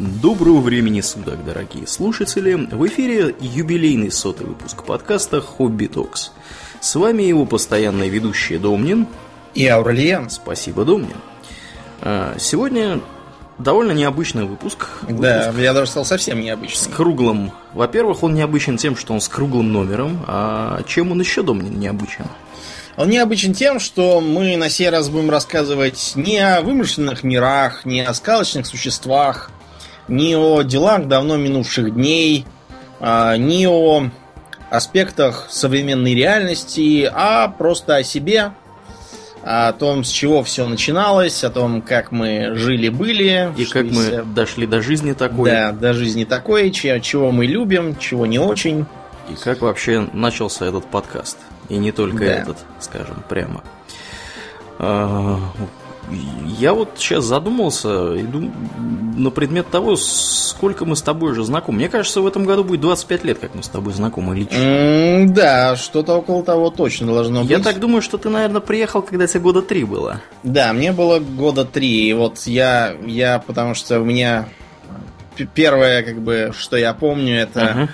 [0.00, 2.54] Доброго времени суток, дорогие слушатели!
[2.54, 6.30] В эфире юбилейный сотый выпуск подкаста «Хобби Токс».
[6.80, 9.08] С вами его постоянные ведущие Домнин
[9.56, 10.30] и Аурлиен.
[10.30, 11.16] Спасибо, Домнин.
[12.00, 13.00] А, сегодня
[13.58, 14.86] довольно необычный выпуск.
[15.02, 15.20] выпуск.
[15.20, 16.80] Да, я даже стал совсем необычным.
[16.80, 17.52] С круглым.
[17.74, 22.26] Во-первых, он необычен тем, что он с круглым номером, а чем он еще, Домнин, необычен?
[22.96, 28.02] Он необычен тем, что мы на сей раз будем рассказывать не о вымышленных мирах, не
[28.02, 29.50] о сказочных существах,
[30.08, 32.46] не о делах давно минувших дней,
[33.00, 34.10] а, не о
[34.70, 38.52] аспектах современной реальности, а просто о себе,
[39.42, 43.52] о том, с чего все начиналось, о том, как мы жили-были.
[43.56, 45.50] И как мы дошли до жизни такой.
[45.50, 48.84] Да, до жизни такой, чего мы любим, чего не очень.
[49.30, 51.38] И как вообще начался этот подкаст.
[51.68, 52.24] И не только да.
[52.24, 53.62] этот, скажем, прямо.
[56.58, 58.50] Я вот сейчас задумался иду
[59.16, 61.78] на предмет того, сколько мы с тобой уже знакомы.
[61.78, 64.56] Мне кажется, в этом году будет 25 лет, как мы с тобой знакомы лично.
[64.56, 67.50] Mm, да, что-то около того точно должно быть.
[67.50, 70.20] Я так думаю, что ты, наверное, приехал, когда тебе года три было.
[70.42, 72.08] Да, мне было года три.
[72.08, 74.48] И вот я, я потому что у меня
[75.54, 77.88] первое, как бы, что я помню, это uh-huh.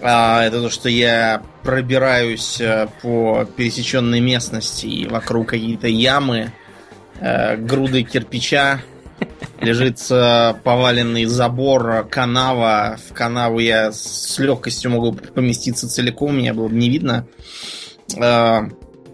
[0.00, 6.52] А, это то, что я пробираюсь э, по пересеченной местности, и вокруг какие-то ямы,
[7.24, 8.82] э, груды кирпича,
[9.60, 12.98] лежит э, поваленный забор, канава.
[13.08, 17.26] В канаву я с легкостью могу поместиться целиком, меня было бы не видно.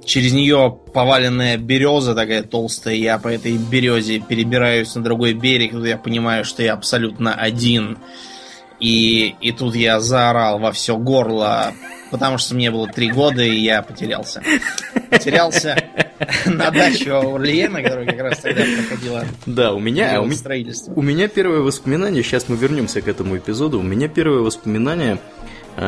[0.04, 2.96] Через нее поваленная береза такая толстая.
[2.96, 5.72] Я по этой березе перебираюсь на другой берег.
[5.74, 7.98] Я понимаю, что я абсолютно один.
[8.80, 11.74] И, и тут я заорал во все горло,
[12.10, 14.42] потому что мне было три года, и я потерялся.
[15.10, 15.76] Потерялся
[16.46, 19.24] на даче Урлиена, которая как раз тогда проходила.
[19.46, 20.92] Да, у меня, у, строительство.
[20.94, 25.18] у меня первое воспоминание, сейчас мы вернемся к этому эпизоду, у меня первое воспоминание
[25.76, 25.80] э,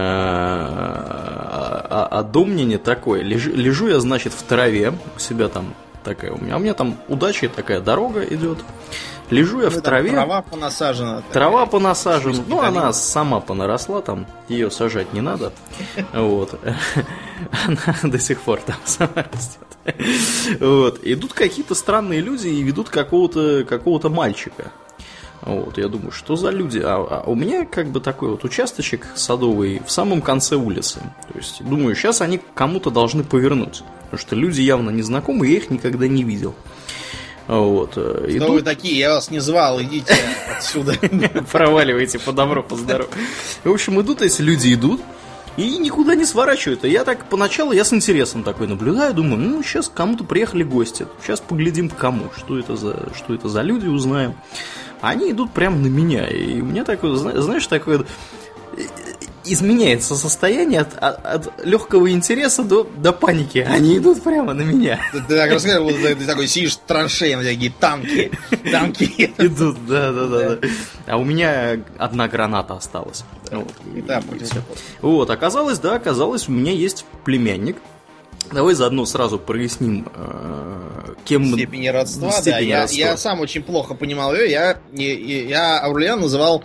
[1.93, 3.23] о, о Домнине такое.
[3.23, 6.55] Лежу, лежу я, значит, в траве, у себя там такая у меня.
[6.55, 8.59] А у меня там удача такая дорога идет.
[9.31, 10.11] Лежу я ну, в траве.
[10.11, 11.23] Трава понасажена.
[11.33, 12.45] Трава понасажена.
[12.47, 15.53] Ну, она сама понаросла, там ее сажать не надо.
[16.13, 16.59] Вот.
[17.67, 19.72] Она до сих пор там сама растет.
[20.61, 21.01] Вот.
[21.03, 24.73] Идут какие-то странные люди и ведут какого-то какого мальчика.
[25.43, 26.79] Вот, я думаю, что за люди?
[26.79, 31.01] А, а у меня как бы такой вот участочек садовый в самом конце улицы.
[31.33, 33.83] То есть, думаю, сейчас они кому-то должны повернуть.
[34.05, 36.55] Потому что люди явно незнакомые, я их никогда не видел.
[37.49, 37.91] Вот.
[37.93, 38.51] Кто идут...
[38.51, 38.97] вы такие?
[38.97, 40.15] Я вас не звал, идите
[40.57, 40.95] отсюда.
[41.51, 43.11] Проваливайте по добру, по здорову.
[43.65, 45.01] В общем, идут эти люди, идут.
[45.57, 46.85] И никуда не сворачивают.
[46.85, 51.07] И я так поначалу, я с интересом такой наблюдаю, думаю, ну, сейчас кому-то приехали гости.
[51.23, 54.35] Сейчас поглядим кому, что это за, что это за люди, узнаем.
[55.01, 56.27] Они идут прямо на меня.
[56.27, 58.07] И у меня такое, знаешь, такое
[59.45, 63.59] изменяется состояние от, от, от легкого интереса до, до паники.
[63.59, 65.01] Они идут прямо на меня.
[65.13, 68.31] Ты, ты так рассказывал, ты, ты такой сидишь в траншее, на такие танки,
[68.71, 69.05] танки
[69.39, 69.85] идут.
[69.87, 70.69] Да, да, да, да.
[71.07, 73.25] А у меня одна граната осталась.
[73.51, 74.23] Вот, и там,
[75.01, 77.77] вот, оказалось, да, оказалось, у меня есть племянник.
[78.53, 82.31] Давай заодно сразу проясним, э, кем степени родства.
[82.33, 82.99] Степень да, родства.
[82.99, 84.51] Я, я сам очень плохо понимал ее.
[84.51, 86.63] Я, я, я Аурлиан называл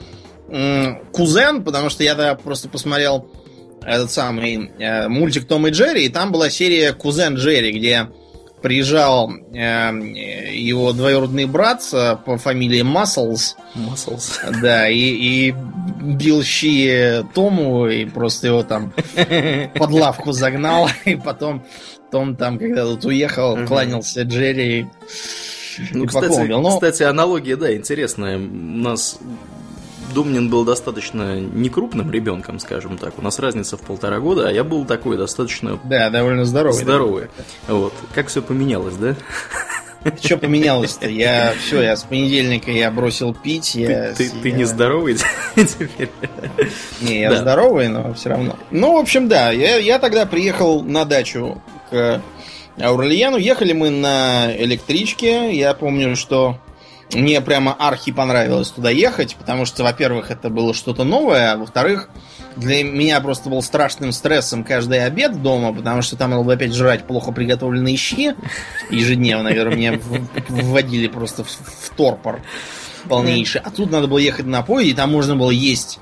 [1.12, 3.30] кузен, потому что я тогда просто посмотрел
[3.88, 8.08] этот самый э, мультик Том и Джерри, и там была серия Кузен Джерри, где
[8.62, 9.92] приезжал э,
[10.54, 13.56] его двоюродный брат э, по фамилии Маслс.
[13.76, 14.42] Маслс.
[14.62, 15.56] Да, и, и
[16.02, 18.94] бил щи Тому, и просто его там
[19.76, 21.64] под лавку загнал, и потом
[22.12, 24.88] Том там, когда тут уехал, кланялся Джерри.
[25.92, 26.70] Ну, кстати, Но...
[26.70, 28.38] кстати, аналогия, да, интересная.
[28.38, 29.20] У нас
[30.14, 33.18] Думнин был достаточно некрупным ребенком, скажем так.
[33.18, 35.80] У нас разница в полтора года, а я был такой достаточно...
[35.84, 36.82] Да, довольно здоровый.
[36.82, 37.28] Здоровый.
[37.68, 37.74] Да?
[37.74, 37.94] Вот.
[38.14, 39.16] Как все поменялось, да?
[40.22, 41.10] Что поменялось-то?
[41.10, 43.76] Я все, я с понедельника я бросил пить.
[43.76, 45.18] Я, ты, ты, ты не здоровый
[45.56, 46.10] теперь?
[47.02, 47.38] Не, я да.
[47.38, 48.58] здоровый, но все равно.
[48.72, 52.22] Ну, в общем, да, я, я тогда приехал на дачу к
[52.80, 53.38] Аурлиену.
[53.38, 55.54] Ехали мы на электричке.
[55.54, 56.58] Я помню, что
[57.14, 62.10] мне прямо архи понравилось туда ехать, потому что, во-первых, это было что-то новое, а во-вторых,
[62.56, 66.74] для меня просто был страшным стрессом каждый обед дома, потому что там надо было опять
[66.74, 68.36] жрать плохо приготовленные щи
[68.90, 70.00] ежедневно, наверное, меня
[70.50, 72.42] вводили просто в, в торпор
[73.08, 73.62] полнейший.
[73.62, 76.00] А тут надо было ехать на поезде, и там можно было есть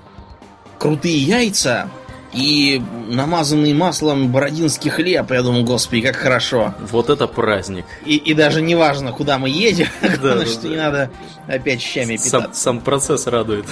[0.79, 1.89] крутые яйца,
[2.35, 5.31] и намазанный маслом бородинский хлеб.
[5.31, 6.73] Я думал, господи, как хорошо.
[6.91, 7.85] Вот это праздник.
[8.05, 9.87] И, и даже не важно, куда мы едем,
[10.21, 11.09] главное, что не надо
[11.47, 12.49] опять щами питаться.
[12.53, 13.65] Сам процесс радует.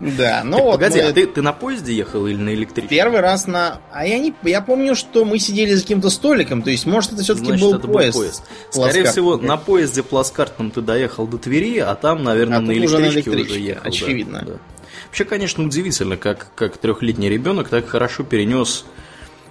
[0.00, 0.72] Да, ну вот.
[0.72, 2.88] Погоди, а ты, ты на поезде ехал или на электричке?
[2.88, 3.80] Первый раз на.
[3.90, 4.34] А я не.
[4.42, 6.62] Я помню, что мы сидели за каким-то столиком.
[6.62, 8.14] То есть, может, это все-таки был, это поезд.
[8.14, 8.42] был поезд.
[8.70, 12.96] Скорее всего, на поезде плацкартном ты доехал до Твери, а там, наверное, а на, электричке
[12.96, 13.88] уже, на электричке уже ехал.
[13.88, 14.42] Очевидно.
[14.44, 14.58] Да, да.
[15.08, 18.84] Вообще, конечно, удивительно, как, как трехлетний ребенок так хорошо перенес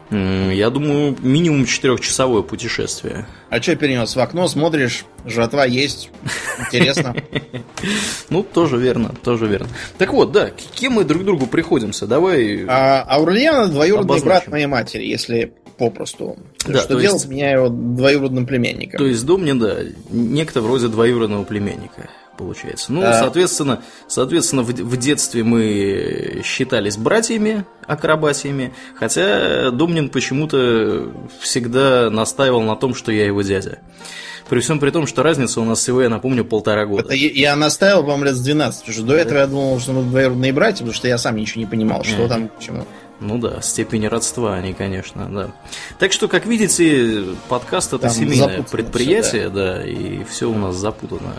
[0.10, 3.28] я думаю, минимум четырехчасовое путешествие.
[3.50, 4.16] А что перенес?
[4.16, 6.10] В окно смотришь, жратва есть.
[6.60, 7.16] Интересно.
[8.30, 9.68] Ну, тоже верно, тоже верно.
[9.98, 12.08] Так вот, да, кем мы друг другу приходимся?
[12.08, 12.66] Давай.
[12.68, 16.38] А Аурлиана двоюродный брат моей матери, если попросту.
[16.66, 18.98] Да, что делать меня его двоюродным племянником.
[18.98, 19.78] То есть Домнин, да,
[20.10, 22.94] некто вроде двоюродного племянника получается.
[22.94, 23.14] Ну, а...
[23.14, 31.12] соответственно, соответственно в, в детстве мы считались братьями, акробатиями, хотя Домнин почему-то
[31.42, 33.80] всегда настаивал на том, что я его дядя.
[34.50, 37.04] При всем при том, что разница у нас всего, я напомню, полтора года.
[37.04, 38.80] Это я, настаивал, по-моему, лет с 12.
[38.80, 41.60] Потому что до этого я думал, что мы двоюродные братья, потому что я сам ничего
[41.60, 42.28] не понимал, что mm-hmm.
[42.30, 42.86] там, почему.
[43.20, 45.52] Ну да, степени родства они, конечно, да.
[45.98, 49.78] Так что, как видите, подкаст это Там семейное предприятие, да.
[49.78, 51.34] да, и все у нас запутано.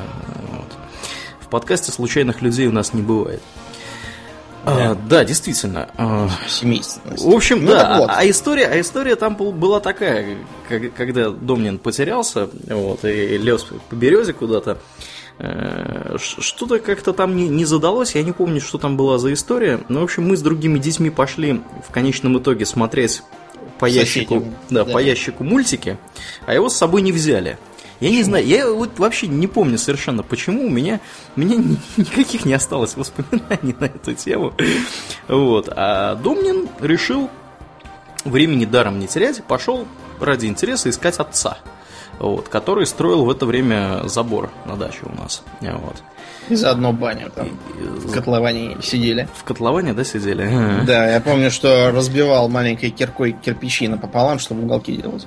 [1.49, 3.41] В подкасте случайных людей у нас не бывает.
[4.67, 5.89] Да, а, да действительно.
[5.97, 7.25] А, Семейственность.
[7.25, 8.01] В общем, ну, да.
[8.01, 8.11] Вот.
[8.13, 10.37] А история, а история там была такая,
[10.95, 14.77] когда Домнин потерялся, вот, и лез по березе куда-то.
[15.39, 19.81] Э, что-то как-то там не, не задалось, я не помню, что там была за история.
[19.89, 23.23] Но, в общем, мы с другими детьми пошли в конечном итоге смотреть
[23.79, 24.93] по ящику, да, да.
[24.93, 25.97] по ящику мультики,
[26.45, 27.59] а его с собой не взяли.
[28.01, 31.01] Я не знаю, я вот вообще не помню совершенно, почему у меня,
[31.37, 31.57] у меня
[31.97, 34.53] никаких не осталось воспоминаний на эту тему.
[35.27, 35.69] Вот.
[35.75, 37.29] А Домнин решил
[38.25, 39.87] времени даром не терять, пошел
[40.21, 41.59] ради интереса искать отца,
[42.21, 45.43] вот, который строил в это время забор на даче у нас.
[45.61, 46.03] Вот.
[46.49, 47.47] И заодно баню там.
[47.47, 49.29] И, в котловане сидели.
[49.35, 50.49] В котловане, да, сидели?
[50.87, 55.27] Да, я помню, что разбивал маленькой киркой кирпичи напополам, чтобы уголки делать.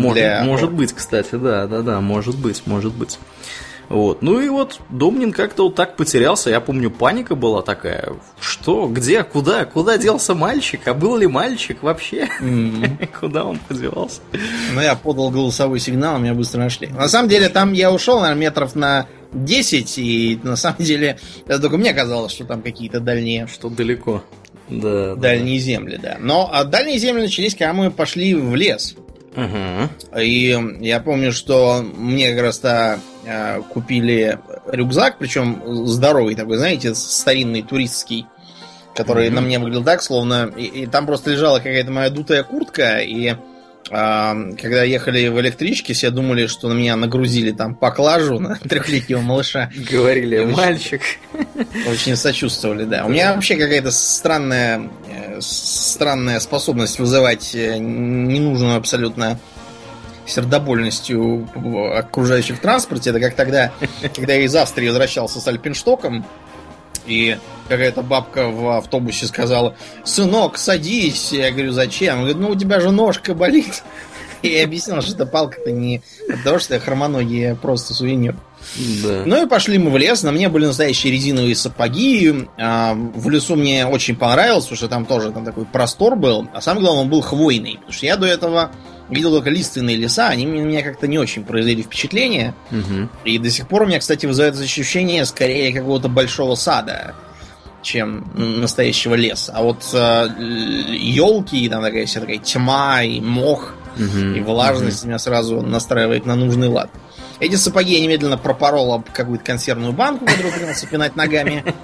[0.00, 0.42] Может, для...
[0.44, 3.18] может быть, кстати, да, да, да, может быть, может быть.
[3.90, 4.22] Вот.
[4.22, 6.48] Ну и вот Домнин как-то вот так потерялся.
[6.48, 8.12] Я помню, паника была такая.
[8.40, 8.86] Что?
[8.86, 9.24] Где?
[9.24, 9.64] Куда?
[9.64, 10.86] Куда делся мальчик?
[10.86, 12.28] А был ли мальчик вообще?
[12.40, 13.08] Mm.
[13.20, 14.20] Куда он подевался?
[14.72, 16.86] Ну, я подал голосовой сигнал, меня быстро нашли.
[16.86, 21.58] На самом деле, там я ушел, наверное, метров на 10, и на самом деле, это
[21.58, 23.48] только мне казалось, что там какие-то дальние...
[23.48, 24.22] Что далеко.
[24.68, 25.64] Да, дальние да.
[25.64, 26.16] земли, да.
[26.20, 28.94] Но а дальние земли начались, когда мы пошли в лес.
[29.36, 30.20] Угу.
[30.20, 37.62] И я помню, что мне как раз-то э, купили рюкзак, причем здоровый такой, знаете, старинный
[37.62, 38.26] туристский,
[38.94, 39.36] который угу.
[39.36, 40.52] на мне выглядел так, словно...
[40.56, 43.36] И, и там просто лежала какая-то моя дутая куртка, и
[43.90, 49.70] когда ехали в электричке, все думали, что на меня нагрузили там поклажу на трехлетнего малыша.
[49.90, 51.02] Говорили, мальчик.
[51.88, 53.04] Очень сочувствовали, да.
[53.04, 55.09] У меня вообще какая-то странная, э,
[55.40, 59.38] странная способность вызывать э, ненужную абсолютно
[60.26, 61.48] сердобольностью
[61.96, 63.10] окружающих в транспорте.
[63.10, 63.72] Это как тогда,
[64.14, 66.24] когда я из Австрии возвращался с Альпинштоком,
[67.06, 67.38] и
[67.68, 71.32] какая-то бабка в автобусе сказала, сынок, садись.
[71.32, 72.14] Я говорю, зачем?
[72.14, 73.82] Она говорит, ну у тебя же ножка болит.
[74.42, 78.36] И я объяснил, что эта палка-то не от того, что я хромоногий, а просто сувенир.
[78.76, 79.22] Да.
[79.26, 80.22] Ну и пошли мы в лес.
[80.22, 82.46] На мне были настоящие резиновые сапоги.
[82.58, 86.48] А, в лесу мне очень понравилось, потому что там тоже там такой простор был.
[86.54, 87.74] А самое главное, он был хвойный.
[87.74, 88.70] Потому что я до этого
[89.08, 92.54] видел только лиственные леса, они на меня как-то не очень произвели впечатление.
[92.70, 93.08] Угу.
[93.24, 97.14] И до сих пор у меня, кстати, вызывает ощущение скорее какого-то большого сада
[97.82, 99.52] чем настоящего леса.
[99.56, 105.08] А вот э, елки, там такая вся такая тьма и мох, угу, и влажность угу.
[105.08, 106.90] меня сразу настраивает на нужный лад.
[107.40, 111.64] Эти сапоги я немедленно пропорол об какую-то консервную банку, которую принялся пинать ногами.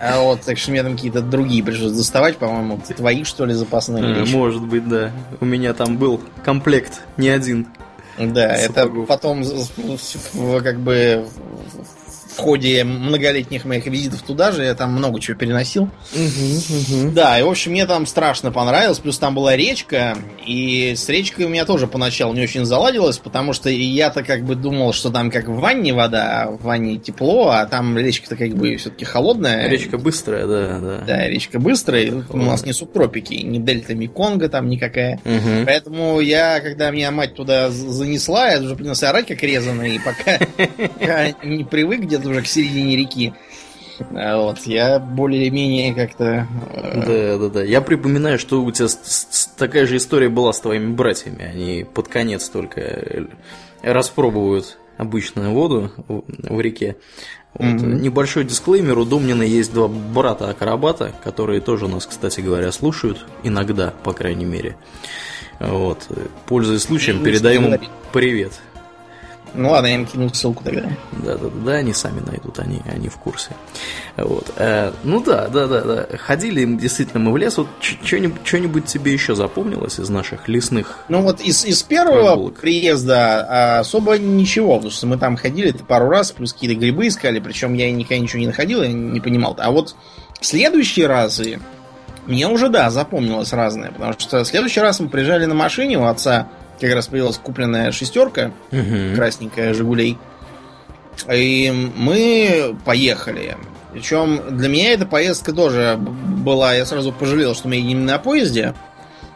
[0.00, 4.22] А вот, так что мне там какие-то другие пришлось доставать, по-моему, твои, что ли, запасные.
[4.22, 5.10] А, может быть, да.
[5.40, 7.66] У меня там был комплект, не один.
[8.16, 9.04] Да, сапогов.
[9.04, 9.44] это потом
[10.62, 11.26] как бы
[12.38, 15.90] в ходе многолетних моих визитов туда же я там много чего переносил.
[16.14, 17.10] Угу, угу.
[17.10, 19.00] Да, и в общем мне там страшно понравилось.
[19.00, 20.16] Плюс там была речка,
[20.46, 24.54] и с речкой у меня тоже поначалу не очень заладилось, потому что я-то как бы
[24.54, 28.50] думал, что там как в ванне вода, а в ванне тепло, а там речка-то как
[28.50, 29.68] бы все-таки холодная.
[29.68, 31.04] Речка быстрая, да, да.
[31.04, 32.22] Да, речка быстрая.
[32.30, 35.20] У нас не субтропики, не дельта Меконга там никакая.
[35.24, 35.66] Угу.
[35.66, 40.38] Поэтому я, когда меня мать туда занесла, я уже принялся орать как резанный, и пока
[41.44, 43.34] не привык где-то уже к середине реки.
[44.14, 46.46] А вот, я более-менее как-то...
[46.72, 47.64] Э, да, да, да.
[47.64, 48.88] Я припоминаю, что у тебя
[49.56, 51.44] такая же история была с твоими братьями.
[51.44, 53.26] Они под конец только э,
[53.82, 56.96] распробуют обычную воду в реке.
[57.54, 57.66] Вот.
[57.66, 58.00] Mm-hmm.
[58.00, 64.12] Небольшой дисклеймер, у Домнина есть два брата-акробата, которые тоже нас, кстати говоря, слушают, иногда, по
[64.12, 64.76] крайней мере.
[65.58, 66.06] Вот.
[66.46, 67.80] Пользуясь случаем, передаем им
[68.12, 68.52] привет.
[69.54, 70.88] Ну ладно, я им кину ссылку тогда.
[71.12, 73.50] Да, да, да, они сами найдут, они, они в курсе.
[74.16, 74.52] Вот.
[74.56, 76.06] Э, ну да, да, да, да.
[76.18, 77.56] Ходили действительно мы в лес.
[77.58, 81.04] Вот что-нибудь тебе еще запомнилось из наших лесных.
[81.08, 82.60] Ну вот из, из первого прогулок?
[82.60, 87.40] приезда а, особо ничего, потому что мы там ходили пару раз, плюс какие-то грибы искали,
[87.40, 89.56] причем я никогда ничего не находил, я не понимал.
[89.58, 89.96] А вот
[90.40, 91.60] следующие разы
[92.26, 96.04] мне уже, да, запомнилось разное, потому что в следующий раз мы приезжали на машине у
[96.04, 96.48] отца
[96.80, 99.14] как раз появилась купленная шестерка, угу.
[99.14, 100.18] красненькая Жигулей.
[101.32, 103.56] И мы поехали.
[103.92, 108.74] Причем для меня эта поездка тоже была, я сразу пожалел, что мы едем на поезде,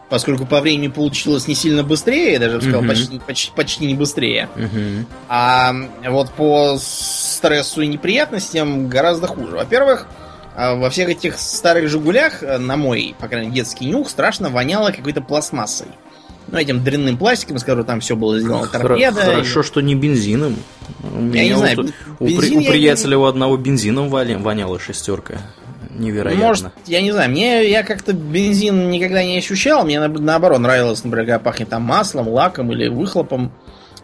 [0.08, 3.94] поскольку по времени получилось не сильно быстрее, даже бы сказал, uh почти, почти, почти не
[3.94, 4.48] быстрее.
[4.54, 5.74] uh А
[6.06, 9.56] вот по стрессу и неприятностям гораздо хуже.
[9.56, 10.06] Во-первых,
[10.54, 14.90] а, во всех этих старых Жигулях, на мой, по крайней мере, детский нюх, страшно воняло
[14.90, 15.88] какой-то пластмассой
[16.52, 19.22] ну, этим дрянным пластиком, с которого там все было сделано торпеда.
[19.22, 19.62] Хорошо, и...
[19.62, 20.56] что не бензином.
[21.02, 21.86] У меня я не знаю, вот,
[22.20, 25.38] у, при, у приятеля у одного бензином воняла шестерка.
[25.90, 26.46] Невероятно.
[26.46, 29.84] Может, я не знаю, мне я как-то бензин никогда не ощущал.
[29.84, 33.52] Мне наоборот нравилось, например, когда пахнет там маслом, лаком или выхлопом.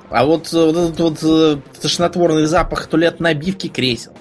[0.08, 4.12] А вот, вот этот вот э, тошнотворный запах от набивки кресел,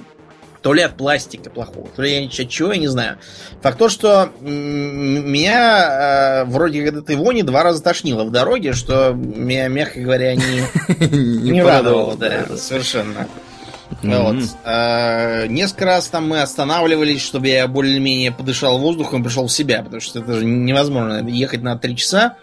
[0.61, 3.17] то ли от пластика плохого, то ли я чего, я не знаю.
[3.61, 9.13] Факт то, что меня э, вроде как этой вони два раза тошнило в дороге, что
[9.13, 10.63] меня, мягко говоря, не,
[11.51, 13.27] не радовало, да, совершенно.
[14.03, 14.35] Вот.
[14.63, 19.81] А, несколько раз там мы останавливались, чтобы я более-менее подышал воздухом и пришел в себя,
[19.81, 22.35] потому что это же невозможно ехать на три часа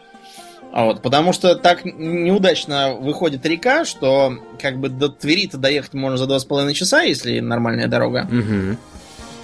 [0.83, 6.27] вот, потому что так неудачно выходит река, что как бы до Твери-то доехать можно за
[6.27, 8.29] два с половиной часа, если нормальная дорога.
[8.29, 8.77] Угу.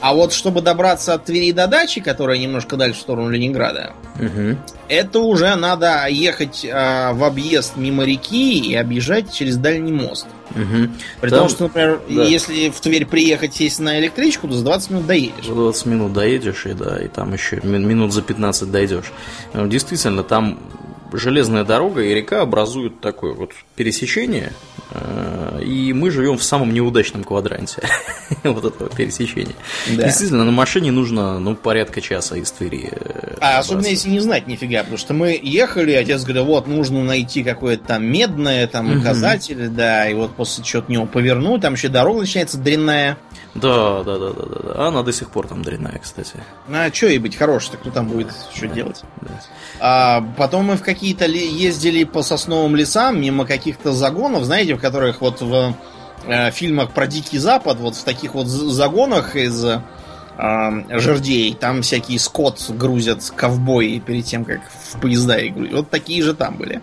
[0.00, 4.56] А вот чтобы добраться от Твери до дачи, которая немножко дальше в сторону Ленинграда, угу.
[4.88, 10.26] это уже надо ехать э, в объезд мимо реки и объезжать через дальний мост.
[10.50, 10.90] Угу.
[11.20, 12.24] При Там, том, что, например, да.
[12.24, 15.46] если в Тверь приехать сесть на электричку, то за 20 минут доедешь.
[15.46, 19.12] За 20 минут доедешь, и да, и там еще минут за 15 дойдешь.
[19.54, 20.58] Действительно, там
[21.12, 24.52] железная дорога и река образуют такое вот пересечение,
[24.90, 27.82] э, и мы живем в самом неудачном квадранте
[28.44, 29.54] вот этого пересечения.
[29.96, 30.04] Да.
[30.04, 32.88] Действительно, на машине нужно ну, порядка часа из Твери.
[32.92, 37.02] Э, а особенно если не знать нифига, потому что мы ехали, отец говорит, вот нужно
[37.02, 41.88] найти какое-то там медное, там указатель, да, и вот после чего-то него повернуть, там еще
[41.88, 43.18] дорога начинается дрянная.
[43.54, 44.86] Да, да, да, да, да.
[44.86, 46.34] Она до сих пор там дрянная, кстати.
[46.68, 49.02] А что ей быть хорошей-то, кто там будет что делать?
[49.80, 55.22] А, потом мы в какие-то ездили по сосновым лесам, мимо каких-то загонов, знаете, в которых
[55.22, 55.74] вот в
[56.26, 59.80] э, фильмах про Дикий Запад, вот в таких вот загонах из э,
[60.90, 64.60] жердей, там всякий скот грузят ковбои перед тем, как
[64.92, 65.54] в поезда их.
[65.72, 66.82] Вот такие же там были.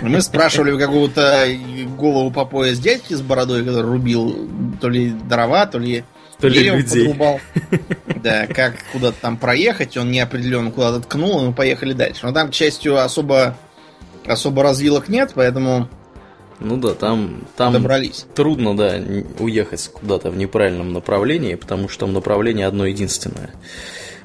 [0.00, 1.46] Мы спрашивали какого-то
[1.98, 4.48] голову по пояс дядьки с бородой, который рубил
[4.80, 6.04] то ли дрова, то ли
[6.40, 7.06] то ли людей.
[7.08, 7.40] Подрубал.
[8.22, 12.26] Да, как куда-то там проехать, он неопределенно куда-то ткнул, и мы поехали дальше.
[12.26, 13.56] Но там, к счастью, особо,
[14.26, 15.88] особо развилок нет, поэтому
[16.60, 18.26] ну да, там, там добрались.
[18.34, 19.00] трудно, да,
[19.38, 23.50] уехать куда-то в неправильном направлении, потому что там направление одно единственное.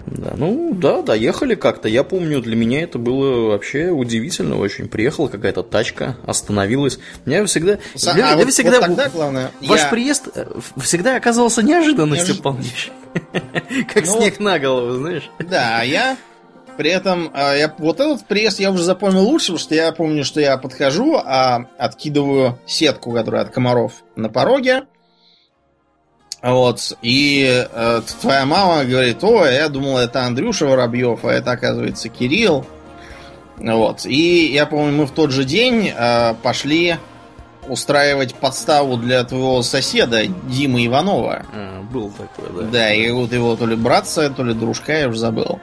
[0.06, 1.90] Да, ну да, доехали как-то.
[1.90, 4.88] Я помню, для меня это было вообще удивительно очень.
[4.88, 7.00] Приехала какая-то тачка, остановилась.
[7.26, 7.80] Меня всегда.
[7.96, 9.88] За, для, а вот, всегда вот тогда, главное, ваш я...
[9.90, 10.46] приезд э,
[10.78, 12.44] всегда оказывался неожиданностью Неожид...
[12.44, 12.94] полнейшей.
[13.94, 15.30] Как ну снег на голову, знаешь.
[15.40, 16.18] Да, а я
[16.78, 20.24] при этом а, я, вот этот приезд я уже запомнил лучше, потому что я помню,
[20.24, 24.84] что я подхожу, а откидываю сетку, которая от комаров на пороге.
[26.46, 32.08] Вот, и э, твоя мама говорит, о, я думал, это Андрюша Воробьев, а это, оказывается,
[32.08, 32.68] Кирилл.
[33.58, 36.98] Вот, и я помню, мы в тот же день э, пошли
[37.68, 41.48] устраивать подставу для твоего соседа Димы Иванова.
[41.52, 42.70] А, был такой, да.
[42.70, 45.60] Да, и вот его то ли братца, то ли дружка, я уже забыл.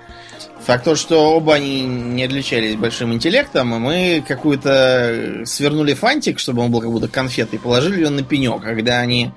[0.66, 6.62] Факт то, что оба они не отличались большим интеллектом, и мы какую-то свернули фантик, чтобы
[6.62, 8.62] он был как будто конфетой, положили ее на пенек.
[8.62, 9.30] Когда они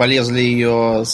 [0.00, 1.04] полезли ее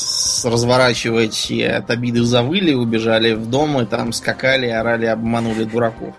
[0.44, 6.14] разворачивать и от обиды завыли, убежали в дом и там скакали, орали, обманули дураков.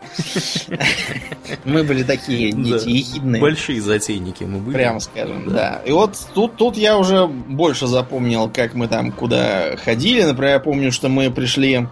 [1.64, 3.42] Мы были такие дети ехидные.
[3.42, 4.76] Большие затейники мы были.
[4.76, 5.82] Прямо скажем, да.
[5.86, 10.24] И вот тут, тут я уже больше запомнил, как мы там куда ходили.
[10.24, 11.88] Например, я помню, что мы пришли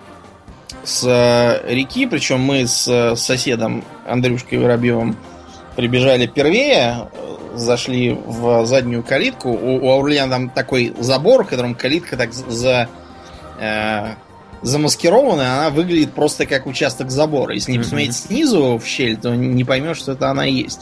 [0.84, 5.16] с э, реки, причем мы с э, соседом Андрюшкой Воробьевым
[5.78, 7.08] прибежали первее,
[7.56, 9.50] зашли в заднюю калитку.
[9.50, 12.90] У, у Аурлиана там такой забор, которым калитка так за
[13.60, 14.16] э,
[14.62, 17.54] замаскированная, она выглядит просто как участок забора.
[17.54, 20.82] Если не посмотреть снизу в щель, то не поймешь, что это она и есть.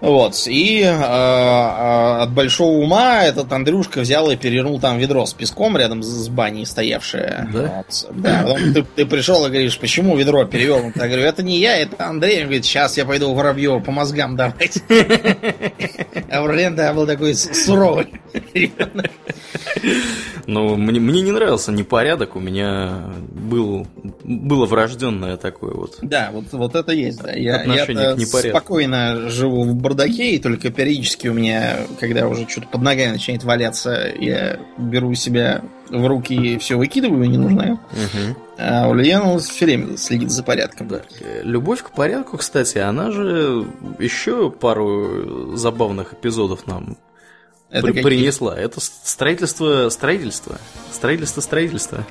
[0.00, 0.34] Вот.
[0.46, 6.02] И э, от большого ума этот Андрюшка взял и перевернул там ведро с песком рядом
[6.02, 7.48] с баней стоявшее.
[7.52, 7.60] Да?
[7.76, 8.08] Вот.
[8.10, 8.42] Да.
[8.42, 11.00] Потом ты, ты пришел и говоришь, почему ведро перевернуто?
[11.00, 12.38] Я говорю, это не я, это Андрей.
[12.38, 14.82] Он говорит, сейчас я пойду Воробьева по мозгам давать.
[16.30, 18.08] А Варлен, да, был такой суровый.
[20.46, 23.86] Ну, мне, мне не нравился непорядок, у меня был,
[24.24, 25.98] было врожденное такое вот.
[26.02, 27.32] Да, вот, вот это есть, да.
[27.32, 32.82] Я, я спокойно живу в бардаке, и только периодически у меня, когда уже что-то под
[32.82, 37.72] ногами начинает валяться, я беру себя в руки и все выкидываю ненужное.
[37.72, 38.36] Угу.
[38.58, 40.88] А Ульяна все время следит за порядком.
[40.88, 41.02] Да.
[41.42, 43.66] Любовь к порядку, кстати, она же
[43.98, 46.96] еще пару забавных эпизодов нам
[47.70, 48.58] это при, принесла.
[48.58, 50.58] Это строительство, строительство,
[50.92, 52.06] строительство, строительство.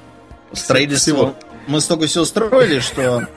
[0.54, 1.14] Строительство.
[1.14, 1.36] Всего
[1.70, 3.28] мы столько все строили, что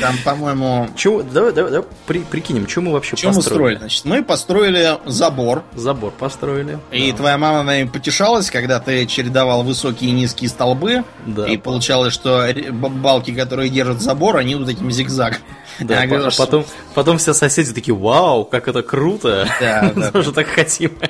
[0.00, 0.88] там, по-моему...
[0.96, 3.36] Чего, давай, давай, давай при, прикинем, что мы вообще что построили?
[3.36, 3.78] мы строили?
[3.78, 5.64] Значит, мы построили забор.
[5.74, 6.78] Забор построили.
[6.92, 7.16] И да.
[7.18, 11.04] твоя мама наверное, потешалась, когда ты чередовал высокие и низкие столбы.
[11.26, 11.46] Да.
[11.46, 15.40] И получалось, что балки, которые держат забор, они вот этим зигзаг.
[15.80, 19.48] Да, а по- потом, потом все соседи такие, вау, как это круто.
[19.60, 20.10] Да, да.
[20.12, 20.92] Тоже так хотим.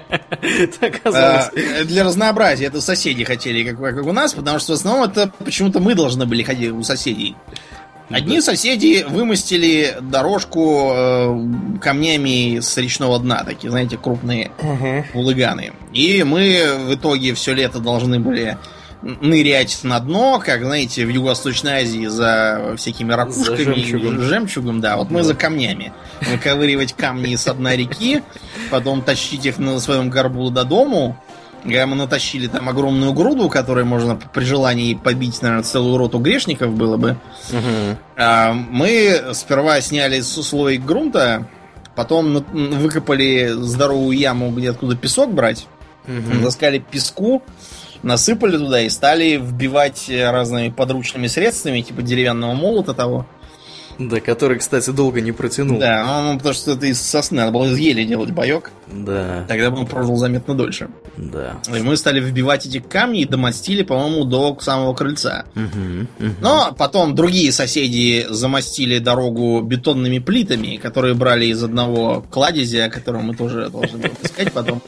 [1.05, 1.51] А,
[1.85, 5.95] для разнообразия это соседи хотели, как, у нас, потому что в основном это почему-то мы
[5.95, 7.37] должны были ходить у соседей.
[8.11, 15.05] Одни соседи вымостили дорожку э, камнями с речного дна, такие, знаете, крупные uh-huh.
[15.13, 15.73] улыганы.
[15.93, 18.57] И мы в итоге все лето должны были
[19.03, 23.57] нырять на дно, как, знаете, в Юго-Восточной Азии за всякими ракушками.
[23.57, 24.21] За жемчугом.
[24.21, 24.97] жемчугом, да.
[24.97, 25.93] Вот мы за камнями.
[26.21, 28.23] Выковыривать камни с одной реки,
[28.71, 31.17] потом тащить их на своем горбу до дому.
[31.63, 36.73] Когда мы натащили там огромную груду, которой можно при желании побить, наверное, целую роту грешников
[36.73, 37.17] было бы.
[37.51, 38.25] Угу.
[38.71, 41.49] Мы сперва сняли слой грунта,
[41.97, 45.67] потом выкопали здоровую яму, где откуда песок брать.
[46.07, 46.45] Угу.
[46.45, 47.43] Таскали песку,
[48.03, 53.27] насыпали туда и стали вбивать разными подручными средствами, типа деревянного молота того.
[53.99, 55.79] Да, который, кстати, долго не протянул.
[55.79, 58.71] Да, ну, потому что это из сосны, надо было из ели делать боек.
[58.91, 59.45] Да.
[59.49, 60.89] Тогда бы он прожил заметно дольше.
[61.17, 61.59] Да.
[61.75, 65.45] И мы стали вбивать эти камни и домостили, по-моему, до самого крыльца.
[65.55, 66.35] Угу, угу.
[66.41, 73.35] Но потом другие соседи замостили дорогу бетонными плитами, которые брали из одного кладезя, который мы
[73.35, 74.83] тоже должны были искать потом.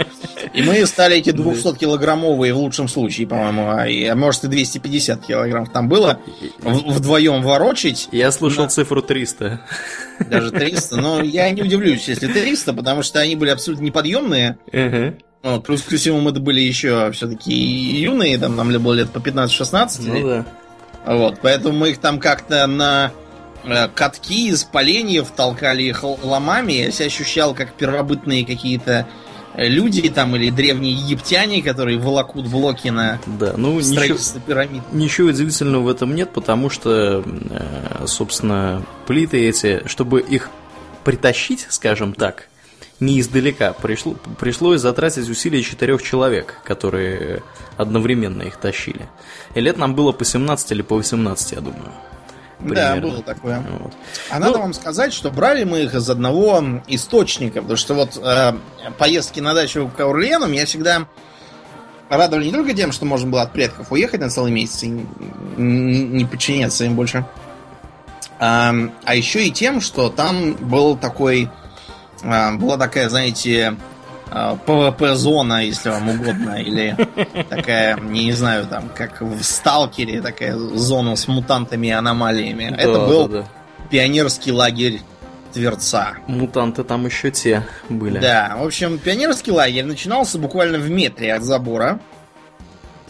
[0.55, 5.67] И мы стали эти 200-килограммовые в лучшем случае, по-моему, а, а может и 250 килограмм
[5.67, 6.21] там было,
[6.61, 8.09] вдвоем ворочить.
[8.13, 8.71] Я слушал на...
[8.71, 9.61] цифру 300.
[10.29, 14.59] Даже 300, но я не удивлюсь, если 300, потому что они были абсолютно неподъемные.
[14.73, 15.19] Uh-huh.
[15.43, 20.01] Вот, плюс ко всему мы были еще все-таки юные, там нам было лет по 15-16.
[20.07, 20.47] Ну да.
[21.07, 23.13] Вот, поэтому мы их там как-то на
[23.65, 26.73] э, катки из поленьев толкали их ломами.
[26.73, 29.07] Я себя ощущал как первобытные какие-то
[29.55, 34.83] люди там или древние египтяне, которые волокут блоки на да, ну, строительство ничего, пирамид.
[34.93, 40.51] Ничего удивительного в этом нет, потому что, э, собственно, плиты эти, чтобы их
[41.05, 42.49] притащить, скажем так,
[43.01, 47.43] не издалека, пришло, пришлось затратить усилия четырех человек, которые
[47.77, 49.09] одновременно их тащили.
[49.55, 51.93] И лет нам было по 17 или по 18, я думаю.
[52.61, 53.01] Примерно.
[53.01, 53.64] Да, было такое.
[53.81, 53.92] Вот.
[54.31, 58.18] А ну, надо вам сказать, что брали мы их из одного источника, потому что вот
[58.23, 58.53] э,
[58.99, 61.07] поездки на дачу к Аурлиену меня всегда
[62.11, 66.05] радовали не только тем, что можно было от предков уехать на целый месяц и не,
[66.05, 67.25] не подчиняться им больше,
[68.38, 71.49] а, а еще и тем, что там был такой,
[72.23, 73.77] а, была такая, знаете,
[74.31, 76.97] ПВП-зона, если вам угодно, или
[77.49, 82.71] такая, не знаю, там, как в Сталкере, такая зона с мутантами и аномалиями.
[82.71, 83.49] Да, Это был да, да.
[83.90, 85.01] пионерский лагерь
[85.53, 86.12] Тверца.
[86.29, 88.19] Мутанты там еще те были.
[88.19, 91.99] Да, в общем, пионерский лагерь начинался буквально в метре от забора.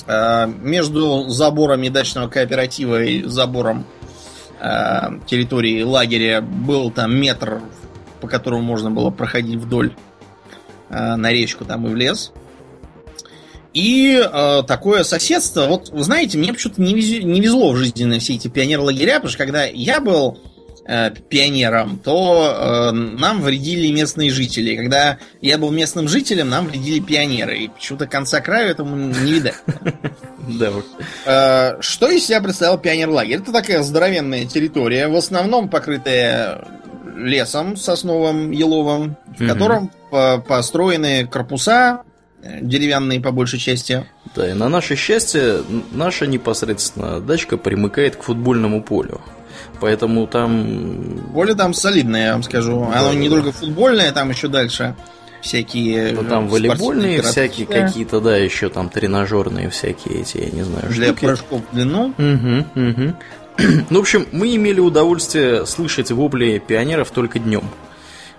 [0.06, 3.84] Э, между заборами дачного кооператива и забором
[4.58, 7.60] э, территории лагеря был там метр,
[8.22, 9.94] по которому можно было проходить вдоль
[10.90, 12.32] на речку там и в лес.
[13.72, 18.04] И э, такое соседство, вот вы знаете, мне почему-то не, вез, не везло в жизни
[18.04, 20.40] на все эти пионер-лагеря, потому что когда я был
[20.88, 24.74] э, пионером, то э, нам вредили местные жители.
[24.74, 27.58] Когда я был местным жителем, нам вредили пионеры.
[27.58, 29.54] И почему-то конца краю этому не видать.
[30.48, 30.72] Да.
[31.26, 33.36] Э, что из себя представлял пионер-лагерь?
[33.36, 36.79] Это такая здоровенная территория, в основном покрытая
[37.26, 39.90] лесом сосновым, еловым, в котором
[40.46, 42.02] построены корпуса
[42.42, 44.06] Э, деревянные по большей части.
[44.34, 49.20] Да, и на наше счастье, наша непосредственно дачка примыкает к футбольному полю.
[49.80, 51.20] Поэтому там...
[51.34, 52.88] Поле там солидное, я вам скажу.
[52.90, 53.36] Да, Оно не да.
[53.36, 54.94] только футбольное, там еще дальше
[55.42, 56.12] всякие...
[56.12, 61.08] Ну, там волейбольные всякие какие-то, да, еще там тренажерные всякие эти, я не знаю, Для
[61.08, 61.26] штуки.
[61.26, 62.14] прыжков в длину.
[62.16, 63.14] Угу, угу.
[63.90, 67.64] Ну, в общем, мы имели удовольствие слышать вопли пионеров только днем.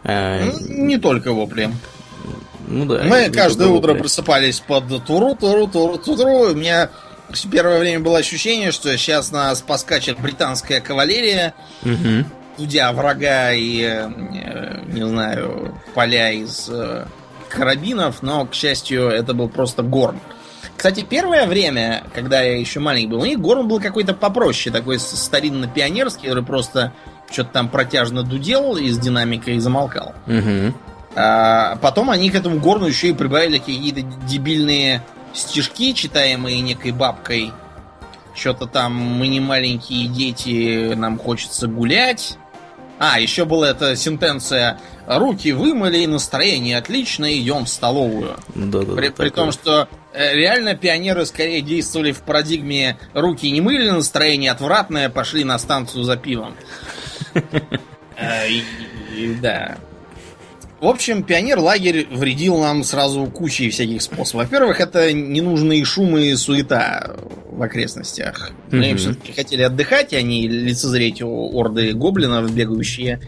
[0.04, 1.70] Э, ну, не только вопли.
[2.68, 3.04] Ну да.
[3.04, 6.52] Мы каждое утро просыпались под туру, туру, туру, туру.
[6.52, 6.90] У меня
[7.52, 11.54] первое время было ощущение, что сейчас нас поскачет британская кавалерия,
[11.84, 12.26] угу.
[12.58, 17.06] судя врага и, э, не знаю, поля из э,
[17.50, 20.20] карабинов, но, к счастью, это был просто горн.
[20.82, 24.98] Кстати, первое время, когда я еще маленький был, у них горн был какой-то попроще, такой
[24.98, 26.92] старинно-пионерский, который просто
[27.30, 30.16] что-то там протяжно дудел из динамика и замолкал.
[30.26, 30.74] Угу.
[31.18, 37.52] А потом они к этому горну еще и прибавили какие-то дебильные стишки, читаемые некой бабкой.
[38.34, 42.40] Что-то там мы не маленькие дети, нам хочется гулять.
[42.98, 48.36] А, еще была эта сентенция «Руки вымыли, настроение отлично, идем в столовую».
[48.56, 53.90] Да, да, при, при том, что реально пионеры скорее действовали в парадигме «Руки не мыли,
[53.90, 56.56] настроение отвратное, пошли на станцию за пивом».
[58.24, 58.50] Э,
[59.42, 59.78] да.
[60.80, 64.46] В общем, пионер-лагерь вредил нам сразу кучей всяких способов.
[64.46, 67.16] Во-первых, это ненужные шумы и суета
[67.52, 68.52] в окрестностях.
[68.72, 68.96] Мы mm-hmm.
[68.98, 73.20] все-таки хотели отдыхать, а не лицезреть орды гоблинов, бегающие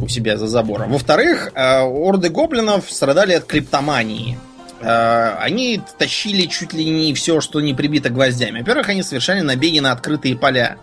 [0.00, 0.90] у себя за забором.
[0.90, 4.36] Во-вторых, э, орды гоблинов страдали от криптомании.
[4.80, 8.60] Э, они тащили чуть ли не все, что не прибито гвоздями.
[8.60, 10.76] Во-первых, они совершали набеги на открытые поля.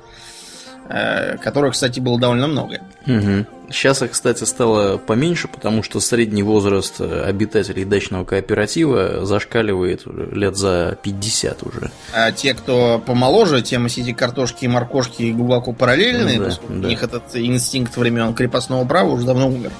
[0.89, 2.81] Э, которых, кстати, было довольно много.
[3.07, 3.45] Угу.
[3.71, 10.97] Сейчас их, кстати, стало поменьше, потому что средний возраст обитателей дачного кооператива зашкаливает лет за
[11.01, 11.91] 50 уже.
[12.13, 16.37] А те, кто помоложе, тем эти картошки и моркошки глубоко параллельны.
[16.37, 16.87] Да, да.
[16.87, 19.71] У них этот инстинкт времен крепостного права уже давно умер.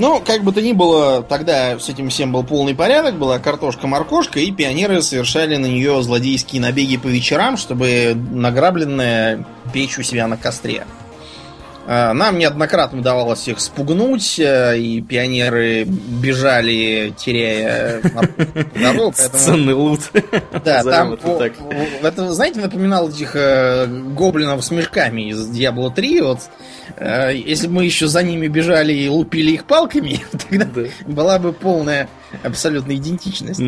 [0.00, 4.40] Но, как бы то ни было, тогда с этим всем был полный порядок, была картошка-моркошка,
[4.40, 10.38] и пионеры совершали на нее злодейские набеги по вечерам, чтобы награбленное печь у себя на
[10.38, 10.86] костре.
[11.92, 18.00] А, нам неоднократно удавалось их спугнуть, э, и пионеры бежали, теряя
[18.80, 19.12] дорогу.
[19.16, 20.00] Ценный лут.
[20.64, 26.20] Да, там, это, знаете, напоминал этих э, гоблинов с мешками из Diablo 3.
[26.20, 26.38] Вот,
[26.96, 30.68] э, если бы мы еще за ними бежали и лупили их палками, тогда
[31.06, 32.08] была бы полная
[32.44, 33.60] абсолютная идентичность.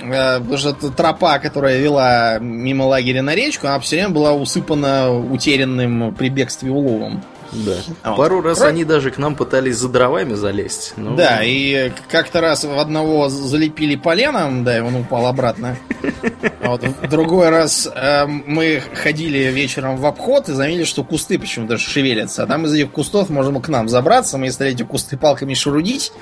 [0.00, 5.10] Э, потому что тропа, которая вела мимо лагеря на речку, она все время была усыпана
[5.10, 7.22] утерянным при бегстве уловом.
[7.52, 7.76] Да.
[8.04, 8.16] Вот.
[8.16, 8.68] Пару раз Про...
[8.68, 10.94] они даже к нам пытались за дровами залезть.
[10.96, 11.14] Но...
[11.16, 15.76] Да, и как-то раз в одного залепили поленом, да, и он упал обратно.
[16.60, 16.82] Вот.
[16.82, 22.42] В другой раз э, мы ходили вечером в обход и заметили, что кусты почему-то шевелятся.
[22.42, 26.12] А там из этих кустов можем к нам забраться, мы стали эти кусты палками шурудить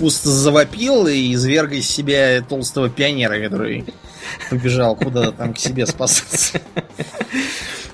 [0.00, 3.84] куст завопил и изверг из себя толстого пионера, который
[4.48, 6.60] побежал куда-то там к себе спасаться.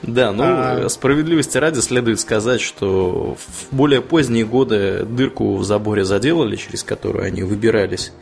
[0.02, 0.88] Да, ну, а...
[0.88, 7.24] справедливости ради следует сказать, что в более поздние годы дырку в заборе заделали, через которую
[7.24, 8.12] они выбирались.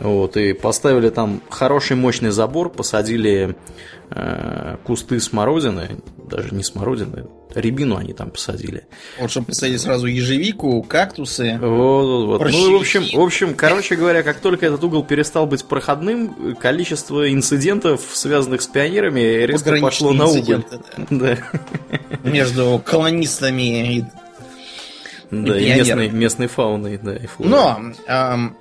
[0.00, 3.56] Вот, и поставили там хороший мощный забор, посадили
[4.10, 8.84] э, кусты смородины, даже не смородины, рябину они там посадили.
[9.18, 11.58] Вот, чтобы посадить сразу ежевику, кактусы.
[11.60, 12.50] Вот, вот, вот.
[12.52, 17.30] Ну, в общем, в общем, короче говоря, как только этот угол перестал быть проходным, количество
[17.32, 20.64] инцидентов, связанных с пионерами, резко пошло на убыль.
[21.10, 21.38] Да.
[22.22, 24.04] Между колонистами и
[25.32, 27.50] да, и, и местной, местной фауной, да, и флорой.
[27.50, 28.56] Но эм,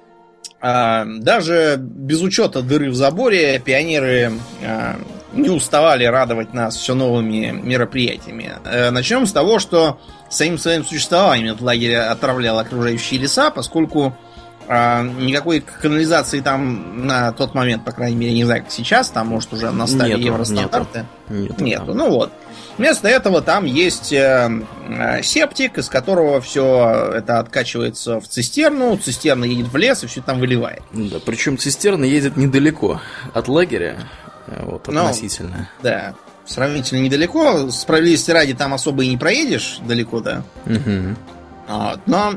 [0.62, 4.96] э, даже без учета дыры в заборе, пионеры э,
[5.34, 8.54] не уставали радовать нас все новыми мероприятиями.
[8.66, 14.16] Э, начнем с того, что самим своим существованием этот лагерь отравлял окружающие леса, поскольку
[14.68, 19.28] э, никакой канализации там на тот момент, по крайней мере, не знаю, как сейчас, там,
[19.28, 21.06] может, уже настали нету, евростандарты.
[21.30, 21.64] Нету.
[21.64, 21.64] Нету.
[21.64, 21.94] нету.
[21.94, 22.32] Ну вот.
[22.78, 24.50] Вместо этого там есть э,
[24.88, 30.22] э, септик, из которого все это откачивается в цистерну, цистерна едет в лес и все
[30.22, 30.82] там выливает.
[30.92, 33.02] Да, причем цистерна едет недалеко
[33.34, 33.98] от лагеря,
[34.60, 35.70] вот, ну, относительно.
[35.82, 36.14] Ну, да,
[36.46, 37.70] сравнительно недалеко.
[37.72, 40.44] Справедливости ради там особо и не проедешь далеко, да.
[40.66, 41.16] Угу.
[41.68, 42.34] Вот, но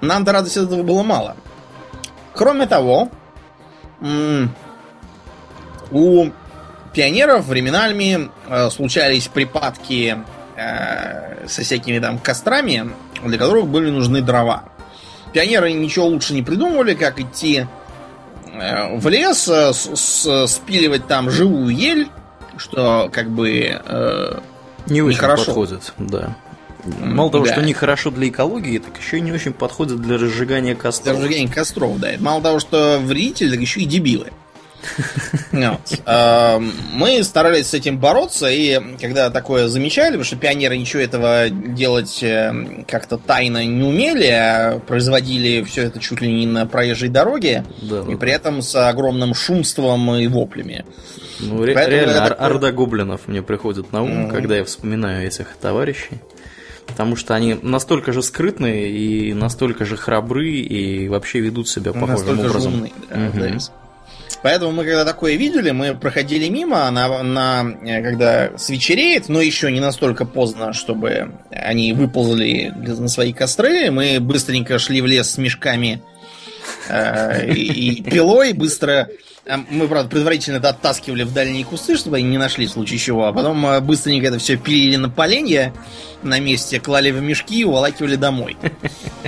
[0.00, 1.36] нам до радости этого было мало.
[2.34, 3.10] Кроме того,
[5.90, 6.26] у
[6.92, 10.18] пионеров временами э, случались припадки
[10.56, 12.90] э, со всякими там кострами,
[13.24, 14.64] для которых были нужны дрова.
[15.32, 17.66] Пионеры ничего лучше не придумывали, как идти э,
[18.52, 22.08] в лес, э, с, с, спиливать там живую ель,
[22.56, 24.38] что как бы э,
[24.86, 25.46] не очень хорошо.
[25.46, 26.36] подходит, да.
[26.84, 27.52] Мало того, да.
[27.52, 31.16] что нехорошо для экологии, так еще и не очень подходит для разжигания костров.
[31.16, 32.12] Для разжигания костров, да.
[32.18, 34.28] Мало того, что вредитель, так еще и дебилы.
[36.06, 41.48] Эм, мы старались с этим бороться, и когда такое замечали, потому что пионеры ничего этого
[41.50, 47.08] делать эм, как-то тайно не умели, а производили все это чуть ли не на проезжей
[47.08, 50.84] дороге, и при этом с огромным шумством и воплями.
[51.40, 56.20] Ну, реально, орда гоблинов мне приходит на ум, когда я вспоминаю этих товарищей.
[56.86, 62.26] Потому что они настолько же скрытные и настолько же храбры и вообще ведут себя похожим
[62.26, 62.74] настолько образом.
[62.74, 63.58] Умные, да, угу.
[64.42, 69.70] Поэтому мы когда такое видели, мы проходили мимо, на, на, э, когда свечереет, но еще
[69.70, 73.90] не настолько поздно, чтобы они выползли на свои костры.
[73.90, 76.02] Мы быстренько шли в лес с мешками
[76.88, 79.08] э, и, пилой, быстро
[79.70, 83.26] мы, правда, предварительно это оттаскивали в дальние кусты, чтобы они не нашли в случае чего.
[83.26, 85.72] А потом э, быстренько это все пилили на поленья
[86.22, 88.56] на месте, клали в мешки и уволакивали домой.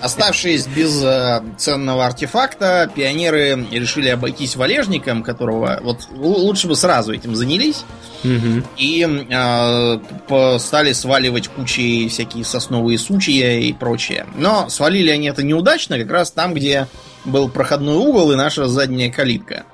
[0.00, 7.34] Оставшись без э, ценного артефакта, пионеры решили обойтись валежником, которого вот лучше бы сразу этим
[7.34, 7.84] занялись.
[8.24, 8.62] Угу.
[8.76, 14.26] И э, стали сваливать кучи всякие сосновые сучья и прочее.
[14.36, 16.86] Но свалили они это неудачно, как раз там, где
[17.24, 19.64] был проходной угол и наша задняя калитка.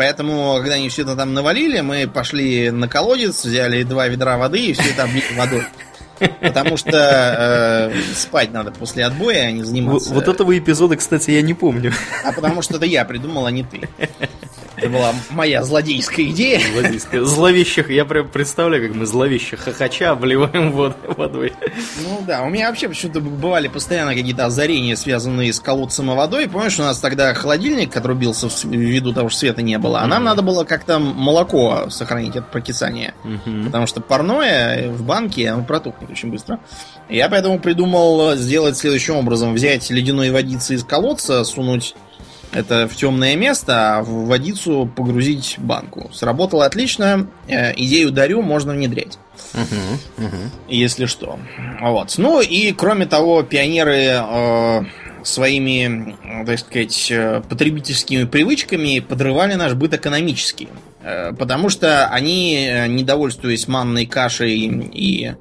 [0.00, 4.58] Поэтому, когда они все это там навалили, мы пошли на колодец, взяли два ведра воды
[4.58, 5.66] и все это облили водой.
[6.40, 10.14] Потому что э, спать надо после отбоя, а не заниматься.
[10.14, 11.92] Вот этого эпизода, кстати, я не помню.
[12.24, 13.90] А потому что это я придумал, а не ты.
[14.80, 16.58] Это была моя злодейская идея.
[16.72, 17.22] Злодейская.
[17.22, 21.52] Зловещих, я прям представляю, как мы зловещих хохоча обливаем вод, водой.
[22.02, 26.48] Ну да, у меня вообще почему-то бывали постоянно какие-то озарения, связанные с колодцем и водой.
[26.48, 30.40] Помнишь, у нас тогда холодильник отрубился ввиду того, что света не было, а нам надо
[30.40, 33.12] было как-то молоко сохранить от прокисания.
[33.66, 36.58] Потому что парное в банке, оно протухнет очень быстро.
[37.10, 39.52] Я поэтому придумал сделать следующим образом.
[39.52, 41.94] Взять ледяной водицы из колодца, сунуть
[42.52, 46.10] это в темное место, а в водицу погрузить банку.
[46.12, 47.28] Сработало отлично.
[47.46, 49.18] Э, идею дарю, можно внедрять.
[49.54, 50.36] Угу, угу.
[50.68, 51.38] Если что.
[51.80, 52.14] Вот.
[52.18, 54.82] Ну и кроме того, пионеры э,
[55.22, 60.68] своими, так сказать, э, потребительскими привычками подрывали наш быт экономически.
[61.02, 65.34] Э, потому что они, э, недовольствуясь манной кашей и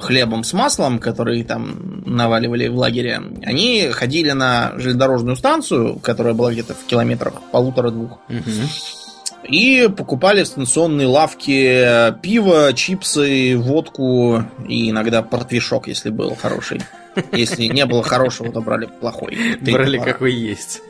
[0.00, 6.52] хлебом с маслом, которые там наваливали в лагере, они ходили на железнодорожную станцию, которая была
[6.52, 8.50] где-то в километрах полутора-двух, угу.
[9.44, 16.80] и покупали в станционной лавке пиво, чипсы, водку и иногда портвишок, если был хороший.
[17.32, 19.36] Если не было хорошего, то брали плохой.
[19.60, 20.82] Брали какой есть.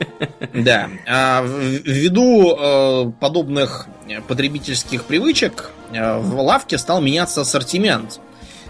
[0.53, 0.89] Да.
[1.07, 3.87] А ввиду э, подобных
[4.27, 8.19] потребительских привычек э, в лавке стал меняться ассортимент.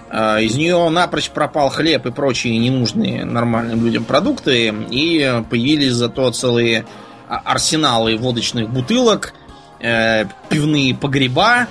[0.09, 6.31] А, из нее напрочь пропал хлеб и прочие ненужные нормальным людям продукты, и появились зато
[6.31, 6.85] целые
[7.27, 9.33] арсеналы водочных бутылок,
[9.79, 11.67] э, пивные погреба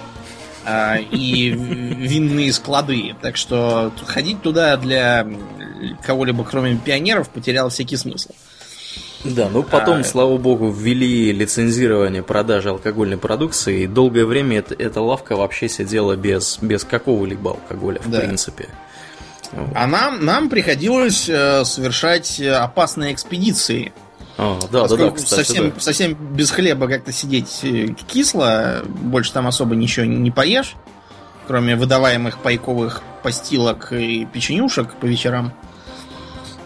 [0.65, 3.17] э, и винные склады.
[3.21, 5.27] Так что ходить туда для
[6.07, 8.31] кого-либо, кроме пионеров, потерял всякий смысл.
[9.25, 14.75] Да, ну потом, а, слава богу, ввели лицензирование продажи алкогольной продукции, и долгое время это,
[14.75, 18.21] эта лавка вообще сидела без, без какого-либо алкоголя, в да.
[18.21, 18.69] принципе.
[19.75, 23.93] А нам, нам приходилось э, совершать опасные экспедиции.
[24.37, 25.81] А, да, да, да, кстати, совсем, да.
[25.81, 30.77] совсем без хлеба как-то сидеть э, кисло, больше там особо ничего не поешь,
[31.49, 35.53] кроме выдаваемых пайковых постилок и печенюшек по вечерам.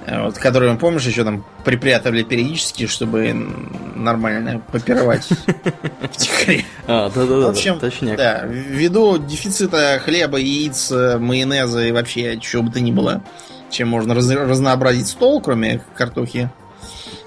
[0.04, 3.34] Э, вот, которые, помнишь, еще там припрятывали периодически, чтобы
[3.94, 5.24] нормально попировать
[6.12, 6.64] втихаря.
[6.86, 8.16] А, да-да-да, в общем, точняк.
[8.16, 13.22] Да, ввиду дефицита хлеба, яиц, майонеза и вообще чего бы то ни было,
[13.70, 16.50] чем можно раз разнообразить стол, кроме картохи,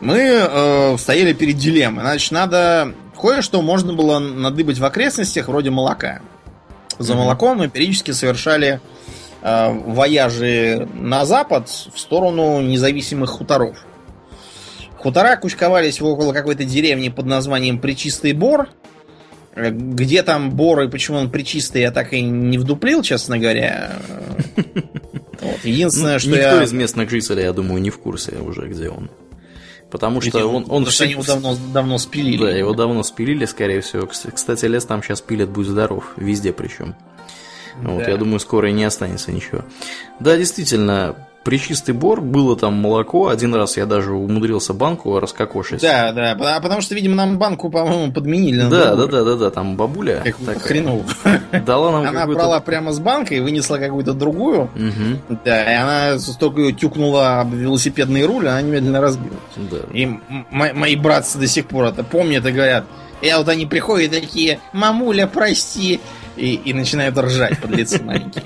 [0.02, 2.04] мы э, стояли перед дилеммой.
[2.04, 6.20] Значит, надо кое-что можно было надыбать в окрестностях, вроде молока.
[7.00, 8.95] за молоком, мы периодически совершали э,
[9.46, 13.78] вояжи на запад в сторону независимых хуторов.
[14.98, 18.70] Хутора кучковались около какой-то деревни под названием Причистый Бор.
[19.56, 23.94] Э, где там Бор и почему он причистый, я так и не вдуплил, честно говоря.
[25.42, 25.64] Вот.
[25.64, 26.64] Единственное, ну, что Никто я...
[26.64, 29.12] из местных жителей, я думаю, не в курсе уже, где он.
[29.92, 30.66] Потому что Ведь он...
[30.70, 31.06] он все...
[31.06, 32.38] его давно, давно спилили.
[32.38, 34.08] Да, его давно спилили, скорее всего.
[34.08, 36.14] Кстати, лес там сейчас пилят, будь здоров.
[36.16, 36.96] Везде причем.
[37.84, 37.90] Да.
[37.90, 39.64] Вот, я думаю, скоро и не останется ничего.
[40.20, 43.28] Да, действительно, Причистый бор, было там молоко.
[43.28, 45.80] Один раз я даже умудрился банку раскокошить.
[45.80, 48.64] Да, да, а потому что, видимо, нам банку, по-моему, подменили.
[48.64, 50.24] Да, да, да, да, да, там бабуля.
[50.24, 51.06] Как хреново.
[51.64, 54.72] Дала нам Она брала прямо с банкой, вынесла какую-то другую.
[54.74, 55.38] Угу.
[55.46, 59.38] Да, и она столько ее тюкнула об велосипедный руль, она немедленно разбилась.
[59.56, 59.78] Да.
[59.94, 60.10] И
[60.50, 62.86] мои братцы до сих пор это помнят и говорят,
[63.22, 66.00] и вот они приходят такие, мамуля, прости,
[66.36, 68.44] и, и начинают ржать под лицо маленькие.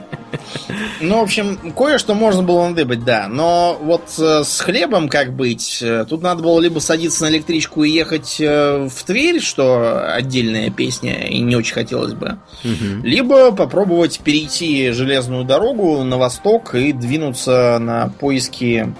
[1.02, 3.28] Ну, в общем, кое-что можно было надыбать, да.
[3.28, 5.80] Но вот э, с хлебом как быть?
[5.82, 10.70] Э, тут надо было либо садиться на электричку и ехать э, в Тверь, что отдельная
[10.70, 12.38] песня, и не очень хотелось бы.
[12.64, 13.04] Угу.
[13.04, 18.94] Либо попробовать перейти железную дорогу на восток и двинуться на поиски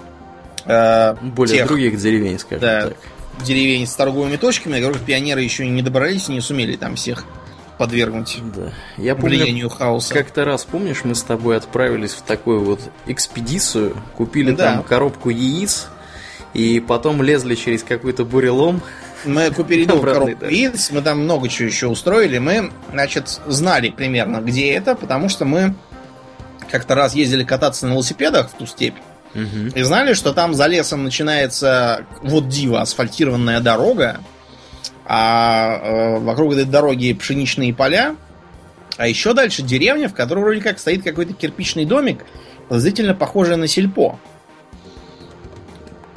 [0.64, 2.96] э, более тех, других деревень, скажем да, так.
[3.44, 7.24] Деревень с торговыми точками, на которых пионеры еще не добрались и не сумели там всех
[7.80, 8.74] подвергнуть да.
[8.98, 10.12] Я влиянию помню, хаоса.
[10.12, 14.74] Как-то раз, помнишь, мы с тобой отправились в такую вот экспедицию, купили да.
[14.74, 15.88] там коробку яиц,
[16.52, 18.82] и потом лезли через какой-то бурелом.
[19.24, 22.36] Мы купили новую коробку яиц, мы там много чего еще устроили.
[22.36, 25.74] Мы, значит, знали примерно, где это, потому что мы
[26.70, 28.96] как-то раз ездили кататься на велосипедах в ту степь.
[29.34, 29.74] Угу.
[29.74, 34.20] И знали, что там за лесом начинается вот диво асфальтированная дорога,
[35.12, 38.14] а э, вокруг этой дороги пшеничные поля,
[38.96, 42.24] а еще дальше деревня, в которой вроде как стоит какой-то кирпичный домик,
[42.68, 44.20] подозрительно похожий на сельпо.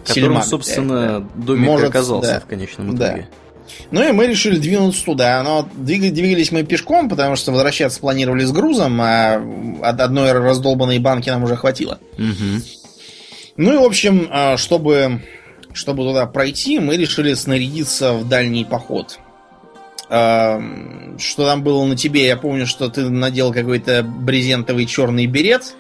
[0.06, 3.30] Которым, Сельмак, собственно, домик Может, оказался да, в конечном итоге.
[3.32, 3.66] Да.
[3.90, 5.42] Ну и мы решили двинуться туда.
[5.42, 9.42] Но двигались мы пешком, потому что возвращаться планировали с грузом, а
[9.82, 11.98] от одной раздолбанной банки нам уже хватило.
[12.20, 12.62] Угу.
[13.58, 15.22] Ну и, в общем, а, чтобы
[15.74, 19.20] чтобы туда пройти, мы решили снарядиться в дальний поход.
[20.08, 20.68] Что
[21.38, 22.28] там было на тебе?
[22.28, 25.74] Я помню, что ты надел какой-то брезентовый черный берет.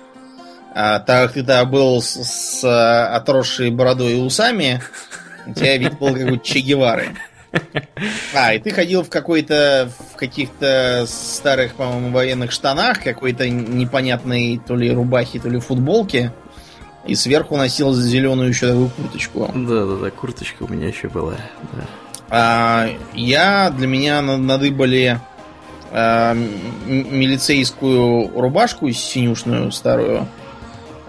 [0.75, 4.81] А, так как ты тогда был с, с а, отросшей бородой и усами,
[5.45, 7.09] у тебя вид был как у Че Гевары.
[8.33, 14.75] А, и ты ходил в какой-то, в каких-то старых, по-моему, военных штанах, какой-то непонятной то
[14.75, 16.33] ли рубахе, то ли футболке.
[17.05, 19.51] И сверху носил зеленую еще такую курточку.
[19.53, 21.35] Да, да, да, курточка у меня еще была.
[21.73, 21.83] Да.
[22.29, 25.19] А, я для меня надыбали
[25.91, 26.33] а,
[26.85, 30.27] милицейскую рубашку синюшную старую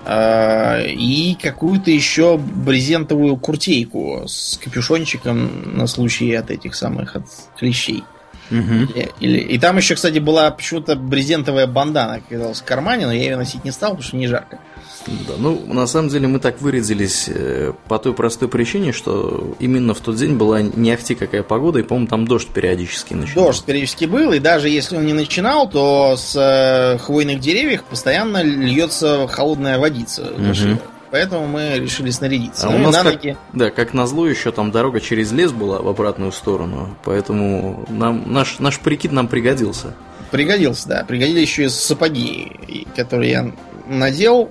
[0.04, 7.24] а, и какую-то еще брезентовую куртейку с капюшончиком на случай от этих самых от
[7.56, 8.04] клещей.
[8.50, 8.58] Угу.
[8.60, 13.22] Или, или, и там еще, кстати, была почему-то брезентовая бандана, оказалась в кармане, но я
[13.22, 14.58] ее носить не стал, потому что не жарко.
[15.06, 19.92] Да, ну, на самом деле мы так вырядились э, по той простой причине, что именно
[19.94, 23.46] в тот день была не ахти какая погода, и, по-моему, там дождь периодически начинал.
[23.46, 28.42] Дождь периодически был, и даже если он не начинал, то с э, хвойных деревьев постоянно
[28.42, 30.22] льется холодная водица.
[30.22, 30.80] Угу.
[31.10, 32.66] Поэтому мы решили снарядиться.
[32.66, 33.36] А ну, у нас как, ноги...
[33.52, 38.58] Да, как назло, еще там дорога через лес была в обратную сторону, поэтому нам, наш,
[38.58, 39.94] наш прикид нам пригодился.
[40.32, 41.04] Пригодился, да.
[41.06, 43.52] Пригодились еще и сапоги, которые я
[43.86, 44.50] надел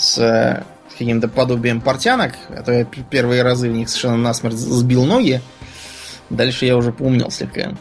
[0.00, 0.64] с э,
[0.98, 5.42] каким-то подобием портянок, а то я первые разы в них совершенно насмерть сбил ноги.
[6.30, 7.74] Дальше я уже поумнел слегка.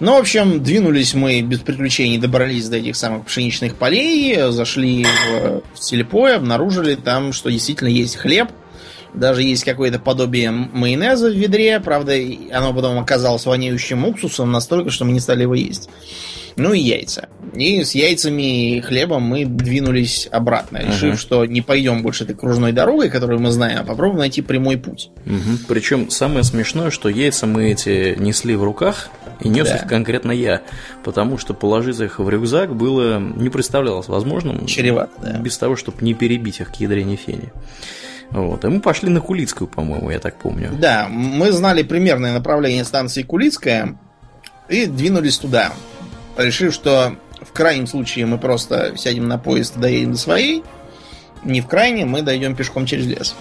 [0.00, 5.62] Ну, в общем, двинулись мы без приключений, добрались до этих самых пшеничных полей, зашли в,
[5.74, 8.48] в сельпо обнаружили там, что действительно есть хлеб,
[9.14, 12.14] даже есть какое-то подобие майонеза в ведре, правда,
[12.52, 15.90] оно потом оказалось воняющим уксусом настолько, что мы не стали его есть.
[16.58, 17.28] Ну и яйца.
[17.54, 21.16] И с яйцами и хлебом мы двинулись обратно, решив, ага.
[21.16, 25.10] что не пойдем больше этой кружной дорогой, которую мы знаем, а попробуем найти прямой путь.
[25.24, 25.66] Угу.
[25.68, 29.08] Причем самое смешное, что яйца мы эти несли в руках,
[29.40, 29.76] и нес да.
[29.76, 30.62] их конкретно я,
[31.04, 34.66] потому что положить их в рюкзак было не представлялось возможным.
[34.66, 35.38] Чревато, да.
[35.38, 37.52] Без того, чтобы не перебить их к ядрене фени.
[38.30, 38.64] Вот.
[38.64, 40.70] И мы пошли на Кулицкую, по-моему, я так помню.
[40.78, 43.98] Да, мы знали примерное направление станции Кулицкая
[44.68, 45.72] и двинулись туда
[46.44, 50.64] решив, что в крайнем случае мы просто сядем на поезд и доедем до своей,
[51.44, 53.34] не в крайнем мы дойдем пешком через лес.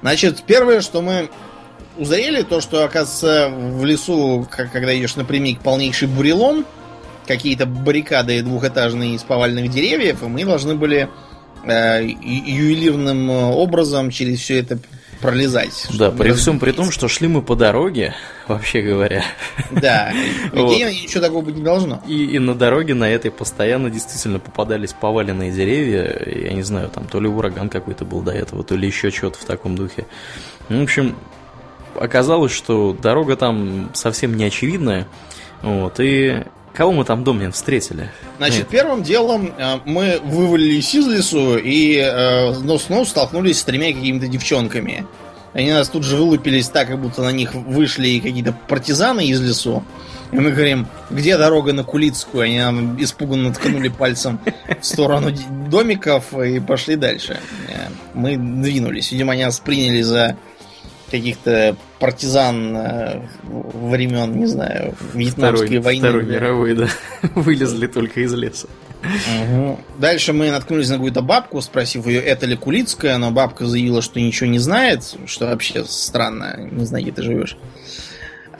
[0.00, 1.30] Значит, первое, что мы
[1.96, 6.66] узрели, то, что, оказывается, в лесу, когда идешь напрямик, полнейший бурелом,
[7.26, 11.08] какие-то баррикады двухэтажные из поваленных деревьев, и мы должны были
[11.64, 14.78] э, ювелирным образом через все это
[15.24, 15.88] пролезать.
[15.98, 18.14] Да, при всем при том, что шли мы по дороге,
[18.48, 19.24] вообще говоря.
[19.70, 20.12] Да,
[20.52, 22.02] идея ничего такого быть не должно.
[22.06, 26.22] И, и на дороге на этой постоянно действительно попадались поваленные деревья.
[26.26, 29.38] Я не знаю, там то ли ураган какой-то был до этого, то ли еще что-то
[29.38, 30.06] в таком духе.
[30.68, 31.16] Ну, в общем,
[31.98, 35.06] оказалось, что дорога там совсем не очевидная.
[35.62, 36.44] Вот, и
[36.74, 38.10] Кого мы там, Домнин, встретили?
[38.38, 38.68] Значит, Нет.
[38.68, 44.26] первым делом э, мы вывалились из лесу и э, нос нос столкнулись с тремя какими-то
[44.26, 45.06] девчонками.
[45.52, 49.84] Они нас тут же вылупились так, как будто на них вышли какие-то партизаны из лесу.
[50.32, 52.42] И мы говорим, где дорога на Кулицкую?
[52.42, 54.40] Они нам испуганно ткнули пальцем
[54.80, 55.30] в сторону
[55.70, 57.38] домиков и пошли дальше.
[57.68, 59.12] Э, мы двинулись.
[59.12, 60.36] Видимо, они нас приняли за
[61.10, 66.08] каких-то партизан э, времен, не знаю, Вьетнамской Второй, войны.
[66.08, 66.32] Второй да.
[66.32, 66.88] мировой, да.
[67.34, 68.68] Вылезли только из леса.
[69.04, 69.80] Угу.
[69.98, 74.20] Дальше мы наткнулись на какую-то бабку, спросив ее, это ли Кулицкая, но бабка заявила, что
[74.20, 77.56] ничего не знает, что вообще странно, не знаю, где ты живешь.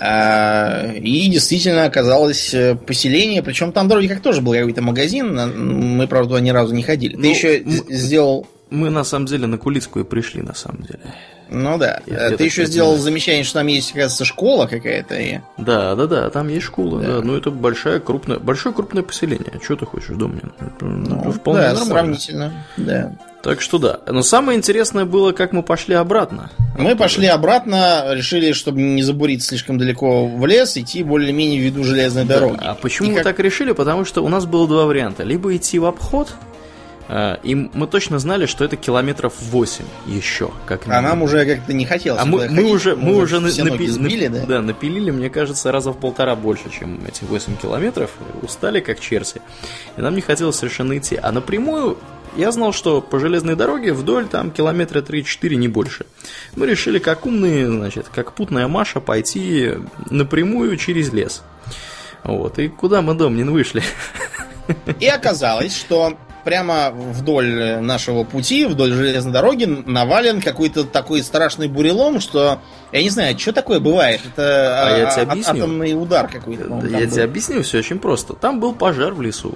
[0.00, 6.06] А, и действительно оказалось э, поселение, причем там вроде как тоже был какой-то магазин, мы,
[6.08, 7.14] правда, ни разу не ходили.
[7.14, 8.46] Ты ну, еще мы, сделал...
[8.70, 11.00] Мы на самом деле на Кулицкую пришли, на самом деле.
[11.48, 12.00] Ну да.
[12.06, 15.14] Я Ты еще сделал замечание, что там есть, кажется, школа какая-то.
[15.16, 15.38] И...
[15.58, 17.00] Да, да, да, там есть школа.
[17.00, 17.06] Да.
[17.06, 17.20] Да.
[17.22, 19.60] Ну это большое крупное, большое крупное поселение.
[19.62, 20.52] Что ты хочешь, Домнин?
[20.80, 21.84] Ну, вполне да, нормально.
[21.86, 22.52] сравнительно.
[22.76, 23.12] Да.
[23.42, 24.00] Так что да.
[24.06, 26.50] Но самое интересное было, как мы пошли обратно.
[26.78, 31.84] Мы пошли обратно, решили, чтобы не забурить слишком далеко в лес, идти более-менее в виду
[31.84, 32.40] железной да.
[32.40, 32.58] дороги.
[32.62, 33.24] А почему И мы как...
[33.24, 33.72] так решили?
[33.72, 35.24] Потому что у нас было два варианта.
[35.24, 36.32] Либо идти в обход,
[37.42, 40.50] и мы точно знали, что это километров 8 еще.
[40.66, 42.22] Как а нам уже как-то не хотелось.
[42.22, 44.46] А мы, мы уже, мы уже напи- сбили, да?
[44.46, 48.10] да, напилили, мне кажется, раза в полтора больше, чем эти 8 километров.
[48.42, 49.42] Устали как черси.
[49.96, 51.18] И нам не хотелось совершенно идти.
[51.22, 51.98] А напрямую
[52.36, 56.06] я знал, что по железной дороге вдоль там километра 3-4, не больше.
[56.56, 59.72] Мы решили, как умные, значит, как путная Маша, пойти
[60.10, 61.42] напрямую через лес.
[62.24, 63.82] Вот, и куда мы, Домнин, вышли?
[64.98, 72.20] И оказалось, что прямо вдоль нашего пути, вдоль железной дороги навален какой-то такой страшный бурелом,
[72.20, 72.60] что
[72.92, 74.20] я не знаю, что такое бывает.
[74.24, 75.64] Это а, я тебе объясню.
[75.64, 76.64] атомный удар какой-то.
[76.64, 77.10] Я был.
[77.10, 78.34] тебе объясню, все очень просто.
[78.34, 79.54] Там был пожар в лесу.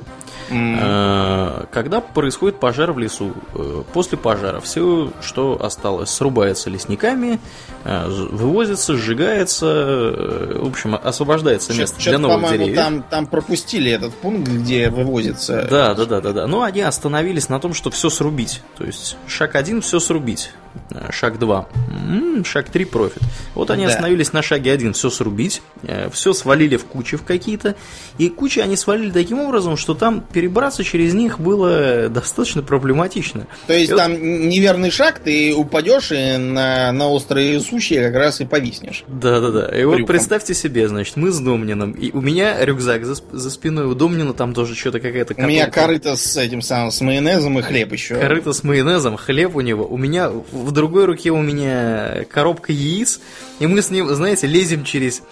[0.51, 1.69] Mm.
[1.71, 7.39] Когда происходит пожар в лесу, э, после пожара все, что осталось, срубается лесниками,
[7.85, 12.77] э, вывозится, сжигается, в общем, освобождается место для новых деревьев.
[12.77, 15.67] Там, там пропустили этот пункт, где вывозится.
[15.71, 16.47] Да, да, да, да, да.
[16.47, 18.63] Но они остановились на том, что все срубить.
[18.77, 20.51] То есть шаг один все срубить.
[20.91, 21.69] Э, шаг 2.
[22.09, 23.23] М-м, шаг 3 профит.
[23.55, 23.91] Вот они да.
[23.91, 27.75] остановились на шаге 1, все срубить, э, все свалили в кучи в какие-то.
[28.17, 33.47] И кучи они свалили таким образом, что там перебраться через них было достаточно проблематично.
[33.67, 34.21] То есть и там вот...
[34.21, 39.05] неверный шаг, ты упадешь и на, на острые сучья как раз и повиснешь.
[39.09, 39.67] Да-да-да.
[39.79, 43.87] И вот представьте себе, значит, мы с Домнином, и у меня рюкзак за, за спиной,
[43.87, 47.63] у Домнина там тоже что-то какая-то У меня корыто с этим самым, с майонезом и
[47.63, 48.17] хлеб еще.
[48.17, 49.87] Корыто с майонезом, хлеб у него.
[49.87, 50.31] У меня
[50.65, 53.21] в другой руке у меня коробка яиц,
[53.59, 55.23] и мы с ним, знаете, лезем через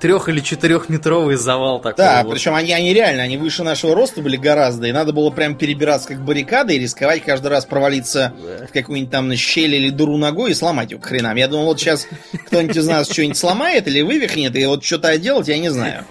[0.00, 2.04] трех- или четырехметровый завал такой.
[2.04, 2.32] Да, вот.
[2.32, 6.08] причем они, они реально, они выше нашего роста были гораздо, и надо было прям перебираться
[6.08, 8.66] как баррикады и рисковать каждый раз провалиться да.
[8.66, 11.36] в какую-нибудь там щель или дуру ногой и сломать его к хренам.
[11.36, 12.06] Я думал, вот сейчас
[12.46, 16.04] кто-нибудь из нас что-нибудь сломает или вывихнет, и вот что-то делать я не знаю.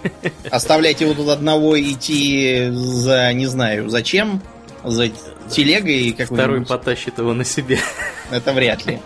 [0.50, 4.42] Оставлять его тут одного идти за, не знаю, зачем,
[4.86, 5.08] за
[5.48, 6.26] телегой какой-нибудь.
[6.26, 7.78] Второй потащит его на себе.
[8.30, 9.00] Это вряд ли.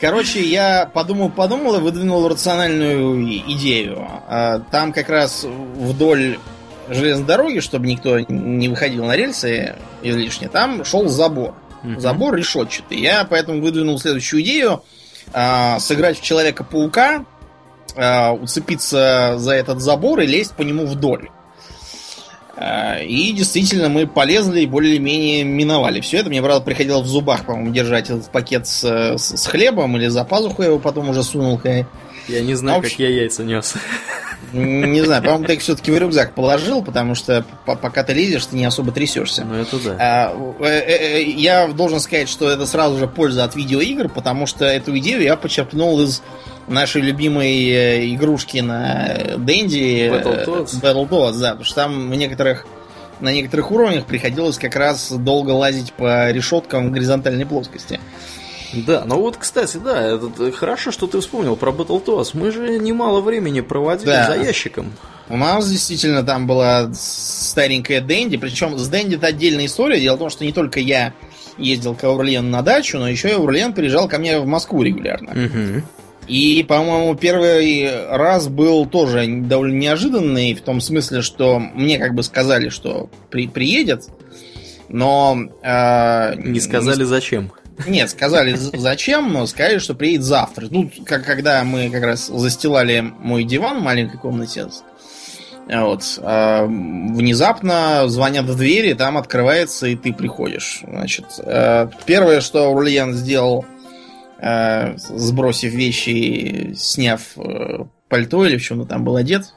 [0.00, 4.06] Короче, я подумал-подумал и выдвинул рациональную идею.
[4.28, 6.38] А, там как раз вдоль
[6.88, 11.54] железной дороги, чтобы никто не выходил на рельсы излишне, там шел забор.
[11.82, 12.00] Mm-hmm.
[12.00, 12.98] Забор решетчатый.
[12.98, 14.82] Я поэтому выдвинул следующую идею.
[15.32, 17.24] А, сыграть в Человека-паука,
[17.96, 21.28] а, уцепиться за этот забор и лезть по нему вдоль.
[22.60, 26.28] А, и действительно, мы полезли и более-менее миновали все это.
[26.28, 28.82] Мне, правда, приходилось в зубах, по-моему, держать этот пакет с,
[29.16, 31.60] с, с хлебом или за пазуху я его потом уже сунул.
[32.26, 33.74] Я не знаю, общем, как я яйца нес.
[34.52, 38.56] Не знаю, по-моему, ты их все-таки в рюкзак положил, потому что пока ты лезешь, ты
[38.56, 39.44] не особо трясешься.
[39.44, 39.96] Ну, это да.
[39.98, 44.46] А, э, э, э, я должен сказать, что это сразу же польза от видеоигр, потому
[44.46, 46.22] что эту идею я почерпнул из
[46.66, 50.80] нашей любимой игрушки на Дэнди Battletoads.
[50.80, 52.66] Battletoads, да, потому что там в некоторых
[53.20, 58.00] на некоторых уровнях приходилось как раз долго лазить по решеткам в горизонтальной плоскости.
[58.72, 62.30] Да, ну вот, кстати, да, это, хорошо, что ты вспомнил про Battletoads.
[62.34, 64.26] Мы же немало времени проводили да.
[64.26, 64.92] за ящиком.
[65.28, 70.00] У нас действительно там была старенькая Дэнди, причем с Дэнди это отдельная история.
[70.00, 71.12] Дело в том, что не только я
[71.58, 75.30] ездил к Аурлен на дачу, но еще и Аурлен приезжал ко мне в Москву регулярно.
[75.30, 75.82] Угу.
[76.28, 82.22] И, по-моему, первый раз был тоже довольно неожиданный, в том смысле, что мне как бы
[82.22, 84.04] сказали, что при, приедет,
[84.90, 85.38] но...
[85.62, 87.04] Э, не сказали не...
[87.04, 87.50] зачем.
[87.86, 90.66] Нет, сказали зачем, но сказали, что приедет завтра.
[90.70, 94.68] Ну, как когда мы как раз застилали мой диван в маленькой комнате,
[95.68, 100.82] вот, э, внезапно звонят в двери, там открывается, и ты приходишь.
[100.86, 103.64] Значит, э, первое, что Урлиан сделал,
[104.40, 109.52] сбросив вещи, сняв э, пальто или в чем то там был одет,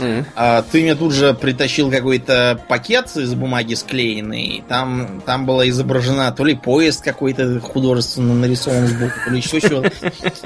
[0.00, 0.24] Mm-hmm.
[0.34, 4.64] А, ты мне тут же притащил какой-то пакет из бумаги склеенный.
[4.68, 9.82] Там, там была изображена то ли поезд какой-то художественно нарисован сбоку, то ли еще чего.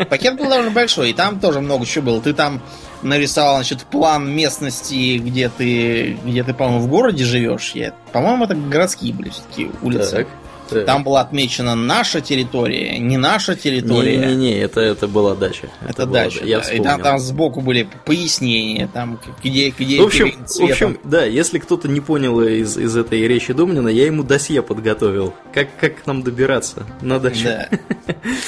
[0.08, 2.20] Пакет был довольно большой, и там тоже много чего было.
[2.20, 2.62] Ты там
[3.02, 7.72] нарисовал, значит, план местности, где ты, где ты, по-моему, в городе живешь.
[7.74, 10.16] Я, по-моему, это городские были все-таки улицы.
[10.16, 10.28] Так.
[10.68, 10.86] Так.
[10.86, 14.16] Там была отмечена наша территория, не наша территория.
[14.16, 15.68] Не-не-не, это, это была дача.
[15.82, 16.44] Это, это была дача.
[16.44, 16.72] Я да.
[16.72, 21.58] И там, там сбоку были пояснения, там где, где в общем, в общем, да, если
[21.58, 25.34] кто-то не понял из, из этой речи Домнина, я ему досье подготовил.
[25.52, 27.44] Как, как к нам добираться на дачу.
[27.44, 27.68] Да.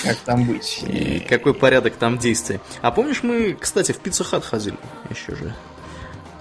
[0.03, 0.85] Как там быть.
[0.89, 2.61] И какой порядок там действий.
[2.83, 4.77] А помнишь, мы, кстати, в Пиццу Хат ходили
[5.11, 5.55] еще же?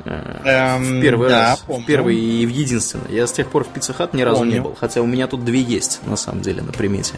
[0.06, 1.60] Эм, в первый да, раз.
[1.66, 1.84] Помню.
[1.84, 3.12] В первый и в единственный.
[3.12, 4.53] Я с тех пор в Пицца Хат ни разу помню.
[4.53, 4.76] не был.
[4.80, 7.16] Хотя у меня тут две есть, на самом деле, на примете.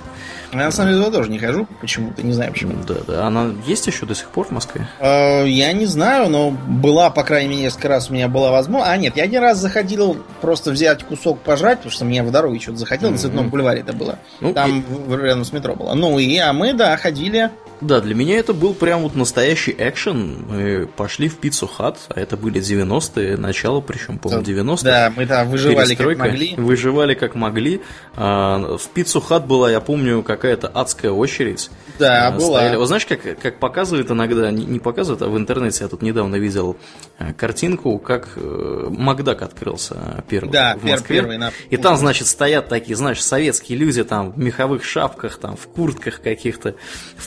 [0.54, 2.74] Я на самом деле туда тоже не хожу почему-то, не знаю почему.
[2.88, 3.28] Да, да.
[3.28, 4.88] Она есть еще до сих пор в Москве?
[5.00, 8.92] Э, я не знаю, но была, по крайней мере, несколько раз у меня была возможность.
[8.92, 12.60] А, нет, я один раз заходил просто взять кусок пожрать, потому что мне в дороге
[12.60, 13.14] что-то захотел, mm-hmm.
[13.14, 14.20] на Цветном бульваре это было.
[14.40, 15.16] Ну, Там и...
[15.16, 15.94] рядом с метро было.
[15.94, 20.46] Ну и, а мы, да, ходили да, для меня это был прям вот настоящий экшен.
[20.50, 24.84] Мы пошли в пиццу хат, а это были 90-е, начало, причем, по-моему, 90-е.
[24.84, 26.56] Да, мы там выживали как могли.
[26.56, 27.82] Выживали как могли.
[28.16, 31.70] А, в пиццу хат была, я помню, какая-то адская очередь.
[32.00, 32.60] Да, а, была.
[32.60, 32.76] Стояли.
[32.78, 36.78] Вот знаешь, как, как показывают иногда, не, показывают, а в интернете я тут недавно видел
[37.18, 41.18] а, картинку, как э, Макдак открылся первый да, в Москве.
[41.18, 41.52] Первый, на...
[41.70, 46.22] И там, значит, стоят такие, знаешь, советские люди там в меховых шапках, там в куртках
[46.22, 46.76] каких-то,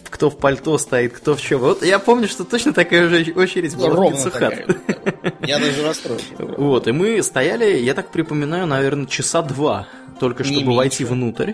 [0.09, 1.61] кто в пальто стоит, кто в чем.
[1.61, 4.55] Вот я помню, что точно такая же очередь была Ровно в Пиццухат.
[5.47, 6.35] Я даже расстроился.
[6.39, 9.87] Вот, и мы стояли, я так припоминаю, наверное, часа два,
[10.19, 11.53] только чтобы войти внутрь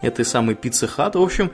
[0.00, 1.14] этой самой пиццы хат.
[1.14, 1.52] В общем,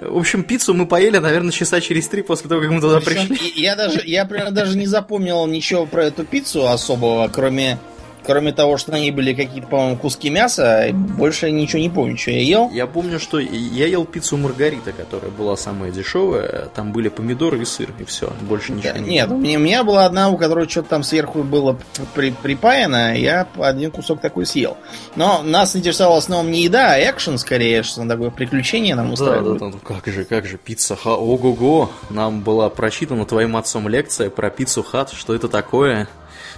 [0.00, 3.38] в общем, пиццу мы поели, наверное, часа через три после того, как мы туда пришли.
[3.54, 7.78] Я даже, я прям даже не запомнил ничего про эту пиццу особого, кроме
[8.24, 12.30] Кроме того, что на ней были какие-то, по-моему, куски мяса, больше ничего не помню, что
[12.30, 12.70] я ел.
[12.70, 16.68] Я помню, что я ел пиццу Маргарита, которая была самая дешевая.
[16.74, 18.32] Там были помидоры и сыр, и все.
[18.42, 21.02] Больше ничего да, не Нет, у меня, у меня была одна, у которой что-то там
[21.02, 21.78] сверху было
[22.14, 24.76] при, припаяно, я один кусок такой съел.
[25.16, 29.58] Но нас интересовало в основном не еда, а экшен скорее, что такое приключение нам устраивает.
[29.58, 31.90] Да, да, да, как же, как же, пицца ха, ого-го.
[32.10, 36.08] Нам была прочитана твоим отцом лекция про пиццу хат, что это такое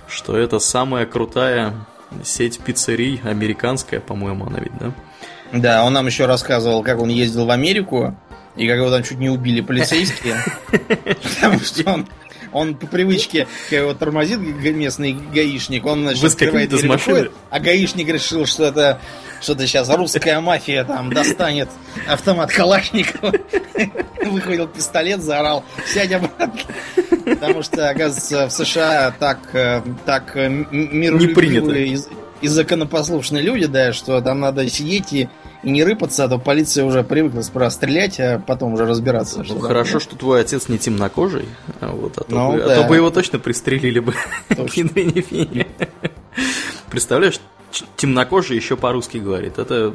[0.09, 1.75] что это самая крутая
[2.23, 4.93] сеть пиццерий, американская, по-моему, она ведь, да?
[5.53, 8.17] Да, он нам еще рассказывал, как он ездил в Америку,
[8.57, 10.37] и как его там чуть не убили полицейские.
[11.35, 12.09] Потому что он
[12.55, 17.31] он по привычке, его тормозит местный гаишник, он, значит, открывает из машины.
[17.51, 19.01] а гаишник решил, что это
[19.41, 21.69] что-то сейчас русская мафия там достанет
[22.09, 23.33] автомат Калашникова.
[24.25, 26.63] Выхватил пистолет, заорал, сядь обратно.
[27.27, 31.99] Потому что, оказывается, в США так, э, так э, миролюбивые
[32.45, 35.29] и, законопослушные люди, да, что там надо сидеть и
[35.65, 39.39] и не рыпаться, а то полиция уже привыкла справа стрелять, а потом уже разбираться.
[39.39, 40.01] Ну, что хорошо, там.
[40.01, 41.47] что твой отец не темнокожий,
[41.81, 42.73] а, вот, а, то ну, бы, да.
[42.73, 44.15] а то бы его точно пристрелили бы.
[46.91, 47.41] Представляешь,
[47.97, 49.59] темнокожий еще по-русски говорит.
[49.59, 49.95] Это...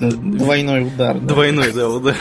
[0.00, 1.18] Двойной удар.
[1.18, 2.16] Двойной, да, удар.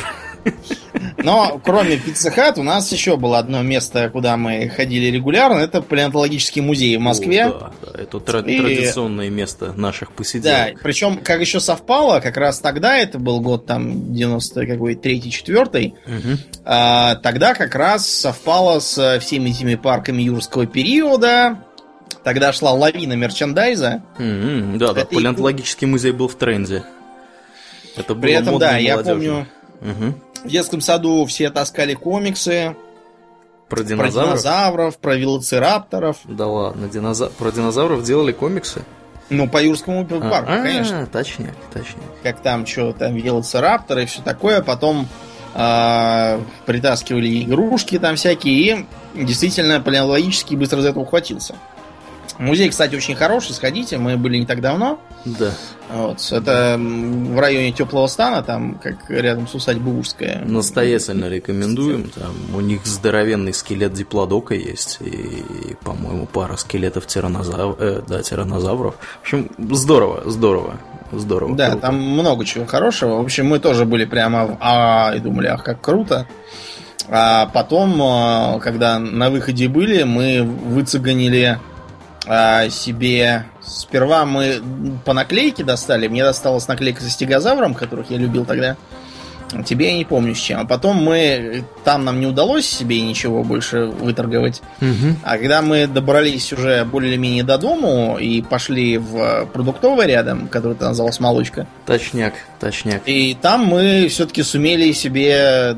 [1.17, 5.59] Но кроме Pizza Hut у нас еще было одно место, куда мы ходили регулярно.
[5.59, 7.45] Это палеонтологический музей в Москве.
[7.45, 8.59] О, да, да, это тра- и...
[8.59, 10.75] традиционное место наших посиделок.
[10.75, 15.31] Да, причем как еще совпало, как раз тогда, это был год там 90 какой третий,
[15.31, 16.37] четвертый, угу.
[16.65, 21.63] а, тогда как раз совпало с всеми этими парками юрского периода,
[22.23, 24.03] Тогда шла лавина мерчендайза.
[24.19, 26.83] Mm-hmm, да, да, палеонтологический музей был в тренде.
[27.95, 29.47] Это было При этом, да, я помню,
[29.81, 30.15] угу.
[30.43, 32.75] В детском саду все таскали комиксы.
[33.69, 34.13] Про динозавров?
[34.13, 36.17] Про динозавров, про велоцирапторов.
[36.25, 37.31] Да ладно, динозав...
[37.33, 38.83] про динозавров делали комиксы?
[39.29, 41.05] Ну, по Юрскому парку, а, конечно.
[41.05, 42.03] Точнее, точнее.
[42.21, 44.61] Как там, что там, велоцирапторы и все такое.
[44.61, 45.07] Потом
[45.53, 51.55] э, притаскивали игрушки там всякие, и действительно палеонтологически быстро за это ухватился.
[52.41, 54.99] Музей, кстати, очень хороший, сходите, мы были не так давно.
[55.25, 55.51] Да.
[55.91, 60.41] Вот, это в районе Теплого стана, там, как рядом с усадьбой Ужская.
[60.43, 62.09] Настоятельно рекомендуем.
[62.09, 64.97] Там у них здоровенный скелет диплодока есть.
[65.01, 67.75] И, по-моему, пара скелетов тиранозавров.
[67.79, 68.95] Э, да, тиранозавров.
[68.95, 70.79] В общем, здорово, здорово.
[71.11, 71.55] Здорово.
[71.55, 71.81] Да, круто.
[71.81, 73.17] там много чего хорошего.
[73.17, 76.25] В общем, мы тоже были прямо в а и думали, ах, как круто.
[77.07, 81.59] А потом, а, когда на выходе были, мы выцеганили
[82.28, 83.45] а, себе...
[83.61, 84.61] Сперва мы
[85.05, 86.07] по наклейке достали.
[86.07, 88.76] Мне досталась наклейка со стегозавром, которых я любил тогда.
[89.65, 90.61] Тебе я не помню с чем.
[90.61, 91.63] А потом мы...
[91.84, 94.61] Там нам не удалось себе ничего больше выторговать.
[94.82, 95.15] Угу.
[95.24, 100.86] А когда мы добрались уже более-менее до дому и пошли в продуктовый рядом, который ты
[100.86, 101.67] назвал Смолочка.
[101.86, 103.01] Точняк, точняк.
[103.05, 105.76] И там мы все-таки сумели себе...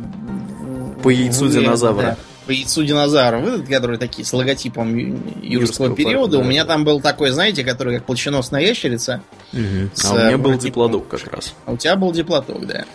[1.02, 2.02] По яйцу динозавра.
[2.02, 4.96] Да по яйцу динозавров, которые такие с логотипом
[5.41, 6.38] юрского периода.
[6.38, 9.22] Парка, У меня там был такой, знаете, который как плащеносная ящерица.
[9.54, 9.89] Угу.
[9.94, 11.54] С, а у меня был диплодок как раз.
[11.66, 12.86] А у тебя был диплодок, да.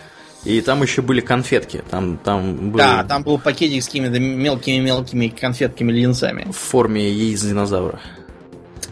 [0.45, 1.83] И там еще были конфетки.
[1.89, 2.77] Там, там был...
[2.77, 6.51] Да, там был пакетик с какими-то мелкими-мелкими конфетками-леденцами.
[6.51, 7.99] В форме яиц динозавра.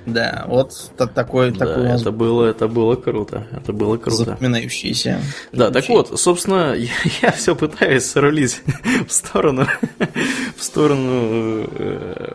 [0.07, 4.23] Да, вот такой, да, такой это было, это было круто, это было круто.
[4.23, 5.19] Запоминающееся.
[5.51, 6.89] Да, так вот, собственно, я,
[7.21, 8.61] я все пытаюсь срулить
[9.07, 9.67] в сторону,
[10.57, 11.67] в сторону.
[11.77, 12.31] Э,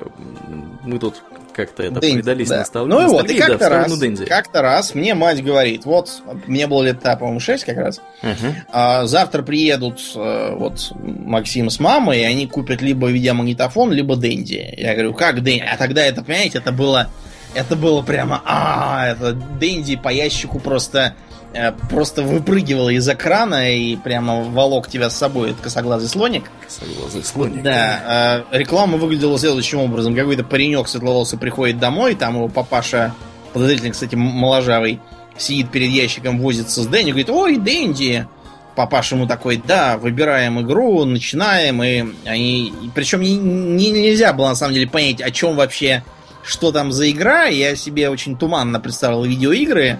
[0.83, 1.23] мы тут
[1.55, 2.59] как-то это Дэнди, предались да.
[2.59, 2.91] ностальгии.
[2.91, 3.93] Ну и вот, и как-то да, раз,
[4.29, 6.11] как-то раз мне мать говорит, вот,
[6.47, 8.55] мне было лет, по-моему, 6 как раз, uh-huh.
[8.71, 14.75] а, завтра приедут а, вот Максим с мамой, и они купят либо видеомагнитофон, либо Дэнди.
[14.77, 15.63] Я говорю, как Дэнди?
[15.63, 17.11] А тогда это, понимаете, это было
[17.55, 21.15] это было прямо, а, это Дэнди по ящику просто
[21.53, 25.51] э, просто выпрыгивал из экрана и прямо волок тебя с собой.
[25.51, 26.45] Это косоглазый слоник.
[26.65, 27.63] Косоглазый слоник.
[27.63, 28.45] Да.
[28.51, 30.15] Э, реклама выглядела следующим образом.
[30.15, 33.15] Какой-то паренек светловолосый приходит домой, там его папаша,
[33.53, 35.01] подозрительно, кстати, моложавый,
[35.37, 38.27] сидит перед ящиком, возится с Дэнди, говорит, ой, Дэнди.
[38.75, 42.73] Папаша ему такой, да, выбираем игру, начинаем, и они...
[42.95, 46.03] Причем не, не, нельзя было, на самом деле, понять, о чем вообще
[46.43, 47.45] что там за игра.
[47.45, 49.99] Я себе очень туманно представил видеоигры.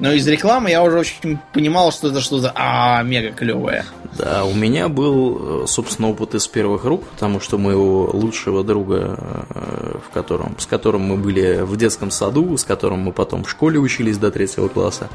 [0.00, 3.84] Но из рекламы я уже очень понимал, что это что-то а, мега клевое.
[4.18, 9.18] Да, у меня был, собственно, опыт из первых рук, потому что моего лучшего друга,
[9.54, 13.50] э, в котором, с которым мы были в детском саду, с которым мы потом в
[13.50, 15.10] школе учились до третьего класса,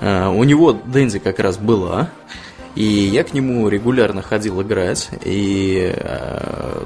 [0.00, 2.10] э, у него Дэнди как раз была.
[2.74, 6.84] И я к нему регулярно ходил играть, и э,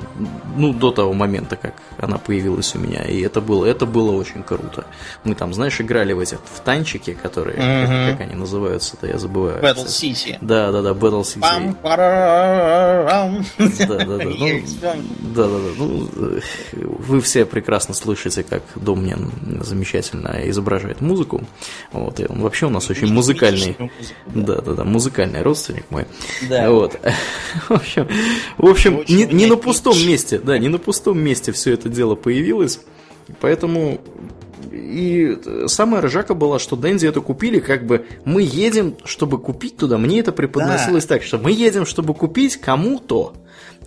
[0.56, 3.02] ну, до того момента, как она появилась у меня.
[3.02, 4.86] И это было, это было очень круто.
[5.24, 8.08] Мы там, знаешь, играли в эти в танчики, которые, mm-hmm.
[8.08, 9.62] как, как они называются-то, я забываю.
[9.62, 10.38] Battle City.
[10.40, 11.76] Да, да, да, Battle City.
[13.82, 14.24] Да, да, да.
[14.24, 14.94] Ну, да,
[15.34, 15.70] да, да.
[15.76, 16.08] Ну,
[16.72, 19.30] вы все прекрасно слышите, как Домнин
[19.60, 21.42] замечательно изображает музыку.
[21.92, 23.76] Вот, и он вообще у нас очень музыкальный.
[24.26, 26.06] Да, да, да, музыкальный родственник родственник мой.
[26.48, 26.70] Да.
[26.70, 26.98] Вот.
[27.68, 28.08] В общем,
[28.58, 32.14] в общем не, не на пустом месте, да, не на пустом месте все это дело
[32.14, 32.80] появилось.
[33.40, 34.00] Поэтому
[34.72, 39.98] и самая ржака была, что Дэнди это купили, как бы мы едем, чтобы купить туда.
[39.98, 41.16] Мне это преподносилось да.
[41.16, 43.34] так, что мы едем, чтобы купить кому-то.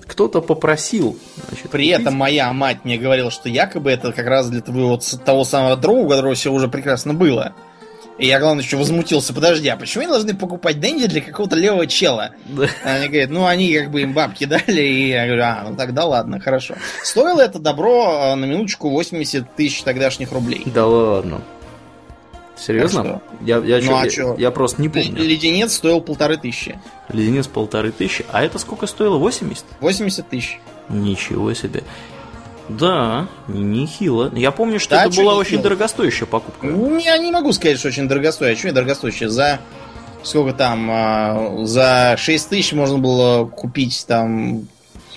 [0.05, 1.17] Кто-то попросил.
[1.47, 2.01] Значит, При купить.
[2.01, 6.09] этом моя мать мне говорила, что якобы это как раз для твоего того самого друга,
[6.09, 7.55] которого все уже прекрасно было.
[8.17, 9.33] И я, главное, еще возмутился.
[9.33, 12.31] Подожди, а почему они должны покупать Дэнди для какого-то левого чела?
[12.45, 12.67] Да.
[12.83, 14.81] Они говорят, ну, они как бы им бабки дали.
[14.81, 16.75] И я говорю, а, ну тогда ладно, хорошо.
[17.03, 20.63] Стоило это добро а, на минуточку 80 тысяч тогдашних рублей.
[20.65, 21.41] Да ладно.
[22.57, 23.21] Серьезно?
[23.41, 25.21] Я, я, ну, а я, я просто не помню.
[25.21, 26.79] Леденец стоил полторы тысячи.
[27.09, 28.25] Леденец полторы тысячи.
[28.31, 29.17] А это сколько стоило?
[29.17, 29.65] 80?
[29.81, 30.59] 80 тысяч.
[30.87, 31.83] Ничего себе.
[32.69, 34.31] Да, нехило.
[34.33, 36.67] Я помню, что да, это была очень дорогостоящая покупка.
[36.67, 38.69] Я не могу сказать, что очень дорогостоящая.
[38.69, 39.29] Что дорогостоящая?
[39.29, 39.59] За
[40.23, 40.89] сколько там?
[40.91, 44.67] А, за 6 тысяч можно было купить там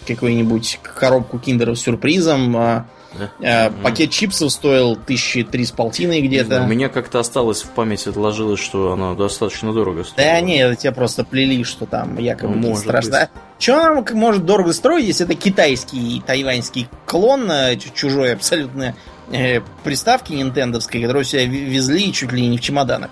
[0.07, 2.87] какую-нибудь коробку киндеров с сюрпризом.
[3.19, 3.67] А, да?
[3.69, 6.63] Э, пакет чипсов стоил тысячи три с полтиной где-то.
[6.63, 10.17] У меня как-то осталось в памяти отложилось, что она достаточно дорого стоит.
[10.17, 13.29] Да не, это тебя просто плели, что там якобы может страшно.
[13.59, 18.95] Че она может дорого строить, если это китайский тайваньский клон, э, чужой абсолютно
[19.33, 23.11] э, приставки нинтендовской, которую себя везли чуть ли не в чемоданах.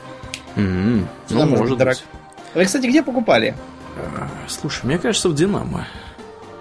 [0.55, 1.07] Mm-hmm.
[1.31, 1.95] Ну, может дорог...
[1.95, 2.05] быть.
[2.55, 3.55] Вы, кстати, где покупали?
[4.49, 5.87] Слушай, мне кажется, в Динамо.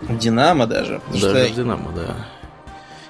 [0.02, 1.02] В Динамо даже.
[1.12, 1.54] Даже что...
[1.54, 2.16] в Динамо, да.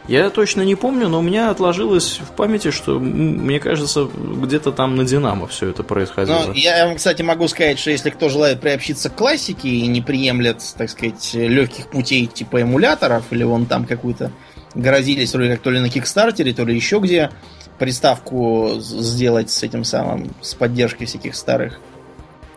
[0.08, 4.96] Я точно не помню, но у меня отложилось в памяти, что, мне кажется, где-то там
[4.96, 6.46] на Динамо все это происходило.
[6.48, 10.02] Ну, я вам, кстати, могу сказать, что если кто желает приобщиться к классике и не
[10.02, 14.32] приемлет, так сказать, легких путей типа эмуляторов, или вон там какую-то
[14.76, 17.32] грозились вроде как то ли на Кикстартере, то ли еще где
[17.80, 21.80] приставку сделать с этим самым, с поддержкой всяких старых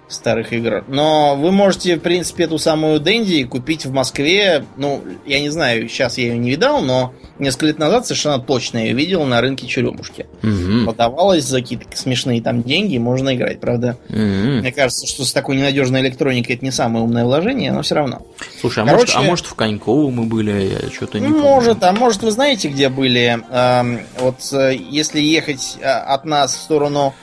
[0.09, 0.85] старых игр.
[0.89, 4.65] Но вы можете, в принципе, эту самую Дэнди купить в Москве.
[4.77, 8.79] Ну, я не знаю, сейчас я ее не видал, но несколько лет назад совершенно точно
[8.79, 10.27] ее видел на рынке Черемушки.
[10.43, 10.87] Угу.
[10.87, 13.99] Подавалось за какие-то смешные там деньги, можно играть, правда.
[14.09, 14.19] Угу.
[14.19, 18.23] Мне кажется, что с такой ненадежной электроникой это не самое умное вложение, но все равно.
[18.61, 21.91] Слушай, а, Короче, может, а может в Коньково мы были, я что-то не Может, помню.
[21.91, 23.39] а может вы знаете, где были?
[23.51, 27.15] Эм, вот э, если ехать э, от нас в сторону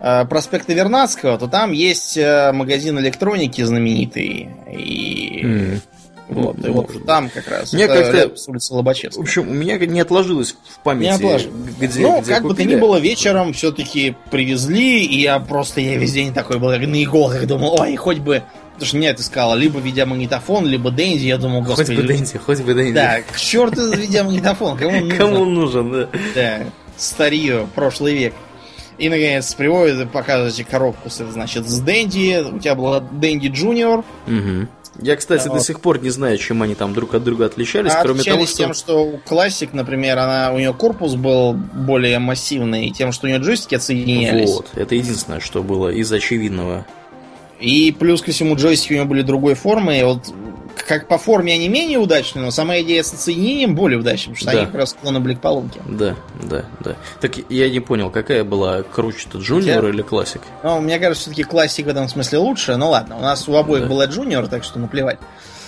[0.00, 4.48] проспекта Вернадского, то там есть э, магазин электроники знаменитый.
[4.72, 5.80] И mm.
[6.30, 7.72] Вот, и вот там как раз.
[7.72, 9.20] Мне как-то с улицы Лобачевской.
[9.20, 11.08] В общем, у меня не отложилось в памяти.
[11.08, 11.74] Не отложилось.
[11.80, 12.48] Где, ну, где как купили.
[12.48, 16.68] бы то ни было, вечером все-таки привезли, и я просто я весь день такой был
[16.70, 18.44] на иголках думал, ой, хоть бы
[18.74, 21.26] Потому что меня это искало либо видеомагнитофон, либо Дэнди.
[21.26, 21.96] Я думал, господи.
[21.96, 22.94] Хоть бы Дэнди, хоть бы Дэнди.
[22.94, 24.78] Да, к черту видеомагнитофон.
[24.78, 25.18] Кому он нужен?
[25.18, 26.08] Кому он нужен, да.
[26.34, 26.60] Да,
[26.96, 28.34] старье, прошлый век.
[29.00, 32.52] И, наконец, приводит, показываете коробку, значит, с Дэнди.
[32.52, 34.04] У тебя была Дэнди Джуниор.
[34.26, 34.68] Угу.
[35.00, 35.58] Я, кстати, вот.
[35.58, 38.44] до сих пор не знаю, чем они там друг от друга отличались, а кроме того,
[38.44, 38.56] что...
[38.56, 43.26] тем, что у Classic, например, она, у нее корпус был более массивный, и тем, что
[43.26, 44.50] у нее джойстики отсоединялись.
[44.50, 46.84] Вот, это единственное, что было из очевидного.
[47.60, 50.32] И плюс ко всему джойстики у нее были другой формы, и вот
[50.86, 54.46] как по форме они менее удачные, но сама идея с соединением более удачная, потому что
[54.46, 54.52] да.
[54.52, 55.80] они как раз склонны были к поломке.
[55.86, 56.96] Да, да, да.
[57.20, 60.40] Так я не понял, какая была круче-то, Junior или Classic?
[60.62, 63.84] Ну, мне кажется, все-таки Classic в этом смысле лучше, но ладно, у нас у обоих
[63.84, 63.88] да.
[63.88, 65.18] была Junior, так что наплевать.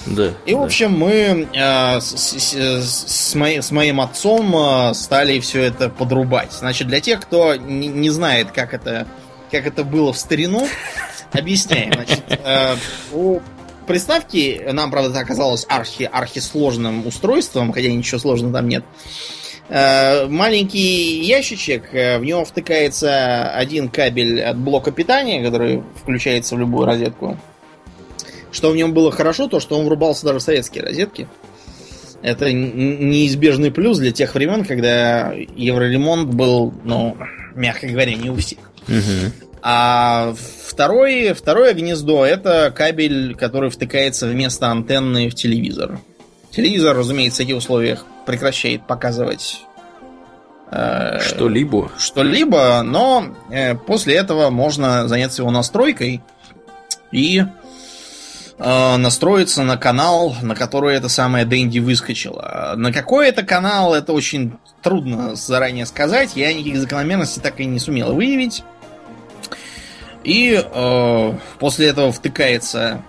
[0.07, 0.30] Да.
[0.47, 5.62] И, в общем, мы э, с, с, с, мои, с моим отцом э, стали все
[5.62, 6.53] это подрубать.
[6.53, 9.07] Значит, для тех, кто не, не знает, как это,
[9.53, 10.66] как это было в старину,
[11.33, 11.93] объясняем.
[11.93, 12.76] Значит, э,
[13.12, 13.41] у
[13.87, 18.85] приставки нам, правда, это оказалось архи, архисложным устройством, хотя ничего сложного там нет.
[19.68, 26.59] Э, маленький ящичек, э, в него втыкается один кабель от блока питания, который включается в
[26.59, 27.39] любую розетку.
[28.51, 31.26] Что в нем было хорошо, то что он врубался даже в советские розетки.
[32.20, 37.16] Это неизбежный плюс для тех времен, когда евроремонт был, ну,
[37.55, 38.59] мягко говоря, не у всех.
[38.89, 39.41] Угу.
[39.62, 40.34] А
[40.66, 46.00] второе, второе гнездо это кабель, который втыкается вместо антенны в телевизор.
[46.50, 49.60] Телевизор, разумеется, в таких условиях прекращает показывать
[50.72, 51.92] э, что-либо.
[51.96, 56.22] Что-либо, но э, после этого можно заняться его настройкой
[57.12, 57.44] и
[58.58, 62.74] э, настроиться на канал, на который это самое Дэнди выскочило.
[62.76, 66.32] На какой это канал, это очень трудно заранее сказать.
[66.34, 68.64] Я никаких закономерностей так и не сумел выявить.
[70.25, 73.03] И э, после этого втыкается,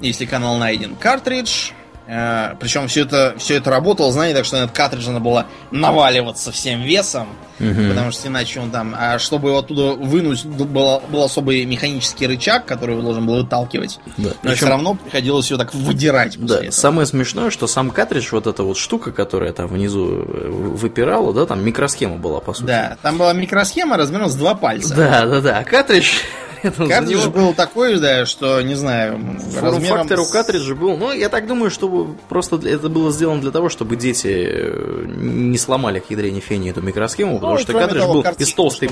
[0.00, 1.70] если канал найден, картридж.
[2.06, 5.46] Э, причем все это, все это работало, знаете, так что на этот картридж надо было
[5.70, 7.28] наваливаться всем весом.
[7.60, 7.88] Угу.
[7.88, 8.94] Потому что иначе он там...
[8.96, 13.98] А чтобы его оттуда вынуть, был, был особый механический рычаг, который его должен был выталкивать.
[14.16, 14.28] Да.
[14.28, 14.56] Но Причем...
[14.56, 16.38] все равно приходилось его так выдирать.
[16.38, 16.58] Да.
[16.58, 16.70] Этого.
[16.70, 21.46] Самое смешное, что сам картридж, вот эта вот штука, которая там внизу э, выпирала, да,
[21.46, 22.66] там микросхема была, по сути.
[22.66, 24.94] Да, там была микросхема размером с два пальца.
[24.94, 25.58] Да, да, да.
[25.58, 26.20] А картридж
[26.62, 27.30] Картридж него...
[27.30, 29.18] был такой, да, что, не знаю,
[29.52, 30.96] Форм-фактор у картриджа был.
[30.96, 35.58] Но я так думаю, что просто это было сделано для того, чтобы дети э, не
[35.58, 38.90] сломали к ядрене фени эту микросхему, ну, потому что картридж того, был из толстой...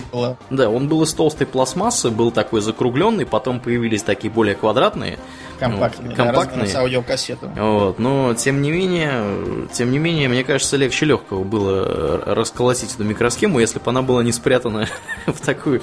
[0.50, 5.18] Да, он был из толстой пластмассы, был такой закругленный, потом появились такие более квадратные.
[5.59, 6.68] Компактные, вот, компактные.
[6.68, 7.50] с аудиокассету.
[7.57, 13.04] Вот, но тем не менее, тем не менее, мне кажется, легче легкого было расколотить эту
[13.04, 14.88] микросхему, если бы она была не спрятана
[15.26, 15.80] в такую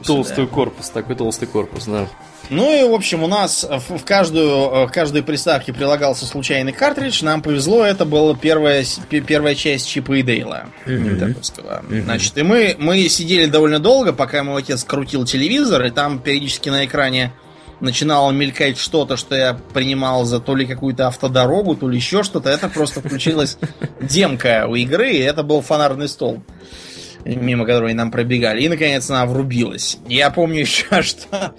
[0.00, 0.54] в толстую да.
[0.54, 2.06] корпус, такой толстый корпус, да.
[2.50, 7.24] Ну и, в общем, у нас в каждую, в каждой приставке прилагался случайный картридж.
[7.24, 10.66] Нам повезло, это была первая, первая часть Чипа и Дейла.
[10.86, 11.36] Mm-hmm.
[11.40, 12.02] Mm-hmm.
[12.02, 16.68] Значит, и мы, мы сидели довольно долго, пока мой отец крутил телевизор, и там периодически
[16.68, 17.32] на экране
[17.82, 22.48] начинало мелькать что-то, что я принимал за то ли какую-то автодорогу, то ли еще что-то.
[22.48, 23.58] Это просто включилась
[24.00, 26.42] демка у игры, и это был фонарный стол
[27.24, 28.62] мимо которой нам пробегали.
[28.62, 29.98] И, наконец, она врубилась.
[30.08, 31.54] Я помню еще, что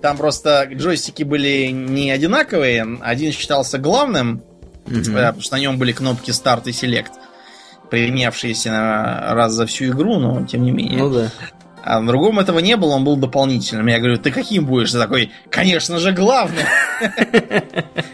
[0.00, 2.98] там просто джойстики были не одинаковые.
[3.02, 4.42] Один считался главным,
[4.86, 5.14] mm-hmm.
[5.14, 7.12] потому что на нем были кнопки старт и селект,
[7.90, 10.98] применявшиеся раз за всю игру, но тем не менее.
[10.98, 11.30] Ну да.
[11.84, 13.88] А в другом этого не было, он был дополнительным.
[13.88, 14.92] Я говорю, ты каким будешь?
[14.92, 16.64] Ты такой, конечно же, главным.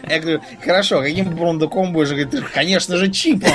[0.09, 2.09] Я говорю, хорошо, каким бурундуком будешь?
[2.09, 3.51] Говорит, конечно же, чипом.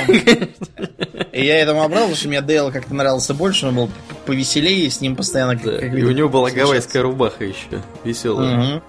[1.32, 3.90] И я этому потому что мне Дейл как-то нравился больше, он был
[4.24, 5.52] повеселее, с ним постоянно...
[5.52, 8.76] И у него была гавайская рубаха еще, веселая.
[8.76, 8.82] Угу.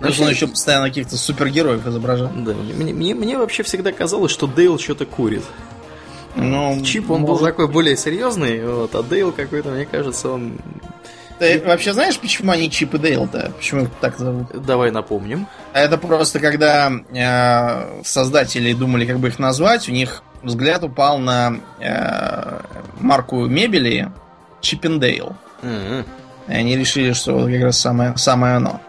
[0.00, 0.22] Вообще...
[0.22, 2.30] он еще постоянно каких-то супергероев изображал.
[2.34, 5.42] Да, мне, мне, мне вообще всегда казалось, что Дейл что-то курит.
[6.36, 7.38] Ну, Чип, он может...
[7.38, 10.58] был такой более серьезный, вот, а Дейл какой-то, мне кажется, он...
[11.38, 13.52] Ты вообще знаешь, почему они Чип и Дейл-то?
[13.56, 14.48] Почему их так зовут?
[14.64, 15.46] Давай напомним.
[15.72, 21.60] Это просто когда э, создатели думали, как бы их назвать, у них взгляд упал на
[21.78, 22.60] э,
[23.00, 24.10] марку мебели
[24.60, 25.34] Чиппендейл.
[25.62, 26.04] Mm-hmm.
[26.48, 28.80] И они решили, что как раз самое, самое оно.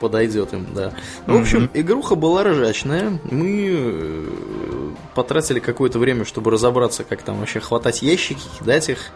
[0.00, 0.92] Подойдет им, да.
[1.26, 1.80] Ну, в общем, mm-hmm.
[1.80, 3.18] игруха была ржачная.
[3.24, 9.10] Мы э, потратили какое-то время, чтобы разобраться, как там вообще хватать ящики, кидать их.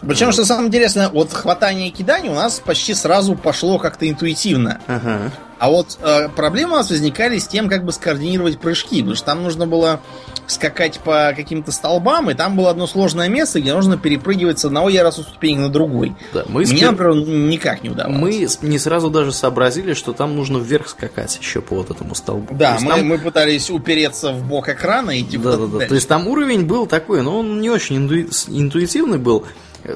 [0.00, 4.80] Причем, что самое интересное, вот хватание и кидание у нас почти сразу пошло как-то интуитивно.
[4.86, 5.32] Ага.
[5.58, 9.26] А вот э, проблемы у нас возникали с тем, как бы скоординировать прыжки, потому что
[9.26, 10.00] там нужно было
[10.46, 14.88] скакать по каким-то столбам, и там было одно сложное место, где нужно перепрыгивать с одного
[14.88, 16.14] яруса ступени на другой.
[16.32, 16.90] Да, мы Мне, спер...
[16.92, 18.58] например, никак не удавалось.
[18.62, 22.54] Мы не сразу даже сообразили, что там нужно вверх скакать еще по вот этому столбу.
[22.54, 23.06] Да, мы, там...
[23.06, 25.50] мы пытались упереться в бок экрана и типа...
[25.50, 25.86] Да, да, да.
[25.86, 28.30] То есть там уровень был такой, но он не очень инту...
[28.48, 29.44] интуитивный был.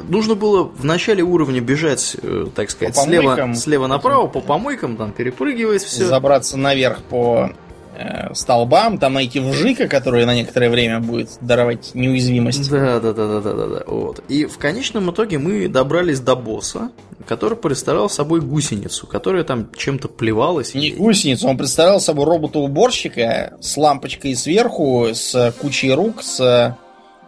[0.09, 5.13] Нужно было в начале уровня бежать, э, так сказать, слева, слева направо, по помойкам, там
[5.13, 6.07] перепрыгивать все.
[6.07, 7.51] Забраться наверх по
[7.97, 12.71] э, столбам, там найти вжика, который на некоторое время будет даровать неуязвимость.
[12.71, 13.83] Да, да, да, да, да, да, да.
[13.87, 14.23] Вот.
[14.29, 16.91] И в конечном итоге мы добрались до босса,
[17.27, 20.75] который представлял собой гусеницу, которая там чем-то плевалась.
[20.75, 26.77] Не гусеницу, он представлял собой робота-уборщика с лампочкой сверху, с кучей рук, с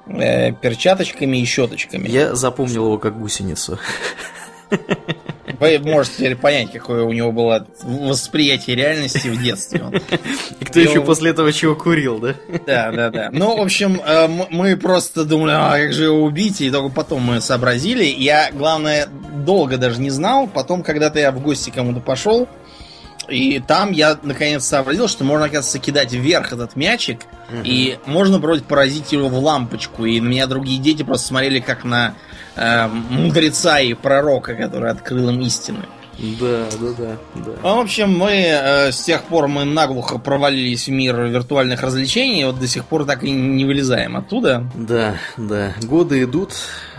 [0.07, 2.09] э, перчаточками и щеточками.
[2.09, 3.79] Я запомнил его как гусеницу.
[5.61, 9.83] Вы можете теперь понять, какое у него было восприятие реальности в детстве.
[10.61, 12.35] И кто еще после этого чего курил, да?
[12.67, 13.29] Да, да, да.
[13.33, 17.23] Ну, в общем, э, мы просто думали, а как же его убить, и только потом
[17.23, 18.05] мы сообразили.
[18.05, 20.49] Я, главное, долго даже не знал.
[20.49, 22.49] Потом, когда-то я в гости кому-то пошел,
[23.29, 27.63] и там я наконец сообразил, что можно, оказывается, кидать вверх этот мячик, угу.
[27.65, 30.05] и можно вроде поразить его в лампочку.
[30.05, 32.15] И на меня другие дети просто смотрели как на
[32.57, 35.85] э, мудреца и пророка, который открыл им истины.
[36.19, 37.53] Да, да, да, да.
[37.63, 42.43] Ну, в общем, мы э, с тех пор мы наглухо провалились в мир виртуальных развлечений,
[42.43, 44.67] и вот до сих пор так и не вылезаем оттуда.
[44.75, 45.75] Да, да.
[45.83, 46.53] Годы идут,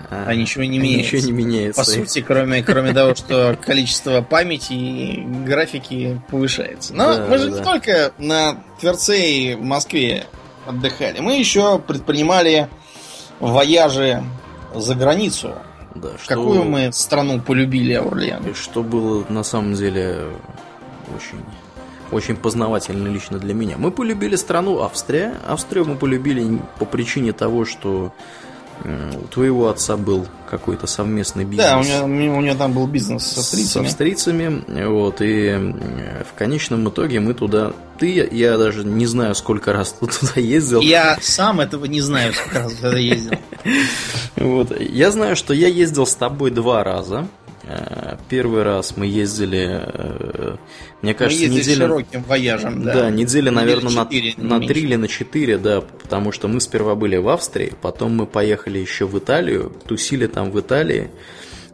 [0.09, 1.15] а, а ничего не меняется.
[1.15, 1.81] Ничего не меняется.
[1.81, 6.93] По сути, кроме, кроме того, что количество памяти и графики повышается.
[6.93, 7.57] Но да, мы же да.
[7.57, 10.25] не только на Тверце в Москве
[10.65, 11.19] отдыхали.
[11.19, 12.67] Мы еще предпринимали
[13.39, 14.23] вояжи
[14.73, 15.55] за границу.
[15.95, 16.35] Да, что...
[16.35, 18.53] Какую мы страну полюбили, Аурлиан?
[18.53, 20.27] Что было на самом деле
[21.15, 21.43] очень
[22.11, 23.75] очень познавательно лично для меня.
[23.77, 25.35] Мы полюбили страну Австрия.
[25.47, 28.13] Австрию мы полюбили по причине того, что
[28.83, 31.87] у твоего отца был какой-то совместный бизнес.
[31.87, 33.83] Да, у него, у него там был бизнес с австрийцами.
[33.83, 35.73] С австрийцами, вот, и
[36.29, 37.73] в конечном итоге мы туда...
[37.97, 40.81] Ты, я даже не знаю, сколько раз ты туда ездил.
[40.81, 43.37] Я сам этого не знаю, сколько раз туда ездил.
[44.35, 47.27] Вот, я знаю, что я ездил с тобой два раза.
[47.67, 50.55] Э, первый раз мы ездили, э,
[51.01, 51.87] мне кажется, мы ездили неделя...
[51.87, 52.93] широким вояжем, да.
[52.93, 56.93] Да, неделя, наверное, 4, на, на 3 или на 4, да, потому что мы сперва
[56.93, 61.09] были в Австрии, потом мы поехали еще в Италию, тусили там в Италии,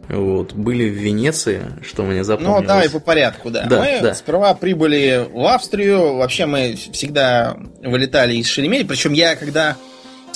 [0.08, 2.62] вот, были в Венеции, что мне запомнилось.
[2.62, 3.66] Ну, давай по порядку, да.
[3.66, 4.14] да мы да.
[4.14, 9.76] сперва прибыли в Австрию, вообще мы всегда вылетали из Шереметьево, причем я, когда,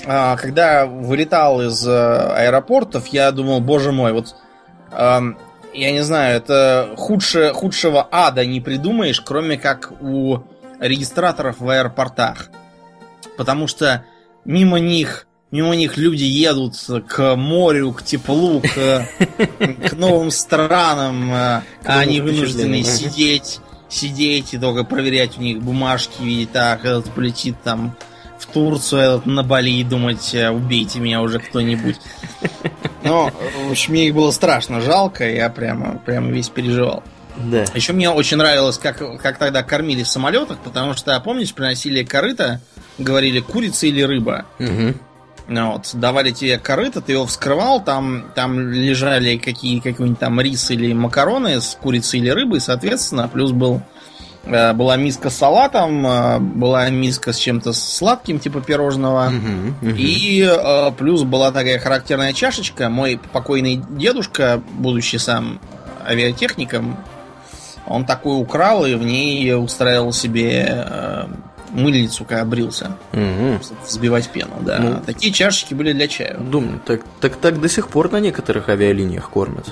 [0.05, 4.37] а, когда вылетал из э, аэропортов, я думал, боже мой, вот
[5.77, 10.39] я не знаю, это худше, худшего ада не придумаешь, кроме как у
[10.81, 12.49] регистраторов в аэропортах.
[13.37, 14.05] Потому что
[14.45, 16.75] мимо них, мимо них люди едут
[17.07, 19.09] к морю, к теплу, к,
[19.89, 26.53] к новым странам, а они вынуждены сидеть, сидеть и только проверять у них бумажки, видеть,
[26.53, 27.97] так, этот полетит там
[28.57, 31.97] Турцию, этот на Бали и думать, «Э, убейте меня уже кто-нибудь.
[33.05, 33.31] Но,
[33.67, 37.03] в общем, мне их было страшно жалко, я прямо, прямо весь переживал.
[37.37, 37.67] Да.
[37.75, 42.63] Еще мне очень нравилось, как, как тогда кормили в самолетах, потому что, помнишь, приносили корыто,
[42.97, 44.47] говорили курица или рыба.
[44.59, 44.95] Угу.
[45.49, 50.95] Вот, давали тебе корыто, ты его вскрывал, там, там лежали какие, какие-нибудь там рис или
[50.95, 53.83] макароны с курицей или рыбой, соответственно, плюс был
[54.47, 59.29] была миска с салатом, э, была миска с чем-то сладким, типа пирожного.
[59.29, 59.91] Угу.
[59.97, 62.89] И э, плюс была такая характерная чашечка.
[62.89, 65.61] Мой покойный дедушка, будучи сам
[66.07, 66.97] авиатехником,
[67.87, 70.87] он такую украл и в ней устраивал себе
[71.71, 72.97] мыльницу, когда брился.
[73.13, 73.61] Угу.
[73.87, 74.79] Взбивать пену, да.
[74.79, 76.37] Ну, Такие чашечки были для чая.
[76.39, 79.67] Думаю, так, так, так до сих пор на некоторых авиалиниях кормят.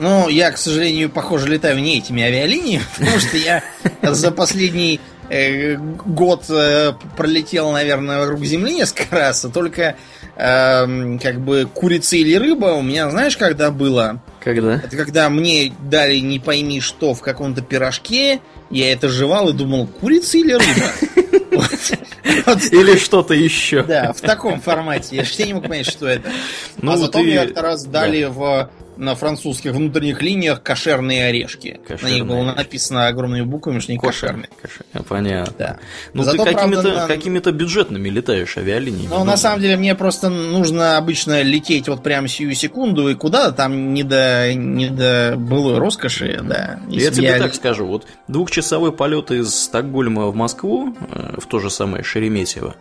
[0.00, 3.62] Ну, я, к сожалению, похоже, летаю не этими авиалиниями, потому что я
[4.02, 4.98] за последний
[5.28, 9.96] э, год э, пролетел, наверное, вокруг Земли несколько раз, а только
[10.36, 14.22] э, как бы курица или рыба у меня, знаешь, когда было?
[14.40, 14.76] Когда?
[14.76, 18.40] Это когда мне дали не пойми что в каком-то пирожке,
[18.70, 20.92] я это жевал и думал, курица или рыба?
[22.72, 23.82] Или что-то еще.
[23.82, 25.16] Да, в таком формате.
[25.16, 26.30] Я же не мог понять, что это.
[26.80, 28.70] Ну, а потом мне как раз дали в
[29.00, 31.80] на французских внутренних линиях кошерные орешки.
[31.88, 32.12] Кошерные.
[32.12, 34.48] На них было написано огромными буквами, что они кошерные.
[34.60, 34.84] Кошер.
[35.08, 35.54] Понятно.
[35.58, 35.76] Да.
[36.12, 39.08] Ну, Зато, ты какими-то, правда, какими бюджетными летаешь авиалиниями.
[39.08, 43.52] Ну, на самом деле, мне просто нужно обычно лететь вот прямо сию секунду и куда-то
[43.52, 46.80] там не до, не до былой роскоши, да.
[46.88, 47.38] Я тебе я...
[47.38, 52.76] так скажу, вот двухчасовой полет из Стокгольма в Москву, э, в то же самое Шереметьево,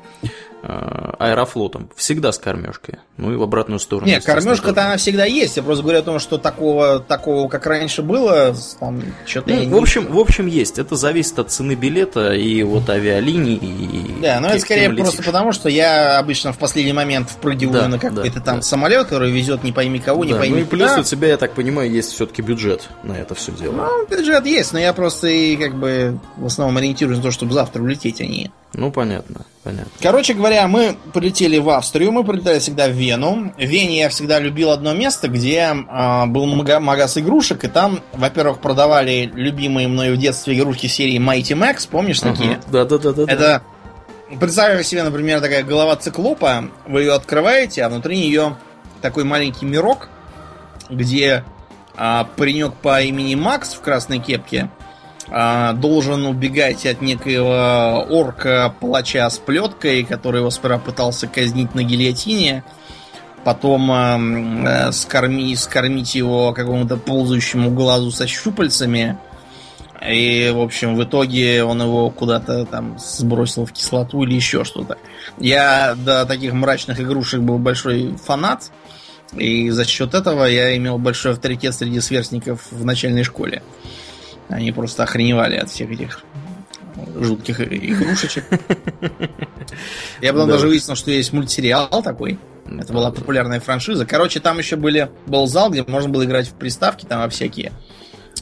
[0.61, 1.89] аэрофлотом.
[1.95, 2.95] Всегда с кормежкой.
[3.17, 4.07] Ну и в обратную сторону.
[4.07, 5.57] Нет, кормежка-то она всегда есть.
[5.57, 9.53] Я просто говорю о том, что такого, такого как раньше было, там что-то.
[9.53, 10.77] Ну, в общем, в общем, есть.
[10.79, 13.55] Это зависит от цены билета и вот авиалиний.
[13.55, 17.87] И да, но это скорее просто потому, что я обычно в последний момент впрыгиваю да,
[17.87, 18.61] на какой-то да, там да.
[18.61, 20.55] самолет, который везет не пойми кого, не да, пойми.
[20.55, 23.73] Ну и плюс у тебя, я так понимаю, есть все-таки бюджет на это все дело.
[23.73, 27.53] Ну, бюджет есть, но я просто и как бы в основном ориентируюсь на то, чтобы
[27.53, 29.91] завтра улететь, а не ну, понятно, понятно.
[30.01, 33.53] Короче говоря, мы полетели в Австрию, мы прилетали всегда в Вену.
[33.57, 38.59] В Вене я всегда любил одно место, где э, был магаз игрушек, и там, во-первых,
[38.59, 42.59] продавали любимые мной в детстве игрушки серии Mighty Max, помнишь такие?
[42.71, 43.23] Да, да, да, да.
[43.23, 43.63] Это,
[44.39, 48.55] представь себе, например, такая голова циклопа, вы ее открываете, а внутри нее
[49.01, 50.09] такой маленький мирок,
[50.89, 51.43] где
[51.97, 54.78] э, паренек по имени Макс в красной кепке а,
[55.29, 62.63] должен убегать от некоего орка-палача с плеткой, который его сперва пытался казнить на гильотине,
[63.43, 69.17] потом э, скорми, скормить его какому-то ползающему глазу со щупальцами.
[70.07, 74.97] И, в общем, в итоге он его куда-то там сбросил в кислоту или еще что-то.
[75.37, 78.71] Я до таких мрачных игрушек был большой фанат.
[79.35, 83.61] И за счет этого я имел большой авторитет среди сверстников в начальной школе.
[84.49, 86.23] Они просто охреневали от всех этих
[87.15, 88.45] жутких игрушечек.
[90.21, 92.39] Я потом даже выяснил, что есть мультсериал такой.
[92.65, 94.05] Это была популярная франшиза.
[94.05, 97.71] Короче, там еще были, был зал, где можно было играть в приставки, там во всякие.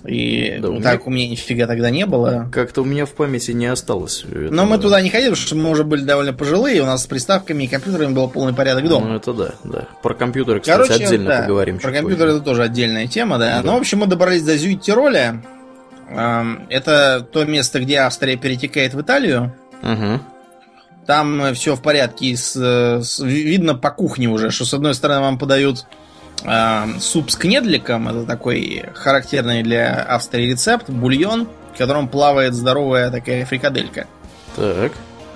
[0.05, 1.03] И да, у так меня...
[1.05, 2.49] у меня нифига тогда не было.
[2.53, 4.23] Как-то у меня в памяти не осталось.
[4.23, 4.53] Этого...
[4.53, 7.07] Но мы туда не ходили, потому что мы уже были довольно пожилые, у нас с
[7.07, 9.07] приставками и компьютерами был полный порядок дома.
[9.07, 9.87] Ну, это да, да.
[10.03, 11.79] Про компьютеры, кстати, Короче, отдельно да, поговорим.
[11.79, 13.61] Про компьютеры это тоже отдельная тема, да.
[13.61, 13.63] да.
[13.63, 15.41] Ну, в общем, мы добрались до Зюит-Тироля.
[16.09, 19.53] Это то место, где Австрия перетекает в Италию.
[19.83, 20.19] Угу.
[21.05, 22.35] Там все в порядке.
[22.35, 25.85] С, с, видно по кухне уже, что с одной стороны вам подают
[26.43, 28.09] э, суп с кнедликом.
[28.09, 30.89] Это такой характерный для Австрии рецепт.
[30.89, 34.07] Бульон, в котором плавает здоровая такая фрикаделька.
[34.55, 34.91] Так.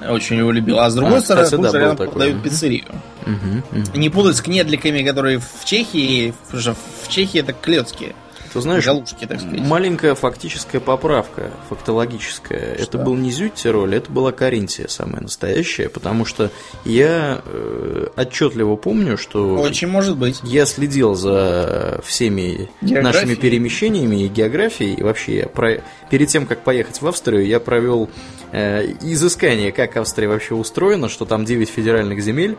[0.09, 0.79] Очень его любил.
[0.79, 2.13] А с другой а, стороны, кстати, да, рядом такой.
[2.13, 2.85] подают пиццерию.
[3.21, 3.97] Угу, угу.
[3.97, 6.33] Не путать с кнедликами, которые в Чехии.
[6.45, 8.15] Потому что в Чехии это клетки.
[8.53, 9.61] Ты знаешь, Галушки, так сказать.
[9.61, 12.75] маленькая фактическая поправка, фактологическая.
[12.75, 12.83] Что?
[12.83, 16.51] Это был не Зюйтероль, это была Каринтия самая настоящая, потому что
[16.83, 19.55] я э, отчетливо помню, что...
[19.55, 20.41] Очень может быть.
[20.43, 25.81] Я следил за всеми нашими перемещениями и географией, и вообще я про...
[26.09, 28.09] перед тем, как поехать в Австрию, я провел
[28.51, 32.57] э, изыскание, как Австрия вообще устроена, что там 9 федеральных земель,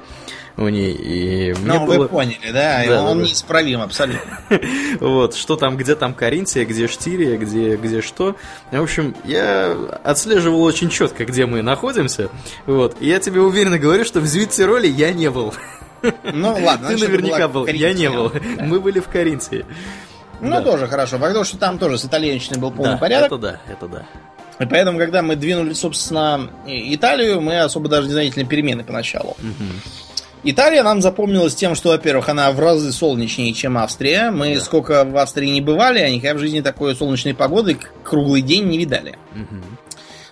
[0.56, 0.92] у ней.
[0.92, 1.98] И мне ну, было...
[1.98, 2.84] вы поняли, да?
[2.86, 4.40] да он да, неисправим абсолютно.
[5.00, 8.36] вот, что там, где там Каринтия, где Штирия, где, где что.
[8.70, 12.28] В общем, я отслеживал очень четко, где мы находимся.
[12.66, 15.54] Вот, и я тебе уверенно говорю, что в Зюиттероле я не был.
[16.24, 17.66] Ну ладно, ты наверняка был.
[17.66, 18.32] Я не был.
[18.60, 19.64] Мы были в Каринтии.
[20.40, 23.26] Ну, тоже хорошо, потому что там тоже с итальянщиной был полный порядок.
[23.26, 24.06] Это да, это да.
[24.58, 29.30] И поэтому, когда мы двинули, собственно, Италию, мы особо даже не заметили перемены поначалу.
[29.38, 30.11] Угу.
[30.44, 34.30] Италия нам запомнилась тем, что, во-первых, она в разы солнечнее, чем Австрия.
[34.30, 34.60] Мы да.
[34.60, 38.78] сколько в Австрии не бывали, а никогда в жизни такой солнечной погоды круглый день не
[38.78, 39.18] видали.
[39.34, 39.62] Угу.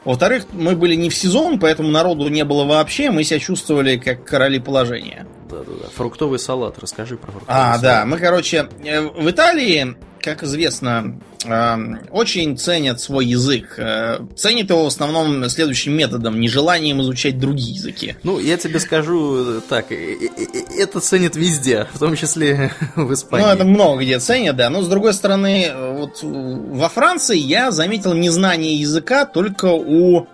[0.05, 4.25] Во-вторых, мы были не в сезон, поэтому народу не было вообще, мы себя чувствовали как
[4.25, 5.27] короли положения.
[5.65, 5.89] Да-да-да.
[5.95, 7.79] Фруктовый салат, расскажи про фруктовый а, салат.
[7.79, 13.75] А, да, мы, короче, э, в Италии как известно, эм, очень ценят свой язык.
[13.79, 18.17] Э, ценят его в основном следующим методом, нежеланием изучать другие языки.
[18.23, 23.47] Ну, я тебе скажу так, это ценят везде, в том числе в Испании.
[23.47, 24.71] Ну, это много где ценят, да.
[24.71, 30.29] Но, с другой стороны, вот во Франции я заметил незнание языка только у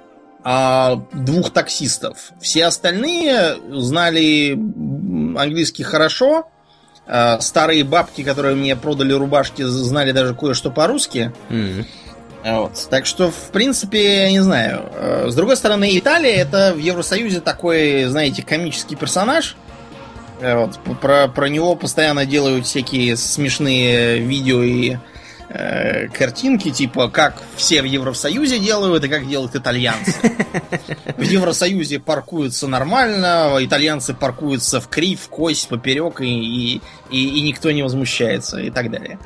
[0.48, 2.30] а, двух таксистов.
[2.40, 4.56] Все остальные знали
[5.36, 6.48] английский хорошо.
[7.06, 11.32] А, старые бабки, которые мне продали рубашки, знали даже кое-что по-русски.
[11.50, 11.86] Mm-hmm.
[12.44, 12.86] Вот.
[12.90, 14.84] Так что, в принципе, я не знаю.
[15.26, 19.56] С другой стороны, Италия это в Евросоюзе такой, знаете, комический персонаж.
[20.40, 20.78] Вот.
[21.00, 24.96] Про, про него постоянно делают всякие смешные видео и
[25.56, 30.14] э, картинки, типа, как все в Евросоюзе делают и как делают итальянцы.
[31.16, 36.80] В Евросоюзе паркуются нормально, итальянцы паркуются в крив, в кость, поперек, и, и,
[37.10, 39.18] и, никто не возмущается, и так далее.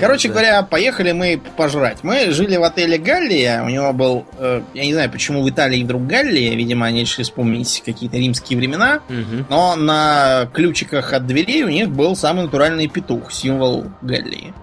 [0.00, 1.98] Короче говоря, поехали мы пожрать.
[2.02, 5.82] Мы жили в отеле Галлия, у него был, э, я не знаю, почему в Италии
[5.82, 9.00] вдруг Галлия, видимо, они решили вспомнить какие-то римские времена,
[9.48, 14.54] но на ключиках от дверей у них был самый натуральный петух, символ Галлии.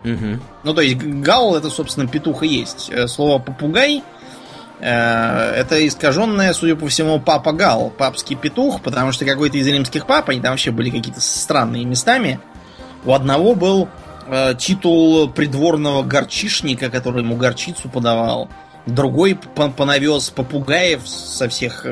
[0.63, 2.89] Ну, то есть гал это, собственно, петух и есть.
[2.89, 4.03] Э, слово попугай
[4.79, 10.05] э, это искаженное, судя по всему, папа Гал, папский петух, потому что какой-то из римских
[10.07, 12.39] пап, они там вообще были какие-то странные местами.
[13.05, 13.87] У одного был
[14.27, 18.49] э, титул придворного горчишника, который ему горчицу подавал.
[18.85, 21.85] Другой понавез попугаев со всех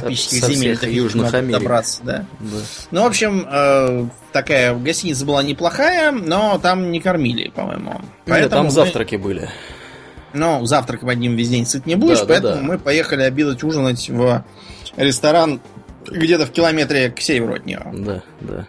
[0.00, 0.76] тропических со, земель.
[0.76, 1.60] Всех южных Америк.
[1.60, 2.26] Добраться, да.
[2.40, 2.58] да.
[2.90, 8.00] Ну, в общем, э, такая гостиница была неплохая, но там не кормили, по-моему.
[8.26, 8.70] Нет, там мы...
[8.70, 9.48] завтраки были.
[10.34, 12.66] Ну, завтрак одним весь день сыт не будешь, да, поэтому да, да.
[12.66, 14.44] мы поехали обедать, ужинать в
[14.96, 15.60] ресторан
[16.06, 17.82] где-то в километре к северу от нее.
[17.92, 18.66] Да, да.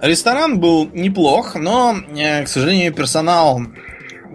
[0.00, 3.62] Ресторан был неплох, но, э, к сожалению, персонал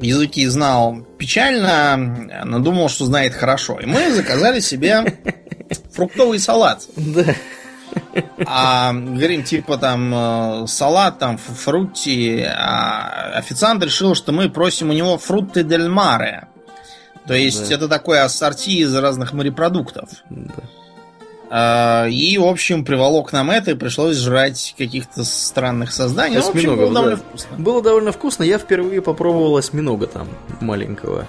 [0.01, 3.79] языки знал печально, но думал, что знает хорошо.
[3.79, 5.19] И мы заказали себе
[5.91, 6.83] фруктовый салат.
[6.95, 7.35] Да.
[8.45, 12.45] А говорим, типа там э, салат, там фрукти.
[12.47, 16.47] А официант решил, что мы просим у него фрукты дель маре.
[17.27, 17.75] То есть да.
[17.75, 20.09] это такое ассорти из разных морепродуктов.
[20.29, 20.63] Да.
[21.53, 26.37] А, и, в общем, приволок нам это, и пришлось жрать каких-то странных созданий.
[26.37, 27.57] Ну, общем, было довольно вкусно.
[27.57, 28.43] Было довольно вкусно.
[28.43, 30.29] Я впервые попробовал осьминога там
[30.61, 31.27] маленького.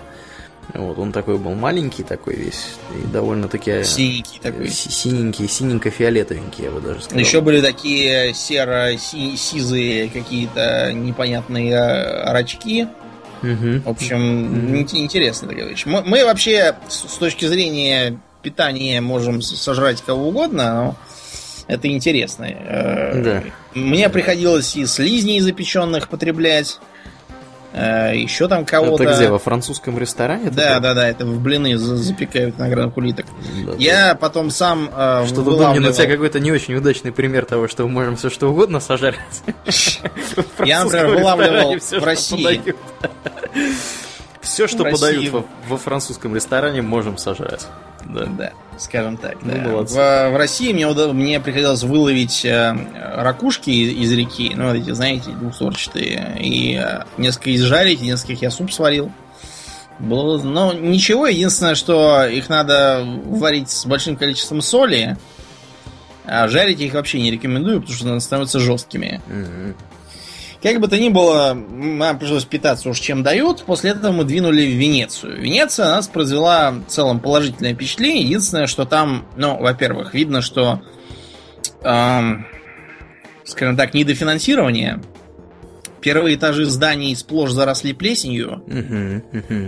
[0.75, 3.83] Вот, он такой был маленький такой весь, и довольно-таки...
[3.85, 4.69] Синенький такой.
[4.69, 7.19] Синенький, синенько-фиолетовенький, я бы даже сказал.
[7.19, 11.77] Еще были такие серо-сизые какие-то непонятные
[12.25, 12.89] рачки.
[13.43, 13.83] Угу.
[13.85, 14.77] В общем, угу.
[14.77, 15.85] интересно такая вещь.
[15.85, 20.97] Мы, мы вообще, с точки зрения питания, можем сожрать кого угодно, но
[21.67, 22.45] это интересно.
[22.45, 23.43] Э, да.
[23.75, 26.81] Мне приходилось и слизней запеченных потреблять.
[27.73, 29.03] Э, Еще там кого-то.
[29.05, 30.51] Это где, во французском ресторане?
[30.51, 33.27] Да, да, да, это в блины запекают виноградных улиток.
[33.67, 34.15] Да, Я да.
[34.15, 35.91] потом сам э, Что-то вылавливал...
[35.91, 39.17] у тебя какой-то не очень удачный пример того, что мы можем все что угодно сожрать.
[40.65, 42.75] Я, например, вылавливал в России.
[44.43, 47.67] Все, что подают во французском ресторане, можем сожрать.
[48.05, 48.27] Да.
[48.27, 49.37] да, скажем так.
[49.43, 50.31] Ну, да.
[50.31, 52.75] в, в России мне, мне приходилось выловить э,
[53.17, 58.51] ракушки из, из реки, ну, вот эти, знаете, двухсорчатые, и э, несколько изжарить, нескольких я
[58.51, 59.13] суп сварил.
[60.01, 65.17] Было, но ничего, единственное, что их надо варить с большим количеством соли,
[66.25, 69.21] а жарить их вообще не рекомендую, потому что они становятся жесткими.
[69.29, 69.75] Mm-hmm.
[70.63, 73.65] Как бы то ни было, нам пришлось питаться уж чем дают.
[73.65, 75.41] После этого мы двинули в Венецию.
[75.41, 78.23] Венеция нас произвела в целом положительное впечатление.
[78.23, 80.81] Единственное, что там, ну, во-первых, видно, что,
[81.83, 82.47] эм,
[83.45, 85.01] скажем так, недофинансирование
[86.03, 88.63] Первые этажи зданий сплошь заросли плесенью.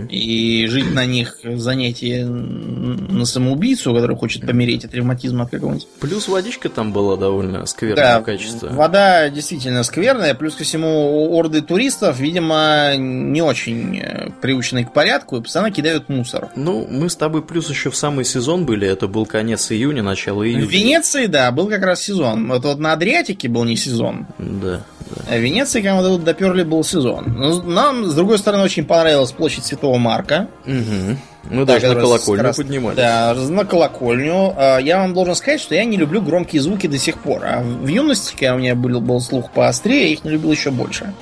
[0.09, 5.87] И жить на них занятие на самоубийцу, который хочет помереть от ревматизма от какого-нибудь.
[5.99, 8.67] Плюс водичка там была довольно скверного да, качества.
[8.67, 10.33] Вода действительно скверная.
[10.35, 16.09] Плюс ко всему орды туристов, видимо, не очень э, приучены к порядку и постоянно кидают
[16.09, 16.49] мусор.
[16.55, 18.87] Ну, мы с тобой плюс еще в самый сезон были.
[18.87, 20.65] Это был конец июня, начало июня.
[20.65, 22.47] В Венеции, да, был как раз сезон.
[22.47, 24.27] Вот, вот на Адриатике был не сезон.
[24.37, 24.83] Да.
[25.09, 25.21] да.
[25.29, 27.63] А в Венеции, когда вот доперли был сезон.
[27.65, 30.49] Нам, с другой стороны, очень понравилась площадь Святого Марка.
[30.65, 31.17] Угу.
[31.51, 32.97] Мы да, даже на колокольню раз, поднимались.
[32.97, 34.53] Да, на колокольню.
[34.57, 37.43] А, я вам должен сказать, что я не люблю громкие звуки до сих пор.
[37.45, 40.71] А в юности, когда у меня был, был слух поострее, я их не любил еще
[40.71, 41.13] больше.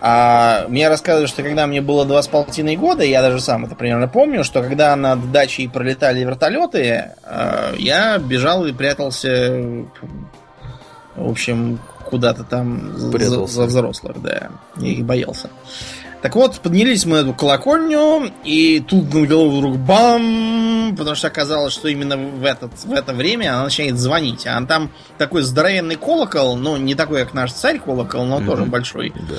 [0.00, 3.74] А мне рассказывали, что когда мне было два с половиной года, я даже сам это
[3.74, 9.86] примерно помню, что когда над дачей пролетали вертолеты, а, я бежал и прятался,
[11.16, 14.50] в общем, куда-то там за, за взрослых, да.
[14.76, 15.50] Я их боялся.
[16.22, 20.96] Так вот, поднялись мы на эту колокольню, и тут на голову вдруг бам!
[20.96, 24.46] Потому что оказалось, что именно в, этот, в это время она начинает звонить.
[24.46, 28.46] А там такой здоровенный колокол, ну, не такой, как наш царь колокол, но mm-hmm.
[28.46, 29.12] тоже большой.
[29.14, 29.36] Да.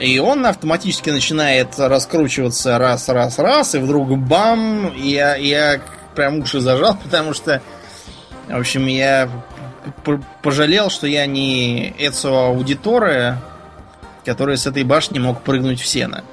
[0.00, 4.88] И он автоматически начинает раскручиваться раз, раз, раз, и вдруг бам!
[4.88, 5.80] И я, я
[6.14, 7.62] прям уши зажал, потому что,
[8.48, 9.28] в общем, я
[10.42, 13.38] пожалел, что я не Эцио Аудиторе,
[14.24, 16.24] который с этой башни мог прыгнуть в сено.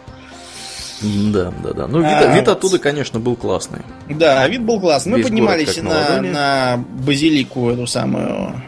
[1.02, 1.88] Да, да, да.
[1.88, 3.82] Ну, вид, а, вид оттуда, конечно, был классный.
[4.10, 5.14] Да, вид был классный.
[5.14, 8.62] Мы Весь поднимались на, на базилику эту самую,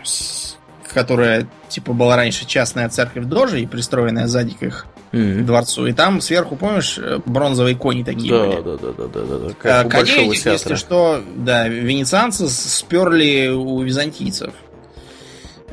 [0.93, 5.43] которая, типа, была раньше частная церковь Дожи, пристроенная сзади к их mm-hmm.
[5.43, 5.87] дворцу.
[5.87, 8.55] И там сверху, помнишь, бронзовые кони такие да, были?
[8.55, 9.53] Да, да, да, да, да, да.
[9.59, 14.53] Как а, у коней, если что, да, венецианцы сперли у византийцев.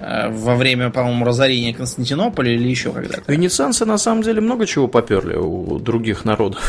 [0.06, 3.32] Э, во время, по-моему, разорения Константинополя или еще когда-то.
[3.32, 6.60] Венецианцы на самом деле много чего поперли у других народов.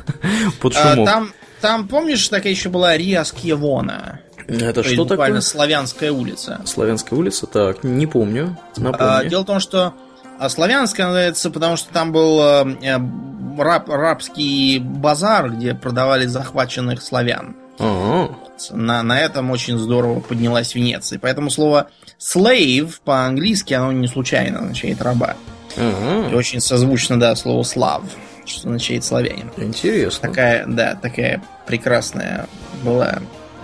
[0.60, 1.08] Под а, шумок.
[1.08, 4.20] Там, там, помнишь, такая еще была Риа Скьевона?
[4.46, 5.40] Это что такое?
[5.40, 6.60] Славянская улица.
[6.64, 7.46] Славянская улица?
[7.46, 8.56] Так, не помню.
[8.76, 9.94] А, дело в том, что
[10.38, 12.98] а Славянская называется, потому что там был э,
[13.58, 17.56] раб, рабский базар, где продавали захваченных славян.
[17.78, 18.34] Ага.
[18.70, 21.18] На, на этом очень здорово поднялась Венеция.
[21.18, 25.36] Поэтому слово slave по-английски оно не случайно означает раба.
[25.76, 26.28] Ага.
[26.30, 28.02] И очень созвучно, да, слово слав,
[28.44, 29.50] что означает славянин.
[29.56, 30.28] Интересно.
[30.28, 32.46] Такая, да, такая прекрасная
[32.82, 33.20] была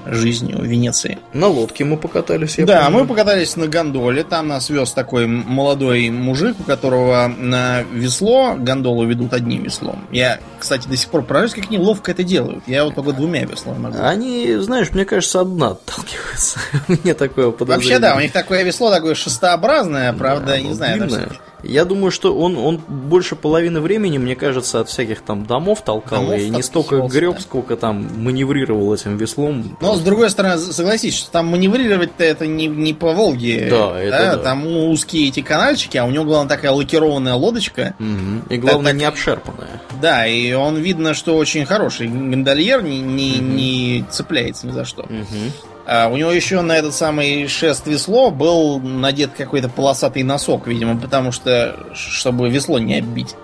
[0.07, 1.19] жизнью Венеции.
[1.33, 2.59] На лодке мы покатались.
[2.59, 3.01] Я да, помню.
[3.01, 4.25] мы покатались на гондоле.
[4.25, 10.07] Там нас вез такой молодой мужик, у которого на весло гондолу ведут одним веслом.
[10.11, 12.65] Я, кстати, до сих пор поражаюсь, как они ловко это делают.
[12.67, 13.99] Я вот только двумя веслами могу.
[14.01, 16.59] Они, знаешь, мне кажется, одна отталкиваются.
[16.89, 17.95] Мне такое подозрение.
[17.95, 20.99] Вообще, да, у них такое весло такое шестообразное, правда, да, не знаю.
[20.99, 21.29] Длинное.
[21.69, 26.25] Я думаю, что он, он больше половины времени, мне кажется, от всяких там домов толкал,
[26.25, 29.77] домов и не столько греб, сколько там маневрировал этим веслом.
[29.81, 33.69] Но, с другой стороны, согласись, что там маневрировать-то это не, не по Волге.
[33.71, 34.43] Да, это да, да.
[34.43, 37.95] Там узкие эти канальчики, а у него, главное, такая лакированная лодочка.
[37.99, 38.55] Угу.
[38.55, 39.83] И, главное, так, не обшерпанная.
[40.01, 43.45] Да, и он видно, что очень хороший гондольер, не, не, угу.
[43.45, 45.03] не цепляется ни за что.
[45.03, 45.76] Угу.
[45.87, 50.99] А у него еще на этот самый шест весло был надет какой-то полосатый носок, видимо,
[50.99, 53.37] потому что, чтобы весло не оббить.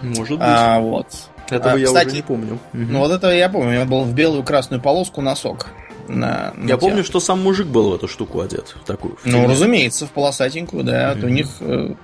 [0.00, 0.40] Может быть.
[0.40, 1.06] А, вот.
[1.50, 2.58] Этого а, я кстати, уже не помню.
[2.72, 3.70] Ну вот этого я помню.
[3.70, 5.68] У него был в белую красную полоску носок.
[6.08, 8.74] На, на я помню, что сам мужик был в эту штуку одет.
[8.82, 9.16] В такую.
[9.16, 11.12] В ну, разумеется, в полосатенькую, да.
[11.12, 11.24] Mm-hmm.
[11.24, 11.94] У них э,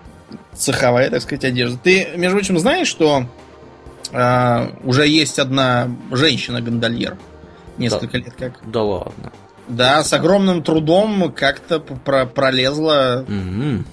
[0.55, 1.79] цеховая, так сказать, одежда.
[1.83, 3.25] Ты, между прочим, знаешь, что
[4.13, 7.17] э, уже есть одна женщина-гондольер?
[7.79, 8.19] Несколько да.
[8.19, 8.71] лет как.
[8.71, 9.33] Да ладно.
[9.69, 13.85] Да, с огромным трудом как-то про пролезла угу.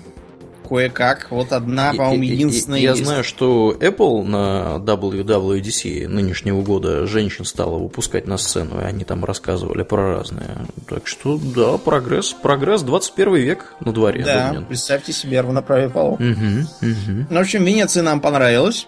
[0.67, 1.27] кое-как.
[1.31, 2.79] Вот одна, по-моему, единственная.
[2.79, 3.03] Я есть.
[3.03, 9.25] знаю, что Apple на WWDC нынешнего года женщин стала выпускать на сцену, и они там
[9.25, 10.65] рассказывали про разные.
[10.87, 14.23] Так что, да, прогресс, прогресс, 21 век на дворе.
[14.23, 14.65] Да, Домнин.
[14.65, 16.19] представьте себе равноправие полов.
[16.21, 17.25] Угу, угу.
[17.29, 18.87] Ну, в общем, Венеция нам понравилась.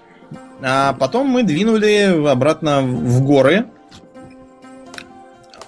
[0.61, 3.67] А потом мы двинули обратно в горы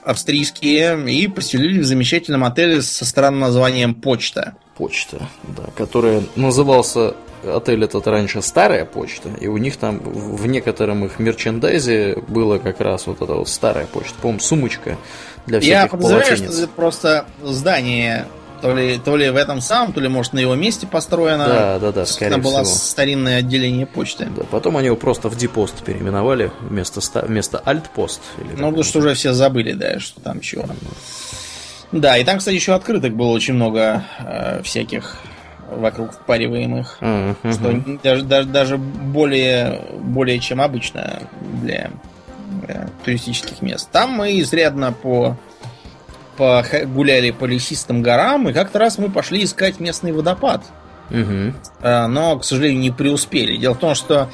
[0.09, 4.55] австрийские и поселились в замечательном отеле со странным названием Почта.
[4.75, 7.15] Почта, да, который назывался
[7.45, 12.81] отель этот раньше старая почта, и у них там в некотором их мерчендайзе было как
[12.81, 14.97] раз вот эта вот старая почта, по-моему, сумочка
[15.45, 18.27] для всяких Я подозреваю, что это просто здание
[18.61, 21.47] то ли, то ли в этом самом, то ли, может, на его месте построено.
[21.47, 22.75] Да, да, да, скорее Там было всего.
[22.75, 24.27] старинное отделение почты.
[24.35, 28.21] Да, потом они его просто в Дипост переименовали вместо, вместо Альтпост.
[28.37, 30.65] Ну, потому что уже все забыли, да, что там чего.
[31.91, 35.17] Да, и там, кстати, еще открыток было очень много э, всяких
[35.71, 37.53] вокруг впариваемых, uh-huh.
[37.53, 41.19] что даже, даже, даже более, более чем обычно
[41.61, 41.91] для,
[42.65, 43.89] для туристических мест.
[43.91, 45.37] Там мы изрядно по
[46.39, 50.63] гуляли по лесистым горам, и как-то раз мы пошли искать местный водопад.
[51.11, 51.53] Угу.
[51.83, 53.57] Но, к сожалению, не преуспели.
[53.57, 54.29] Дело в том, что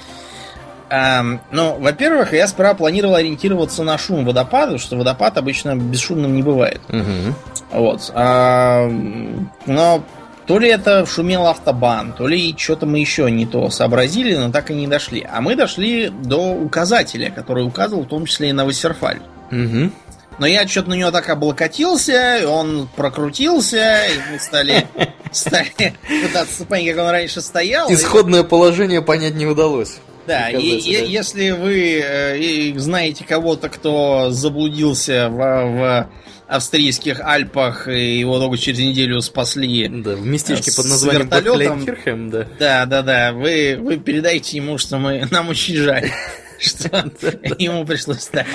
[1.51, 6.43] ну, во-первых, я сперва планировал ориентироваться на шум водопада, потому что водопад обычно бесшумным не
[6.43, 6.79] бывает.
[6.89, 7.33] Угу.
[7.71, 8.11] Вот.
[8.13, 10.03] Но
[10.45, 14.69] то ли это шумел автобан, то ли что-то мы еще не то сообразили, но так
[14.69, 15.27] и не дошли.
[15.27, 19.21] А мы дошли до указателя, который указывал в том числе и на Вассерфаль.
[19.51, 19.91] Угу.
[20.39, 24.87] Но я что-то на него так облокотился, он прокрутился, и мы стали,
[25.31, 25.93] стали
[26.23, 27.91] пытаться понять, как он раньше стоял.
[27.91, 28.45] Исходное и...
[28.45, 29.99] положение понять не удалось.
[30.27, 36.09] Да, и, и если вы э, знаете кого-то, кто заблудился в, в
[36.47, 39.87] австрийских Альпах, и его только через неделю спасли.
[39.87, 42.47] Да, в местечке под названием Бадклейкирхем, да.
[42.59, 43.33] Да, да, да.
[43.33, 46.11] Вы, вы передайте ему, что мы, нам очень жаль.
[46.59, 46.89] что
[47.59, 48.47] ему пришлось так.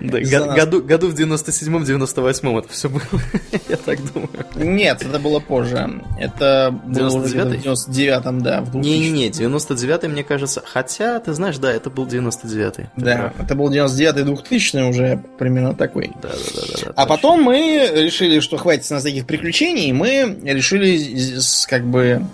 [0.00, 3.02] году, в 97-98 это все было,
[3.68, 4.30] я так думаю.
[4.56, 6.02] Нет, это было позже.
[6.18, 8.64] Это было в 99-м, да.
[8.74, 10.62] Не-не-не, 99-й, мне кажется.
[10.64, 12.86] Хотя, ты знаешь, да, это был 99-й.
[12.96, 16.10] Да, это был 99-й, 2000 уже примерно такой.
[16.22, 16.84] Да, да, да.
[16.86, 22.24] да а потом мы решили, что хватит на таких приключений, мы решили как бы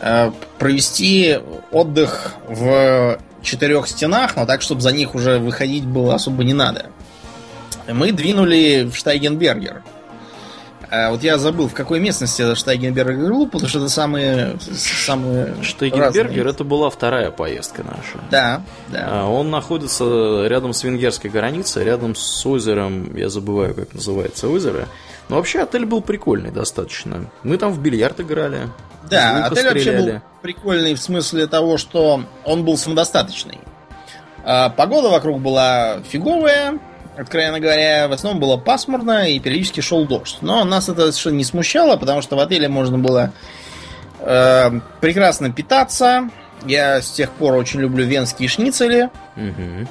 [0.00, 1.38] э, провести
[1.70, 6.86] отдых в четырех стенах, но так, чтобы за них уже выходить было особо не надо.
[7.88, 9.82] Мы двинули в Штайгенбергер.
[10.94, 15.54] А вот я забыл, в какой местности это Штайгенбергер был, потому что это самые, самые
[15.62, 18.22] Штайгенбергер это была вторая поездка наша.
[18.30, 19.08] Да, да.
[19.10, 24.86] А, он находится рядом с венгерской границей, рядом с озером, я забываю, как называется озеро.
[25.28, 27.30] Но вообще отель был прикольный достаточно.
[27.42, 28.68] Мы там в бильярд играли.
[29.08, 29.96] Да, отель стреляли.
[29.96, 33.60] вообще был прикольный в смысле того, что он был самодостаточный.
[34.44, 36.78] А, погода вокруг была фиговая,
[37.16, 40.38] откровенно говоря, в основном было пасмурно и периодически шел дождь.
[40.40, 43.32] Но нас это совершенно не смущало, потому что в отеле можно было
[44.20, 44.70] э,
[45.00, 46.30] прекрасно питаться.
[46.64, 49.10] Я с тех пор очень люблю венские шницели.
[49.36, 49.88] Угу.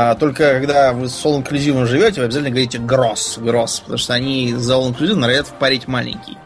[0.00, 4.14] А, только когда вы с all inclusive живете, вы обязательно говорите гросс, гросс, потому что
[4.14, 6.38] они за all inclusive норовят впарить маленький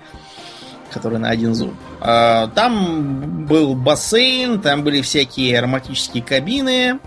[0.91, 1.75] который на один зуб.
[2.01, 6.99] А, там был бассейн, там были всякие ароматические кабины.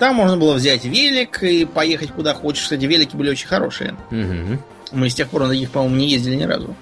[0.00, 2.64] Там можно было взять велик и поехать куда хочешь.
[2.64, 3.94] Кстати, велики были очень хорошие.
[4.10, 4.62] Угу.
[4.92, 6.74] Мы с тех пор на таких, по-моему, не ездили ни разу.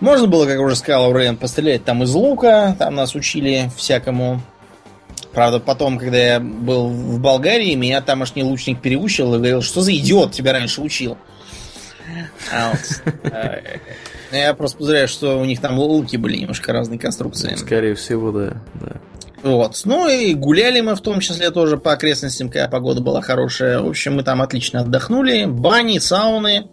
[0.00, 2.74] Можно было, как уже сказал Аурен, пострелять там из лука.
[2.78, 4.40] Там нас учили всякому.
[5.34, 9.92] Правда, потом, когда я был в Болгарии, меня тамошний лучник переучил и говорил, что за
[9.94, 11.18] идиот тебя раньше учил.
[12.52, 13.32] А вот.
[13.32, 13.78] Э,
[14.32, 17.54] я просто подозреваю, что у них там луки были немножко разные конструкции.
[17.56, 18.56] Скорее всего, да.
[18.74, 19.00] да.
[19.42, 19.82] Вот.
[19.84, 23.80] Ну и гуляли мы в том числе тоже по окрестностям, когда погода была хорошая.
[23.80, 25.44] В общем, мы там отлично отдохнули.
[25.46, 26.68] Бани, сауны.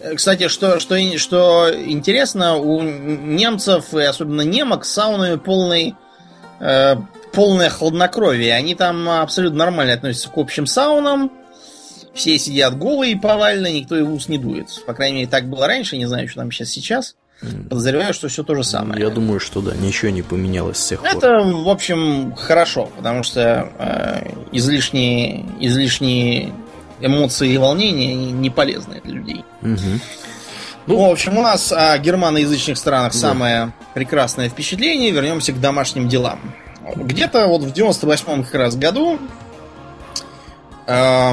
[0.00, 5.94] Э, кстати, что, что, что интересно, у немцев, и особенно немок, с саунами полный,
[6.60, 6.96] э,
[7.32, 8.54] полное хладнокровие.
[8.54, 11.32] Они там абсолютно нормально относятся к общим саунам.
[12.14, 14.68] Все сидят голые повально, никто и в ус не дует.
[14.86, 17.16] По крайней мере, так было раньше, не знаю, что там сейчас сейчас.
[17.68, 19.00] Подозреваю, что все то же самое.
[19.00, 21.10] Я думаю, что да, ничего не поменялось с тех пор.
[21.10, 26.54] Это, в общем, хорошо, потому что э, излишние, излишние
[27.00, 29.44] эмоции и волнения не полезны для людей.
[29.60, 30.00] Угу.
[30.86, 33.18] Ну, в общем, у нас о германоязычных странах да.
[33.18, 35.10] самое прекрасное впечатление.
[35.10, 36.40] Вернемся к домашним делам.
[36.94, 39.18] Где-то вот в 98-м как раз году
[40.86, 41.32] э,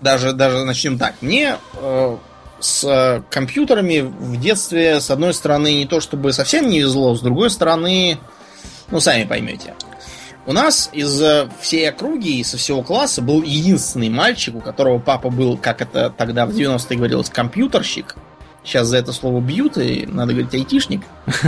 [0.00, 1.14] даже, даже начнем так.
[1.20, 2.16] Мне э,
[2.60, 7.50] с компьютерами в детстве, с одной стороны, не то чтобы совсем не везло, с другой
[7.50, 8.18] стороны,
[8.90, 9.74] ну, сами поймете.
[10.46, 11.22] У нас из
[11.60, 16.12] всей округи и со всего класса был единственный мальчик, у которого папа был, как это
[16.16, 18.16] тогда в 90-е говорилось, компьютерщик.
[18.62, 21.02] Сейчас за это слово бьют, и надо говорить айтишник.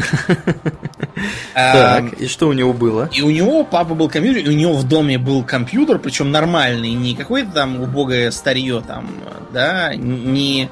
[1.54, 3.08] Так, и что у него было?
[3.12, 6.92] И у него папа был компьютер, и у него в доме был компьютер, причем нормальный,
[6.94, 9.10] не какое-то там убогое старье там,
[9.52, 10.70] да, не...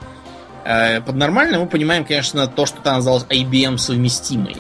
[0.64, 4.56] Э, под нормальным мы понимаем, конечно, то, что там называлось IBM совместимый.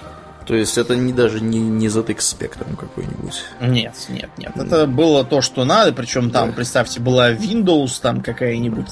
[0.46, 3.42] То есть это не даже не, не ZX Spectrum какой-нибудь.
[3.60, 4.52] Нет, нет, нет.
[4.56, 5.92] Это было то, что надо.
[5.92, 6.56] Причем там, да.
[6.56, 8.88] представьте, была Windows там какая-нибудь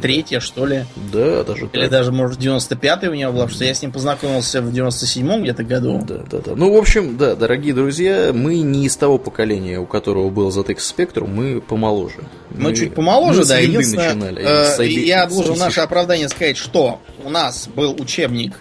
[0.00, 0.84] третья, что ли.
[1.12, 1.90] Да, даже Или так.
[1.90, 5.64] даже, может, 95-й у него была, потому что я с ним познакомился в 97-м где-то
[5.64, 6.02] году.
[6.06, 6.52] Да, да, да.
[6.54, 10.76] Ну, в общем, да, дорогие друзья, мы не из того поколения, у которого был ZX
[10.76, 12.20] Spectrum, мы помоложе.
[12.50, 14.44] Мы, мы чуть помоложе, мы да, единственное, начинали.
[14.78, 18.60] Э, я должен наше оправдание сказать, что у нас был учебник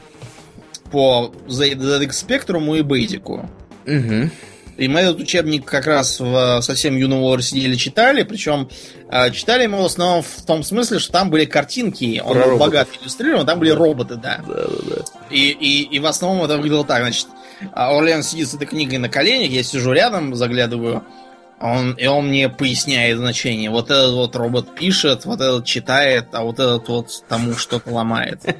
[0.92, 3.50] по ZX Spectrum и Basic.
[3.88, 4.30] Угу.
[4.78, 8.70] И мы этот учебник как раз в совсем юном возрасте сидели читали, причем
[9.10, 12.58] э, читали мы в основном в том смысле, что там были картинки, он Про был
[12.58, 14.42] богат иллюстрирован, там были роботы, да.
[14.48, 15.04] Да, да, да.
[15.32, 17.28] И, и, и в основном это выглядело так, значит,
[17.74, 21.04] Орлен сидит с этой книгой на коленях, я сижу рядом, заглядываю,
[21.60, 23.72] он, и он мне поясняет значение.
[23.72, 28.42] Вот этот вот робот пишет, вот этот читает, а вот этот вот тому что-то ломает.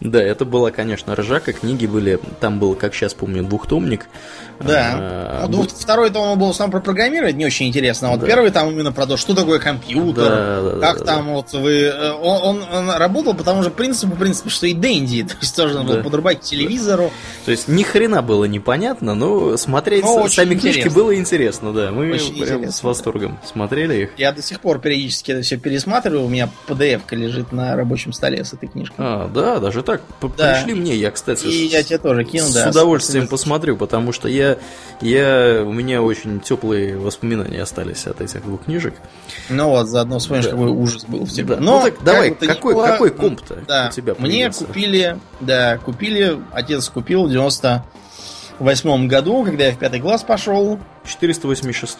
[0.00, 1.52] Да, это была, конечно, ржака.
[1.52, 4.06] Книги были, там был, как сейчас помню, двухтомник.
[4.64, 4.92] Да.
[4.94, 8.08] А, ну, второй том был сам про программировать, не очень интересно.
[8.08, 11.82] А вот первый там именно про то, что такое компьютер, как там вот вы...
[11.82, 12.62] Э, он,
[12.96, 15.22] работал по тому же принципу, в принципе, что и Дэнди.
[15.28, 17.10] То есть тоже надо было подрубать к телевизору.
[17.44, 21.90] То есть ни хрена было непонятно, но смотреть сами книжки было интересно да.
[21.90, 23.48] Мы очень прям интересно, с восторгом да.
[23.48, 24.10] смотрели их.
[24.16, 26.24] Я до сих пор периодически это все пересматриваю.
[26.24, 28.96] У меня PDF-ка лежит на рабочем столе с этой книжкой.
[28.98, 30.02] А, да, даже так.
[30.36, 30.54] Да.
[30.54, 32.66] Пришли мне, я, кстати, И я тебе тоже кину, с да.
[32.66, 34.51] С удовольствием посмотрю, потому что я,
[35.00, 38.94] я, у меня очень теплые воспоминания остались от этих двух книжек.
[39.48, 40.50] Ну вот, заодно вспомнишь, да.
[40.52, 41.56] какой ужас был в тебе.
[41.56, 41.60] Да.
[41.60, 42.86] Но, ну, так, давай, какой, было...
[42.86, 43.88] какой комп-то да.
[43.90, 44.62] у тебя появился?
[44.62, 47.84] Мне купили, да, купили, отец купил в 90
[48.58, 50.78] восьмом году, когда я в пятый класс пошел.
[51.04, 51.98] 486.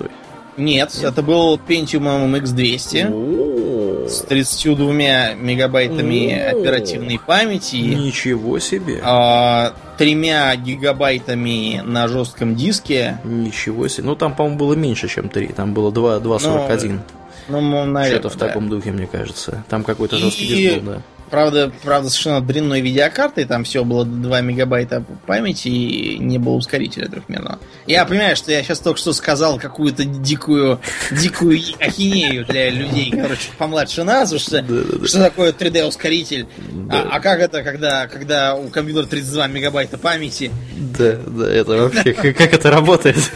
[0.56, 4.92] Нет, Нет, это был Pentium X200 с 32
[5.34, 7.76] мегабайтами оперативной памяти.
[7.76, 9.00] Ничего себе.
[9.02, 13.18] А, тремя гигабайтами на жестком диске.
[13.24, 14.06] Ничего себе.
[14.06, 15.48] Ну, там, по-моему, было меньше, чем 3.
[15.48, 17.00] Там было 2,41.
[17.48, 18.46] Ну, ну, наверное, Что-то в да.
[18.48, 19.64] таком духе, мне кажется.
[19.68, 20.48] Там какой-то жесткий и...
[20.48, 21.02] диск был, да.
[21.32, 27.08] Правда, правда, совершенно дрянной видеокартой, там все было 2 мегабайта памяти и не было ускорителя
[27.08, 27.58] трехмерного.
[27.86, 30.78] Я понимаю, что я сейчас только что сказал какую-то дикую,
[31.10, 34.62] дикую ахинею для людей, короче, помладше нас, что,
[35.06, 36.48] что такое 3D-ускоритель.
[36.68, 37.00] Да.
[37.00, 40.50] А, а как это, когда, когда у компьютера 32 мегабайта памяти?
[40.76, 43.16] Да, да, это вообще, как это работает?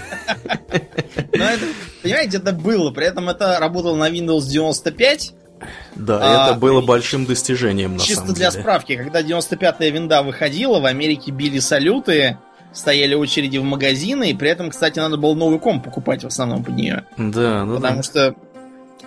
[1.38, 1.64] Ну, это,
[2.02, 5.34] понимаете, это было, при этом это работало на Windows 95,
[5.94, 8.62] да, а, это было большим достижением, на Чисто самом для деле.
[8.62, 12.38] справки, когда 95-я винда выходила, в Америке били салюты,
[12.72, 16.62] стояли очереди в магазины, и при этом, кстати, надо было новый комп покупать в основном
[16.62, 17.04] под нее.
[17.16, 17.74] Да, да.
[17.76, 18.02] Потому да.
[18.02, 18.34] что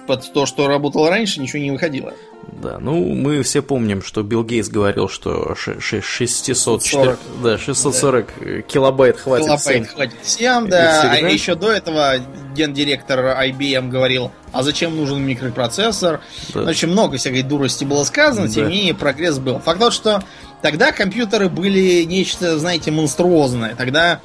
[0.07, 2.13] под то, что работало раньше, ничего не выходило.
[2.53, 8.61] Да, ну мы все помним, что Билл Гейтс говорил, что 600, 40, да, 640 да.
[8.61, 9.85] килобайт хватит килобайт всем.
[9.85, 11.11] хватит всем, да.
[11.11, 12.15] А еще до этого
[12.55, 16.21] гендиректор IBM говорил, а зачем нужен микропроцессор?
[16.53, 16.61] Да.
[16.61, 18.53] Очень много всякой дурости было сказано, да.
[18.53, 19.59] тем не менее прогресс был.
[19.59, 20.23] Факт тот, что
[20.61, 23.75] тогда компьютеры были нечто, знаете, монструозное.
[23.75, 24.21] Тогда,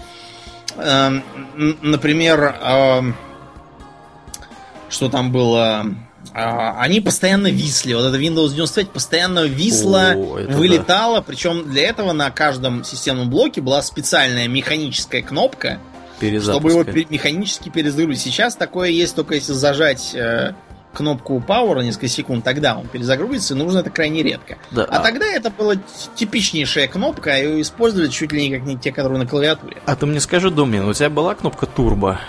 [0.76, 1.20] э,
[1.82, 3.02] например, э,
[4.88, 5.86] что там было
[6.34, 7.94] они постоянно висли.
[7.94, 11.16] Вот это Windows 95 постоянно висла, О, вылетала.
[11.18, 11.22] Да.
[11.22, 15.78] Причем для этого на каждом системном блоке была специальная механическая кнопка,
[16.40, 18.22] чтобы его механически перезагрузить.
[18.22, 20.54] Сейчас такое есть только если зажать э,
[20.94, 24.56] кнопку Power несколько секунд, тогда он перезагрузится, и нужно это крайне редко.
[24.70, 25.74] Да, а, а тогда это была
[26.14, 29.76] типичнейшая кнопка, и ее использовали чуть ли не как не те, которые на клавиатуре.
[29.84, 32.20] А ты мне скажи, Домнин, у тебя была кнопка турбо?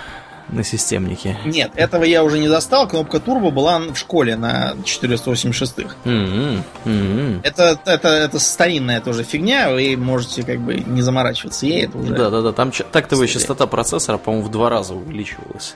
[0.49, 1.37] На системнике.
[1.45, 2.87] Нет, этого я уже не застал.
[2.87, 5.95] Кнопка турбо была в школе на 486-х.
[6.05, 6.63] Mm-hmm.
[6.85, 7.39] Mm-hmm.
[7.43, 11.85] Это, это, это старинная тоже фигня, вы можете как бы не заморачиваться ей.
[11.85, 12.13] Это уже...
[12.13, 12.51] Да, да, да.
[12.51, 15.75] Там тактовая частота процессора, по-моему, в два раза увеличивалась.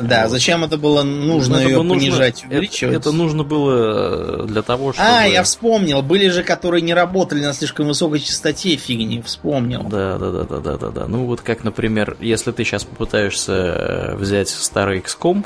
[0.00, 0.30] Да, вот.
[0.30, 2.94] зачем это было нужно это ее было понижать, нужно, увеличивать?
[2.96, 5.08] Это, это нужно было э, для того, чтобы...
[5.08, 6.02] А, я вспомнил.
[6.02, 9.22] Были же, которые не работали на слишком высокой частоте фигни.
[9.22, 9.82] Вспомнил.
[9.84, 11.06] Да, да, да, да, да, да, да.
[11.06, 15.44] Ну вот как, например, если ты сейчас попытаешься э, взять старый XCOM,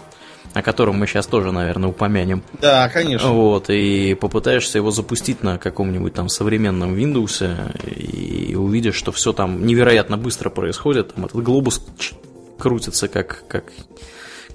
[0.54, 2.42] о котором мы сейчас тоже, наверное, упомянем.
[2.60, 3.30] Да, конечно.
[3.30, 7.46] Вот, и попытаешься его запустить на каком-нибудь там современном Windows,
[7.86, 11.14] и увидишь, что все там невероятно быстро происходит.
[11.14, 11.84] Там этот глобус
[12.58, 13.64] крутится как, как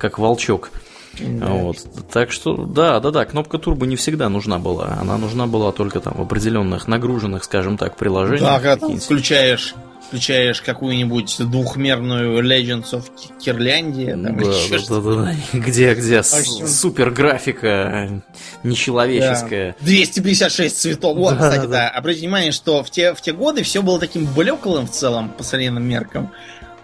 [0.04, 0.70] как волчок.
[1.18, 1.46] Да.
[1.46, 1.78] Вот.
[2.12, 4.98] Так что, да, да, да, кнопка турбо не всегда нужна была.
[5.00, 8.42] Она нужна была только там в определенных нагруженных, скажем так, приложениях.
[8.42, 9.76] Да, когда ты включаешь
[10.14, 13.06] включаешь какую-нибудь двухмерную Legends of
[13.40, 14.16] Кирляндия.
[14.16, 14.46] Да, да,
[14.90, 15.16] да, да,
[15.54, 15.58] да.
[15.58, 16.68] Где, где общем...
[16.68, 18.22] супер графика
[18.64, 19.76] нечеловеческая.
[19.80, 19.86] Да.
[19.86, 21.18] 256 цветов.
[21.18, 21.68] Вот, да, кстати, да.
[21.68, 21.90] да.
[21.90, 25.44] Обратите внимание, что в те, в те годы все было таким блеклым в целом по
[25.44, 26.32] современным меркам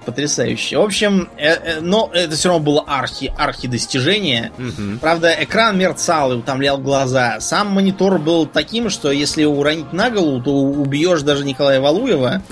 [0.05, 0.77] потрясающе.
[0.77, 4.51] В общем, э, э, но это все равно было архи, архи достижение.
[4.57, 4.99] Угу.
[4.99, 7.39] Правда, экран мерцал и утомлял глаза.
[7.39, 12.41] Сам монитор был таким, что если его уронить на голову, то убьешь даже Николая Валуева.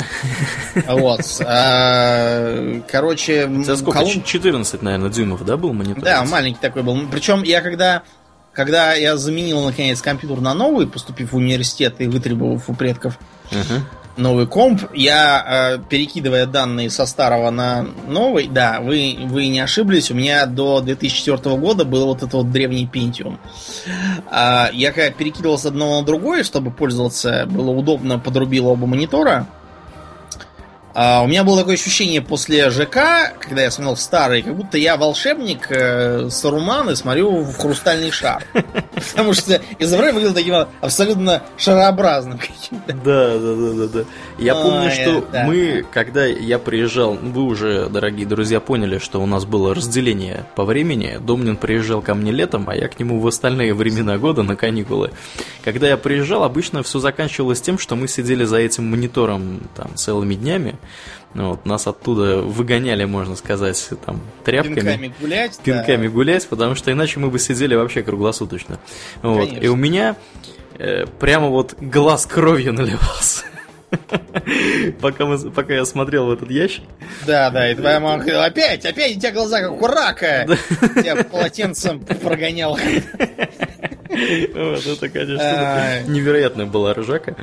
[0.88, 1.22] Вот.
[1.44, 4.06] А, короче, сколько?
[4.06, 6.04] 14, наверное, дюймов, да, был монитор?
[6.04, 7.00] Да, маленький такой был.
[7.12, 8.04] Причем я когда
[8.54, 13.18] когда я заменил наконец компьютер на новый, поступив в университет и вытребовав у предков
[13.52, 13.82] uh-huh
[14.18, 14.84] новый комп.
[14.94, 20.46] Я, э, перекидывая данные со старого на новый, да, вы, вы не ошиблись, у меня
[20.46, 23.38] до 2004 года был вот этот вот древний Pentium.
[24.30, 29.48] А, я когда перекидывал с одного на другое, чтобы пользоваться, было удобно, подрубил оба монитора.
[31.00, 34.80] А, у меня было такое ощущение после ЖК, когда я смотрел в старый, как будто
[34.80, 38.44] я волшебник э, Саруман и смотрю в хрустальный шар.
[39.12, 42.94] Потому что изображение выглядело таким абсолютно шарообразным каким-то.
[42.94, 44.06] Да, да, да, да, да.
[44.40, 49.46] Я помню, что мы, когда я приезжал, вы уже, дорогие друзья, поняли, что у нас
[49.46, 51.20] было разделение по времени.
[51.22, 55.12] Домнин приезжал ко мне летом, а я к нему в остальные времена года на каникулы.
[55.64, 60.34] Когда я приезжал, обычно все заканчивалось тем, что мы сидели за этим монитором там целыми
[60.34, 60.76] днями
[61.34, 64.76] Вот, нас оттуда выгоняли, можно сказать, там, тряпками.
[64.76, 65.60] Пинками гулять.
[65.64, 66.14] Пинками да.
[66.14, 68.80] гулять, потому что иначе мы бы сидели вообще круглосуточно.
[69.22, 69.50] Вот.
[69.62, 70.16] И у меня
[70.80, 73.44] э, прямо вот глаз кровью наливался.
[75.02, 76.84] пока, мы, пока я смотрел в этот ящик.
[77.26, 80.48] Да, да, и твоя мама говорила, опять, опять у тебя глаза как у рака.
[80.96, 82.78] Тебя полотенцем прогонял.
[84.10, 87.36] Вот это, конечно, невероятная была ржака.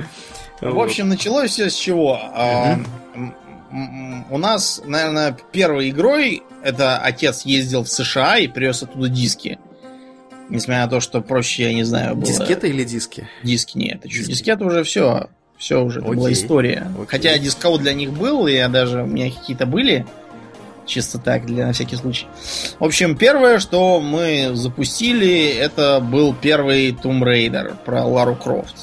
[0.64, 2.18] В общем, началось все с чего?
[2.32, 2.78] А,
[4.30, 9.58] у нас, наверное, первой игрой это отец ездил в США и привез оттуда диски.
[10.48, 12.26] Несмотря на то, что проще, я не знаю, было...
[12.26, 13.28] Дискеты или диски?
[13.42, 14.00] Диски нет.
[14.04, 14.30] Диски.
[14.30, 15.28] Дискеты уже все.
[15.58, 16.18] Все уже, это Окей.
[16.18, 16.86] была история.
[16.94, 17.06] Окей.
[17.08, 20.06] Хотя дискаут для них был, и я даже у меня какие-то были.
[20.86, 22.26] Чисто так, для на всякий случай.
[22.78, 28.74] В общем, первое, что мы запустили, это был первый Tomb Raider про Лару Крофт.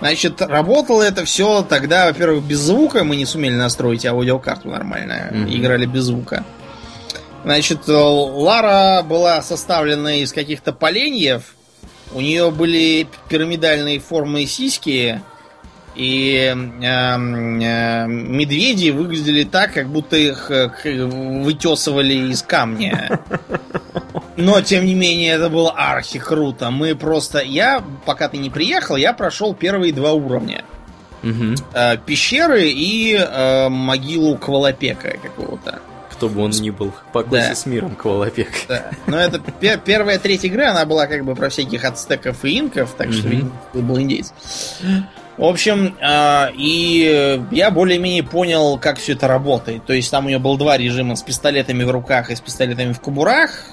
[0.00, 3.04] Значит, работало это все тогда, во-первых, без звука.
[3.04, 5.30] Мы не сумели настроить аудиокарту нормально.
[5.30, 5.56] Mm-hmm.
[5.56, 6.44] Играли без звука.
[7.44, 11.54] Значит, Лара была составлена из каких-то поленьев.
[12.12, 15.20] У нее были пирамидальные формы сиськи.
[15.96, 23.20] И э, э, медведи выглядели так, как будто их э, вытесывали из камня.
[24.36, 26.70] Но, тем не менее, это было архи круто.
[26.70, 27.40] Мы просто...
[27.40, 30.64] Я, пока ты не приехал, я прошел первые два уровня.
[31.22, 31.54] Угу.
[31.74, 35.80] Э, пещеры и э, могилу Квалопека какого-то.
[36.10, 37.54] Кто бы он ни был, покойся да.
[37.54, 38.48] с миром, Квалопек.
[38.68, 38.90] Да.
[39.06, 39.40] Но это
[39.78, 43.14] первая треть игры, она была как бы про всяких ацтеков и инков, так угу.
[43.14, 43.28] что
[43.80, 44.32] был индейец.
[45.40, 49.86] В общем, э, и я более-менее понял, как все это работает.
[49.86, 52.92] То есть там у нее было два режима с пистолетами в руках и с пистолетами
[52.92, 53.64] в кобурах.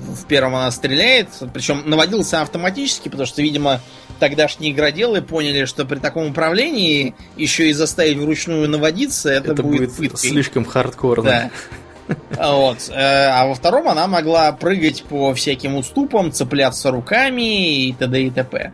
[0.00, 3.80] В первом она стреляет, причем наводился автоматически, потому что, видимо,
[4.20, 9.96] тогдашние игроделы поняли, что при таком управлении еще и заставить вручную наводиться, это, это будет,
[9.96, 10.28] будет пыткой.
[10.28, 11.30] слишком хардкорно.
[11.30, 11.50] Да.
[12.08, 12.90] Вот.
[12.90, 18.22] Э, а во втором она могла прыгать по всяким уступам, цепляться руками и т.д.
[18.22, 18.72] и т.п.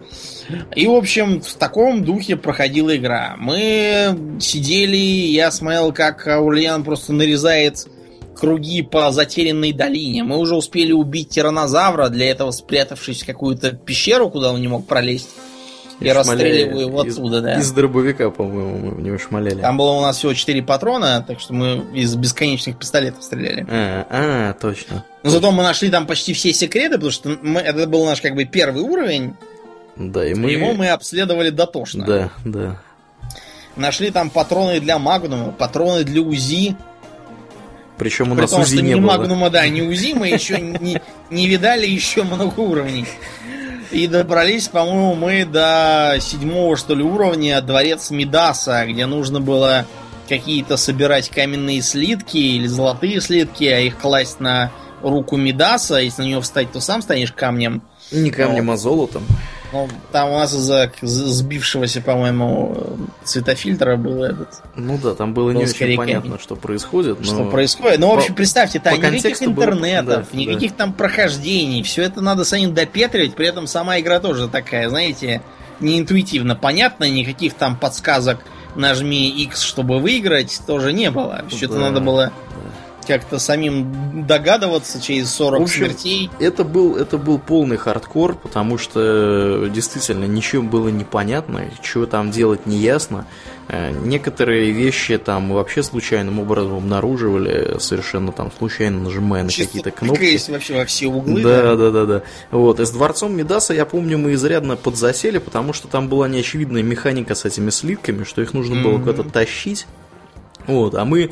[0.74, 3.36] И, в общем, в таком духе проходила игра.
[3.38, 7.86] Мы сидели, я смотрел, как Аурлиан просто нарезает
[8.34, 10.24] круги по затерянной долине.
[10.24, 14.86] Мы уже успели убить тиранозавра, для этого спрятавшись в какую-то пещеру, куда он не мог
[14.86, 15.28] пролезть.
[16.00, 17.58] И, и расстреливаю его оттуда, из, да.
[17.60, 19.60] Из дробовика, по-моему, мы в него шмаляли.
[19.60, 23.66] Там было у нас всего 4 патрона, так что мы из бесконечных пистолетов стреляли.
[23.68, 25.04] А, а точно.
[25.22, 28.34] Но зато мы нашли там почти все секреты, потому что мы, это был наш как
[28.34, 29.34] бы первый уровень.
[29.96, 30.50] Да, и мы...
[30.50, 32.06] Его мы обследовали дотошно.
[32.06, 32.80] Да, да.
[33.76, 36.76] Нашли там патроны для Магнума, патроны для УЗИ.
[37.98, 39.18] Причем у нас том, УЗИ не, не было.
[39.18, 43.06] Магнума, да, не УЗИ, мы еще не, не видали еще много уровней.
[43.90, 49.84] И добрались, по-моему, мы до седьмого, что ли, уровня дворец Мидаса, где нужно было
[50.28, 54.70] какие-то собирать каменные слитки или золотые слитки, а их класть на
[55.02, 55.96] руку Мидаса.
[55.96, 57.82] Если на нее встать, то сам станешь камнем.
[58.12, 58.72] Не камнем, Но...
[58.74, 59.24] а золотом.
[59.72, 64.48] Ну, там у нас из-за сбившегося, по-моему, цветофильтра был этот.
[64.74, 67.18] Ну да, там было не очень понятно, что происходит.
[67.20, 67.24] Но...
[67.24, 68.00] Что происходит.
[68.00, 70.40] Ну, в общем, представьте, там никаких интернетов, было...
[70.40, 70.76] никаких да.
[70.78, 71.82] там прохождений.
[71.82, 75.42] Все это надо самим допетривать, при этом сама игра тоже такая, знаете,
[75.78, 78.40] неинтуитивно понятная, никаких там подсказок
[78.74, 81.44] нажми X, чтобы выиграть, тоже не было.
[81.48, 81.74] Все да.
[81.74, 82.32] это надо было
[83.10, 86.30] как-то самим догадываться через 40 в общем, смертей.
[86.38, 92.66] Это был, это был полный хардкор, потому что действительно ничего было непонятно, чего там делать
[92.66, 93.26] не ясно.
[93.66, 100.38] Э, некоторые вещи там вообще случайным образом обнаруживали, совершенно там случайно нажимая на какие-то кнопки.
[100.48, 101.42] вообще во все углы.
[101.42, 102.22] Да, да, да, да, да.
[102.52, 102.78] Вот.
[102.78, 107.34] И с Дворцом Медаса, я помню, мы изрядно подзасели, потому что там была неочевидная механика
[107.34, 109.04] с этими слитками, что их нужно было mm-hmm.
[109.04, 109.86] куда-то тащить.
[110.66, 111.30] Вот, а мы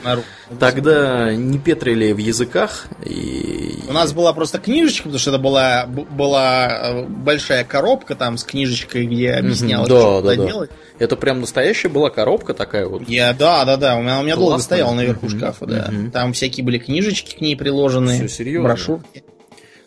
[0.58, 2.86] тогда не петрили в языках.
[3.04, 3.84] И...
[3.88, 8.44] У нас была просто книжечка, потому что это была, была э, большая коробка там с
[8.44, 10.46] книжечкой, где объяснялось, да, что да, да.
[10.46, 10.70] делать.
[10.98, 13.08] Это прям настоящая была коробка такая вот.
[13.08, 13.96] Я, да, да, да.
[13.96, 15.90] У меня, у меня долго стоял наверху шкафа, да.
[16.12, 18.14] Там всякие были книжечки к ней приложены.
[18.14, 18.68] Все серьезно.
[18.68, 19.22] Брошюрки.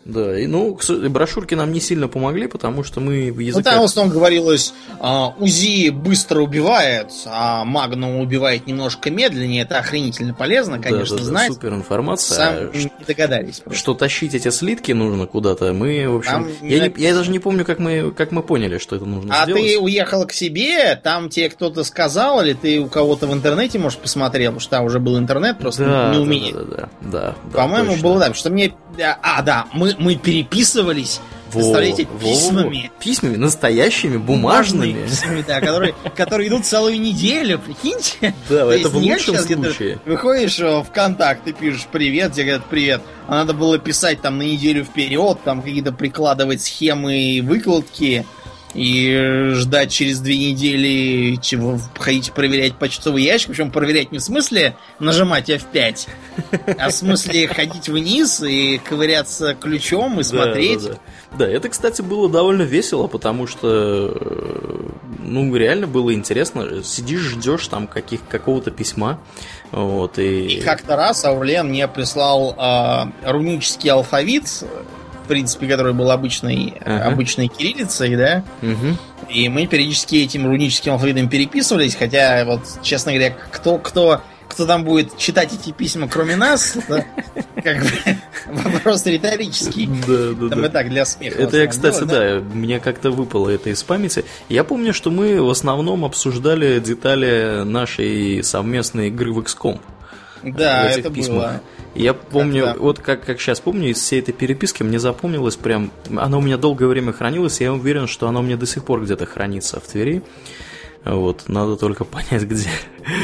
[0.06, 0.78] Да, и ну,
[1.10, 3.64] брошюрки нам не сильно помогли, потому что мы в языке...
[3.70, 9.62] Ну, там в основном говорилось, а, УЗИ быстро убивает, а Магнум убивает немножко медленнее.
[9.62, 11.48] Это охренительно полезно, конечно, да, да, знать.
[11.50, 12.36] Да, супер информация.
[12.36, 13.60] Сам не догадались.
[13.60, 13.80] Просто.
[13.80, 16.48] Что тащить эти слитки нужно куда-то, мы, в общем...
[16.62, 19.44] я, не, я даже не помню, как мы, как мы поняли, что это нужно а
[19.44, 19.62] сделать.
[19.62, 23.78] А ты уехал к себе, там тебе кто-то сказал, или ты у кого-то в интернете,
[23.78, 26.54] может, посмотрел, потому что там уже был интернет, просто да, не умеешь.
[26.54, 27.36] Да, да, да.
[27.44, 28.74] да, По-моему, было так, что мне...
[29.22, 31.22] А, да, мы мы, переписывались
[31.54, 32.92] Представляете, письмами.
[33.00, 35.06] Письмами, настоящими, бумажными.
[35.06, 38.34] Письмами, да, которые, которые идут целую неделю, прикиньте.
[38.50, 40.00] Да, это в лучшем случае.
[40.06, 43.02] Выходишь в контакт, ты пишешь привет, тебе говорят привет.
[43.28, 48.26] А надо было писать там на неделю вперед, там какие-то прикладывать схемы выкладки
[48.74, 53.50] и ждать через две недели, чего ходить проверять почтовый ящик.
[53.50, 56.08] Причем проверять не в смысле нажимать F5,
[56.78, 60.84] а в смысле ходить вниз и ковыряться ключом и смотреть.
[60.84, 61.00] Да, да,
[61.32, 61.38] да.
[61.38, 64.18] да, это, кстати, было довольно весело, потому что
[65.20, 66.84] ну, реально было интересно.
[66.84, 69.20] Сидишь, ждешь там каких, какого-то письма.
[69.72, 70.58] Вот, и...
[70.58, 74.66] и как-то раз Аурлен мне прислал э, рунический алфавит
[75.32, 77.00] принципе, который был обычной, uh-huh.
[77.04, 78.44] обычной кириллицей, да.
[78.62, 78.96] Uh-huh.
[79.30, 84.84] И мы периодически этим руническим алфавитом переписывались, хотя, вот, честно говоря, кто, кто, кто там
[84.84, 87.06] будет читать эти письма, кроме нас, это,
[87.64, 89.88] как бы вопрос риторический.
[90.06, 90.68] Да, да, там да.
[90.68, 91.42] и так для смеха.
[91.42, 94.26] Это я, кстати, было, да, да, мне как-то выпало это из памяти.
[94.50, 99.80] Я помню, что мы в основном обсуждали детали нашей совместной игры в XCOM.
[100.44, 101.38] Да, в этих это письмах.
[101.38, 101.62] было.
[101.94, 102.80] Я помню, Когда?
[102.80, 106.58] вот как, как сейчас помню, из всей этой переписки мне запомнилось прям, она у меня
[106.58, 109.80] долгое время хранилась, и я уверен, что она у меня до сих пор где-то хранится
[109.80, 110.24] в Твери.
[111.04, 112.70] Вот, надо только понять, где.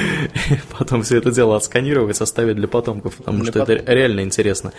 [0.77, 3.75] Потом все это дело отсканировать, оставить для потомков, потому для что потом...
[3.75, 4.73] это реально интересно.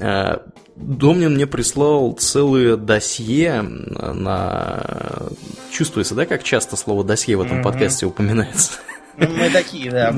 [0.00, 0.42] А,
[0.74, 5.28] Домнин мне прислал целое досье на...
[5.70, 7.62] Чувствуется, да, как часто слово досье в этом mm-hmm.
[7.62, 8.72] подкасте упоминается?
[9.20, 10.14] Ну, мы такие, да.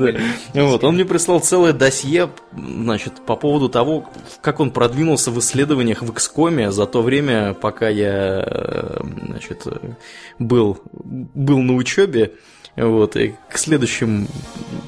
[0.55, 4.09] Вот, он мне прислал целое досье, значит, по поводу того,
[4.41, 9.67] как он продвинулся в исследованиях в XCOM за то время, пока я, э, значит,
[10.39, 12.35] был, был на учебе.
[12.75, 14.27] Вот, и к, следующему,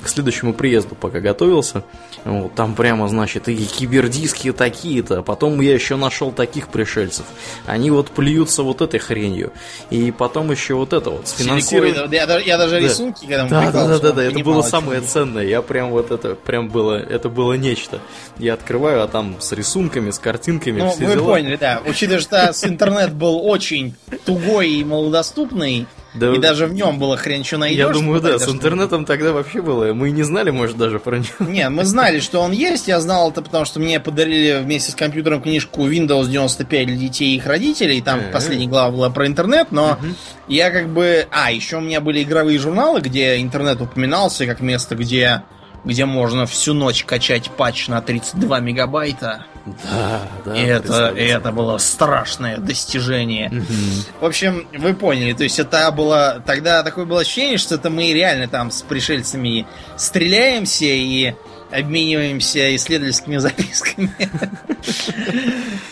[0.02, 1.85] к следующему приезду пока готовился,
[2.24, 7.27] вот, там прямо, значит, и кибердиски такие-то, потом я еще нашел таких пришельцев.
[7.66, 9.52] Они вот плюются вот этой хренью.
[9.90, 12.11] И потом еще вот это вот, сфинансировать...
[12.11, 12.81] Я, я даже да.
[12.81, 15.44] рисунки, когда да, да, да, да, да, это было самое ценное.
[15.44, 18.01] Я прям вот это, прям было, это было нечто.
[18.39, 21.35] Я открываю, а там с рисунками, с картинками, ну, все вы дела.
[21.35, 21.82] поняли, да.
[21.85, 23.94] Учитывая, что интернет был очень
[24.24, 27.78] тугой и малодоступный, да, и даже в нем было хрен что найдешь.
[27.78, 29.92] Я думаю, да, с интернетом тогда вообще было.
[29.92, 31.50] Мы не знали, может, даже про него.
[31.50, 32.88] Не, мы знали, что он есть.
[32.88, 37.34] Я знал это, потому что мне подарили вместе с компьютером книжку Windows 95 для детей
[37.34, 38.00] и их родителей.
[38.00, 38.32] Там uh-huh.
[38.32, 40.14] последняя глава была про интернет, но uh-huh.
[40.48, 41.26] я как бы...
[41.30, 45.42] А, еще у меня были игровые журналы, где интернет упоминался как место, где
[45.84, 49.44] где можно всю ночь качать патч на 32 мегабайта.
[49.66, 50.56] Да, да.
[50.56, 53.48] И это, и это было страшное достижение.
[53.48, 54.20] Угу.
[54.20, 56.42] В общем, вы поняли, то есть это было...
[56.44, 59.66] Тогда такое было ощущение, что это мы реально там с пришельцами
[59.96, 61.34] стреляемся и
[61.70, 64.12] обмениваемся исследовательскими записками.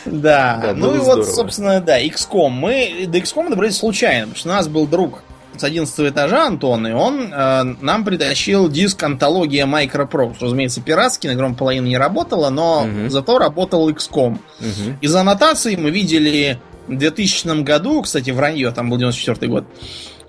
[0.05, 0.75] Да.
[0.77, 2.51] Ну и вот, собственно, да, XCOM.
[2.51, 5.23] Мы до XCOM добрались случайно, потому что у нас был друг
[5.63, 10.37] с 11 этажа Антон, и он э, нам притащил диск антология Microprose.
[10.41, 13.09] Разумеется, пиратский, на гром половину не работала, но угу.
[13.09, 14.33] зато работал XCOM.
[14.33, 14.97] Угу.
[15.01, 16.59] Из аннотаций мы видели
[16.89, 19.65] в 2000 году, кстати, вранье, там был 94 год,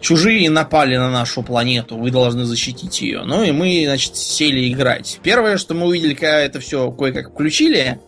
[0.01, 3.23] чужие напали на нашу планету, вы должны защитить ее.
[3.26, 5.19] Ну и мы, значит, сели играть.
[5.23, 7.99] Первое, что мы увидели, когда это все кое-как включили,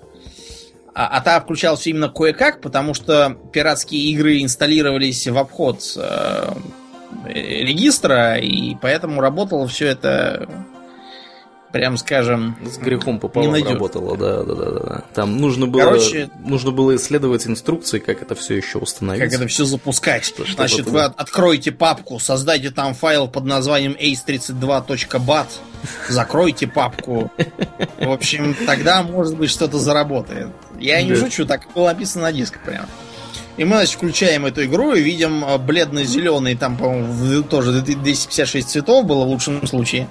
[0.94, 6.54] а, а та включалась именно кое-как, потому что пиратские игры инсталлировались в обход э,
[7.26, 10.48] регистра, и поэтому работало все это
[11.76, 15.04] прям скажем, с грехом пополам работало, да, да, да, да.
[15.14, 19.22] Там нужно было, Короче, нужно было исследовать инструкции, как это все еще установить.
[19.22, 20.24] Как это все запускать.
[20.24, 25.48] Что, Значит, вы откроете папку, создайте там файл под названием ace32.bat,
[26.08, 27.30] закройте папку.
[28.00, 30.48] В общем, тогда, может быть, что-то заработает.
[30.80, 32.86] Я не шучу, так было написано на диск прям.
[33.58, 39.06] И мы, значит, включаем эту игру и видим а, бледно-зеленый, там, по-моему, тоже 256 цветов
[39.06, 40.08] было в лучшем случае.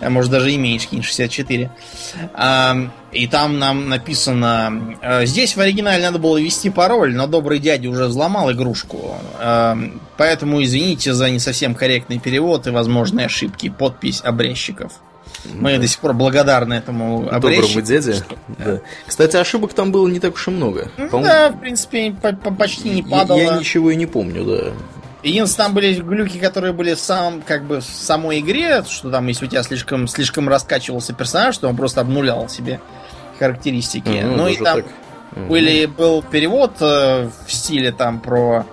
[0.00, 1.70] А может даже и меньше, какие 64.
[2.34, 2.76] А,
[3.12, 4.96] и там нам написано...
[5.02, 9.14] «А, здесь в оригинале надо было ввести пароль, но добрый дядя уже взломал игрушку.
[10.16, 13.70] Поэтому извините за не совсем корректный перевод и возможные ошибки.
[13.70, 14.92] Подпись обрезчиков.
[15.44, 18.16] Мы до сих пор благодарны этому Доброму дяде.
[18.58, 18.80] Да.
[19.06, 20.90] Кстати, ошибок там было не так уж и много.
[20.96, 22.14] Ну, да, в принципе,
[22.58, 23.38] почти не падало.
[23.38, 24.72] Я, я ничего и не помню, да.
[25.22, 29.26] Единственное, там были глюки, которые были в самом, как бы, в самой игре, что там,
[29.26, 32.80] если у тебя слишком, слишком раскачивался персонаж, то он просто обнулял себе
[33.38, 34.08] характеристики.
[34.08, 35.48] Mm-hmm, ну и там так.
[35.48, 38.64] были, был перевод э, в стиле там про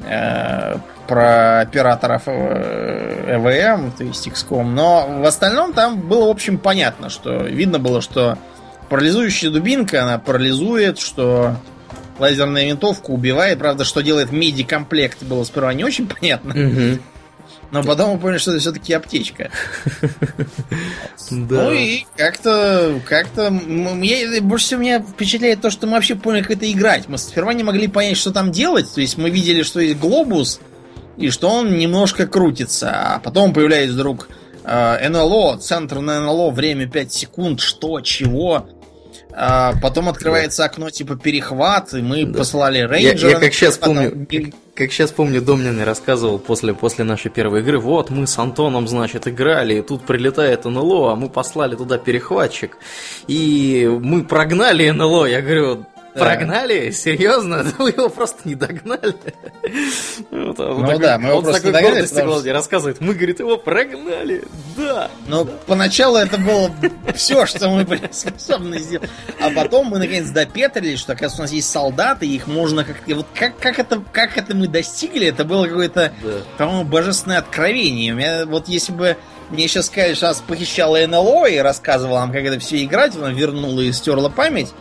[0.00, 0.76] э,
[1.06, 7.44] про операторов ЭВМ, то есть XCOM, но в остальном там было, в общем, понятно, что
[7.44, 8.38] видно было, что
[8.88, 11.56] парализующая дубинка, она парализует, что
[12.18, 13.58] лазерная винтовка убивает.
[13.58, 16.54] Правда, что делает MIDI-комплект, было сперва не очень понятно.
[16.54, 16.98] Угу.
[17.72, 19.50] Но потом мы поняли, что это все-таки аптечка.
[21.28, 26.70] Ну и как-то, как-то, больше всего меня впечатляет то, что мы вообще поняли, как это
[26.70, 27.08] играть.
[27.08, 28.94] Мы сперва не могли понять, что там делать.
[28.94, 30.60] То есть мы видели, что есть глобус,
[31.16, 32.90] и что он немножко крутится.
[32.90, 34.28] А потом появляется вдруг
[34.64, 38.68] э, НЛО, центр на НЛО, время 5 секунд, что, чего.
[39.38, 42.38] А потом открывается окно типа перехват, и мы да.
[42.38, 43.32] послали рейнджера.
[43.32, 44.42] Я, я как сейчас помню, как,
[44.74, 49.28] как сейчас помню, Домнин рассказывал после, после нашей первой игры, вот мы с Антоном, значит,
[49.28, 52.78] играли, и тут прилетает НЛО, а мы послали туда перехватчик,
[53.26, 55.26] и мы прогнали НЛО.
[55.26, 55.84] Я говорю,
[56.18, 56.90] Прогнали?
[56.90, 57.64] Серьезно?
[57.78, 59.14] Вы его просто не догнали.
[60.30, 62.38] Вот, он ну такой, да, мы его он просто такой догнали, потому...
[62.40, 62.52] что...
[62.52, 63.00] рассказывает.
[63.00, 64.44] Мы, говорит, его прогнали.
[64.76, 65.10] Да.
[65.26, 65.52] Но да.
[65.66, 66.70] поначалу это было
[67.14, 69.10] все, что мы были способны сделать.
[69.40, 73.14] А потом мы наконец допетрили, что оказывается у нас есть солдаты, их можно как-то...
[73.14, 76.30] Вот как, как, это, как это мы достигли, это было какое-то, да.
[76.58, 78.12] по-моему, божественное откровение.
[78.12, 79.16] У меня, вот если бы
[79.50, 83.30] мне сейчас сказали, что нас похищала НЛО и рассказывала нам, как это все играть, она
[83.30, 84.72] вернула и стерла память,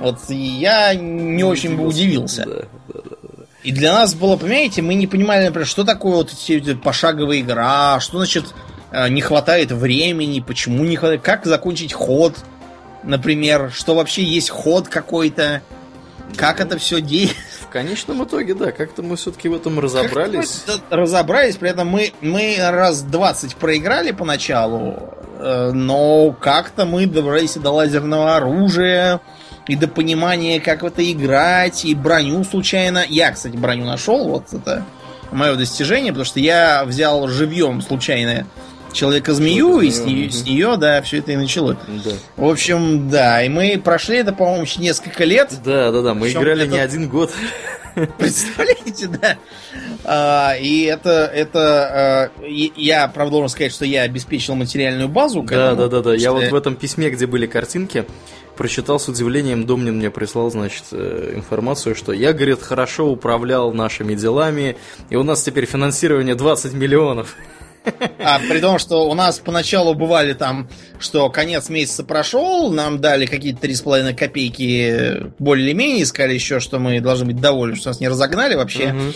[0.00, 2.44] вот я не очень бы удивился.
[2.46, 6.32] Да, да, да, И для нас было, понимаете, мы не понимали, например, что такое вот
[6.32, 8.46] эти пошаговая игра, что значит
[8.92, 12.36] э, не хватает времени, почему не хватает, как закончить ход,
[13.02, 15.62] например, что вообще есть ход какой-то,
[16.36, 17.46] как это все действует.
[17.62, 20.64] В конечном итоге, да, как-то мы все-таки в этом разобрались.
[20.90, 27.70] Разобрались, при этом мы, мы раз 20 проиграли поначалу, э, но как-то мы добрались до
[27.70, 29.20] лазерного оружия,
[29.70, 33.04] и до понимания, как в это играть, и броню случайно.
[33.08, 34.84] Я, кстати, броню нашел, вот это
[35.30, 38.46] мое достижение, потому что я взял живьем случайно
[38.92, 41.76] Человека-змею, и с нее, с нее, да, все это и началось.
[42.04, 42.10] Да.
[42.36, 45.52] В общем, да, и мы прошли это, по-моему, еще несколько лет.
[45.64, 46.72] Да, да, да, мы играли это...
[46.72, 47.30] не один год.
[48.18, 49.38] Представляете, да?
[50.04, 55.42] А, и это, это а, я, правда, должен сказать, что я обеспечил материальную базу.
[55.42, 56.14] Да, да, да, да.
[56.14, 58.04] Я вот в этом письме, где были картинки,
[58.56, 64.14] прочитал с удивлением, Домнин мне прислал, значит, э, информацию, что я, говорит, хорошо управлял нашими
[64.14, 64.76] делами,
[65.08, 67.36] и у нас теперь финансирование 20 миллионов.
[68.18, 73.26] А при том, что у нас поначалу бывали там, что конец месяца прошел, нам дали
[73.26, 78.54] какие-то 3,5 копейки более-менее, сказали еще, что мы должны быть довольны, что нас не разогнали
[78.54, 78.84] вообще.
[78.84, 79.14] Uh-huh,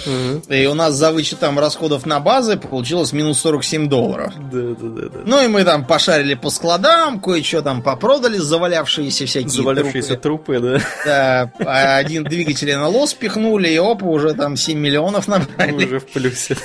[0.49, 0.57] uh-huh.
[0.57, 4.32] И у нас за вычетом расходов на базы получилось минус 47 долларов.
[4.51, 5.19] Да, да, да, да.
[5.24, 10.61] Ну и мы там пошарили по складам, кое-что там попродали, завалявшиеся всякие Завалявшиеся трупы, трупы
[10.61, 10.81] да.
[11.05, 15.73] Да, а один двигатель на лос пихнули, и опа, уже там 7 миллионов набрали.
[15.73, 16.57] Мы уже в плюсе.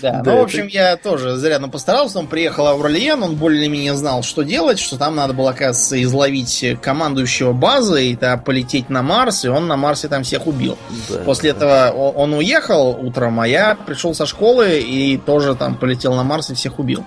[0.00, 2.18] Да, ну, в общем, я тоже зарядно постарался.
[2.18, 6.64] Он приехал в Аурлиен, он более-менее знал, что делать, что там надо было, оказывается, изловить
[6.82, 10.76] командующего базы и да, полететь на Марс, и он на Марсе там всех убил.
[11.08, 11.56] Да, После да.
[11.56, 16.50] этого он уехал утром, а я пришел со школы и тоже там полетел на Марс
[16.50, 17.06] и всех убил.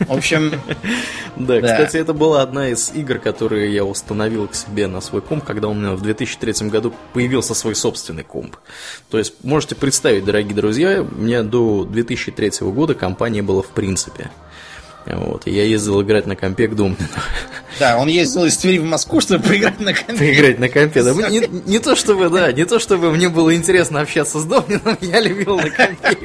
[0.00, 0.52] В общем...
[1.36, 5.44] Да, кстати, это была одна из игр, которые я установил к себе на свой комп,
[5.44, 8.56] когда у меня в 2003 году появился свой собственный комп.
[9.10, 14.30] То есть, можете представить, дорогие друзья, у меня до 2003 года компания была в принципе.
[15.06, 17.08] Вот, и я ездил играть на компе к Думнину.
[17.78, 20.18] Да, он ездил из Твери в Москву, чтобы поиграть на компе.
[20.18, 21.12] Поиграть на компе, да.
[21.30, 25.20] Не, не то чтобы, да, не то чтобы мне было интересно общаться с Домнином, я
[25.20, 26.18] любил на компе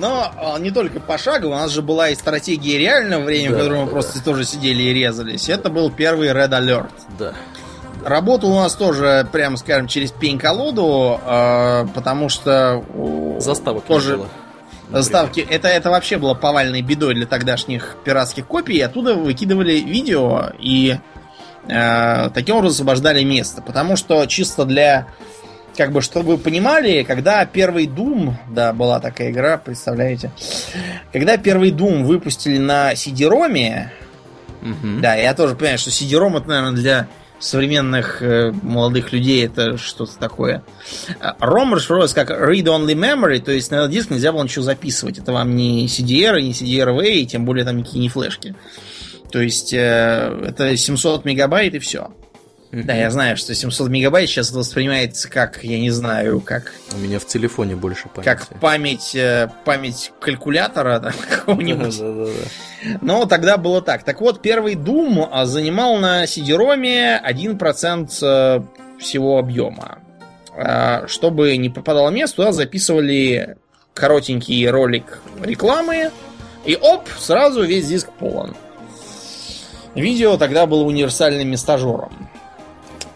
[0.00, 3.58] но а, не только пошагово, у нас же была и стратегия реального времени, да, в
[3.58, 4.24] которой мы да, просто да.
[4.24, 5.48] тоже сидели и резались.
[5.48, 6.90] Это был первый Red Alert.
[7.18, 7.34] Да.
[8.04, 12.82] Работал у нас тоже, прям скажем, через пень-колоду, э, потому что...
[13.40, 14.12] Заставок тоже...
[14.12, 14.28] не было.
[14.90, 15.40] Заставки.
[15.40, 18.80] Это, это вообще было повальной бедой для тогдашних пиратских копий.
[18.80, 20.96] Оттуда выкидывали видео и
[21.68, 23.62] э, таким образом освобождали место.
[23.62, 25.06] Потому что чисто для
[25.76, 30.30] как бы, чтобы вы понимали, когда первый Doom, да, была такая игра, представляете,
[31.12, 33.88] когда первый Doom выпустили на CD-ROM,
[34.62, 35.00] угу.
[35.00, 37.08] да, я тоже понимаю, что CD-ROM это, наверное, для
[37.40, 40.62] современных э, молодых людей это что-то такое.
[41.40, 45.18] ROM расшифровывается как Read Only Memory, то есть на этот диск нельзя было ничего записывать.
[45.18, 48.54] Это вам не CDR, не CDRV, и тем более там никакие не флешки.
[49.32, 52.10] То есть э, это 700 мегабайт и все.
[52.72, 56.72] Да, я знаю, что 700 мегабайт сейчас воспринимается как, я не знаю, как...
[56.94, 58.24] У меня в телефоне больше памяти.
[58.24, 61.98] Как память, э, память калькулятора да, какого-нибудь.
[61.98, 62.98] Да, да, да.
[63.00, 64.04] Но тогда было так.
[64.04, 68.62] Так вот, первый Doom а, занимал на CD-ROM 1% э,
[69.00, 69.98] всего объема.
[70.56, 73.56] А, чтобы не попадало место, туда записывали
[73.94, 76.12] коротенький ролик рекламы,
[76.64, 78.54] и оп, сразу весь диск полон.
[79.96, 82.29] Видео тогда было универсальным местажером.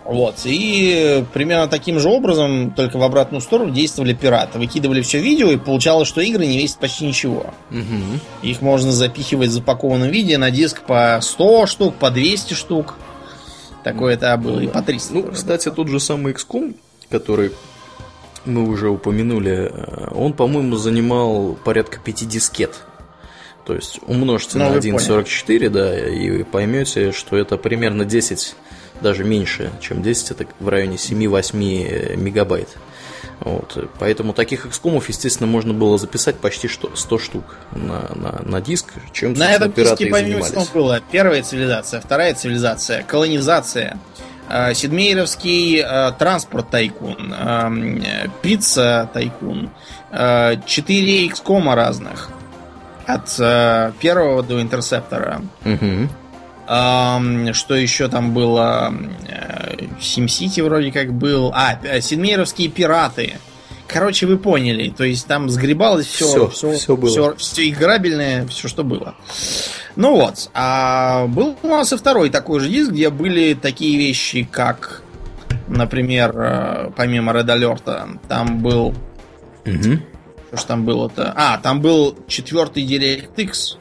[0.04, 0.40] Вот.
[0.44, 4.58] И примерно таким же образом, только в обратную сторону, действовали пираты.
[4.58, 7.54] Выкидывали все видео, и получалось, что игры не весят почти ничего.
[7.70, 8.20] Угу.
[8.42, 12.96] Их можно запихивать в запакованном виде на диск по 100 штук, по 200 штук.
[13.82, 15.14] Такое это было, и по 300.
[15.14, 15.34] Ну, тоже.
[15.34, 16.74] кстати, тот же самый XCOM,
[17.10, 17.52] который
[18.44, 22.84] мы уже упомянули, э, он, по-моему, занимал порядка 5 дискет.
[23.66, 28.56] То есть умножьте ну, на 1.44, да, и поймете, что это примерно 10
[29.00, 32.68] даже меньше, чем 10, это в районе 7-8 мегабайт.
[33.40, 33.90] Вот.
[33.98, 39.34] Поэтому таких экскомов, естественно, можно было записать почти 100 штук на, на, на диск, чем
[39.34, 43.98] на этом диске, помимо всего, было первая цивилизация, вторая цивилизация, колонизация,
[44.48, 49.70] э, Сидмейровский э, транспорт тайкун, э, пицца тайкун,
[50.10, 52.30] э, 4 экскома разных
[53.06, 55.42] от э, первого до интерсептора.
[55.64, 56.08] Угу.
[56.66, 58.92] Что еще там было?
[60.00, 61.52] Сим-Сити вроде как был.
[61.54, 63.34] А, э, Сидмейровские пираты.
[63.86, 64.90] Короче, вы поняли.
[64.90, 67.10] То есть там сгребалось все, все, все, все, было.
[67.10, 69.14] все, все играбельное, все, что было.
[69.96, 70.50] Ну вот.
[70.54, 75.02] А был у нас и второй такой же диск, где были такие вещи, как,
[75.68, 78.94] например, э, помимо Red Alert, там был...
[79.66, 79.98] Угу.
[80.48, 81.32] Что ж там было-то?
[81.36, 83.78] А, там был четвертый DirectX.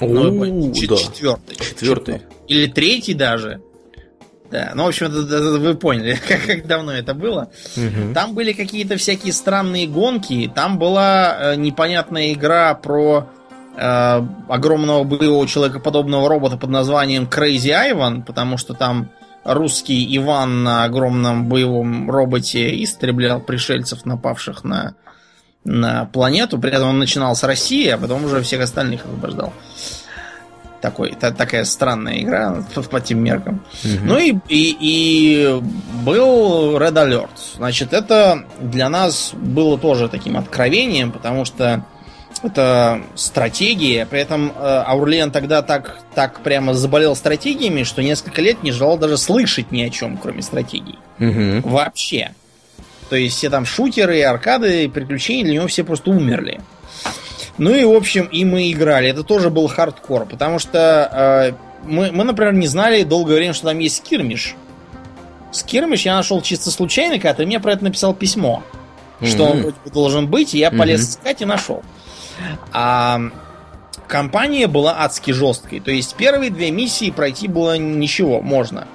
[0.00, 0.96] Ну, да.
[0.96, 1.56] Четвертый.
[1.56, 2.22] Четвертый.
[2.48, 3.60] Или третий даже.
[4.50, 7.50] Да, ну, в общем, вы поняли, как, как давно это было.
[7.76, 8.14] Угу.
[8.14, 10.50] Там были какие-то всякие странные гонки.
[10.54, 13.28] Там была э, непонятная игра про
[13.76, 19.10] э, огромного боевого человекоподобного робота под названием Crazy Ivan, потому что там
[19.44, 24.94] русский Иван на огромном боевом роботе истреблял пришельцев, напавших на,
[25.64, 26.58] на планету.
[26.58, 29.52] При этом он начинал с России, а потом уже всех остальных освобождал.
[30.80, 33.64] Такой, та, такая странная игра по тем меркам.
[33.82, 34.04] Угу.
[34.04, 35.60] Ну и, и, и
[36.04, 37.56] был Red Alert.
[37.56, 41.82] Значит, это для нас было тоже таким откровением, потому что
[42.42, 44.04] это стратегия.
[44.04, 48.98] При этом э, Аурлиен тогда так, так прямо заболел стратегиями, что несколько лет не желал
[48.98, 50.98] даже слышать ни о чем, кроме стратегий.
[51.18, 51.66] Угу.
[51.66, 52.32] Вообще.
[53.10, 56.60] То есть все там шутеры, аркады, приключения для него все просто умерли.
[57.58, 59.08] Ну и, в общем, и мы играли.
[59.08, 61.52] Это тоже был хардкор, потому что э,
[61.86, 64.56] мы, мы, например, не знали долгое время, что там есть skirmish.
[65.52, 68.62] Skirmish я нашел чисто случайно, когда ты мне про это написал письмо.
[69.20, 69.26] Mm-hmm.
[69.26, 71.10] Что он вроде бы должен быть, и я полез mm-hmm.
[71.10, 71.82] искать и нашел.
[72.72, 73.20] А
[74.08, 75.78] кампания была адски жесткой.
[75.78, 78.88] То есть первые две миссии пройти было ничего, можно.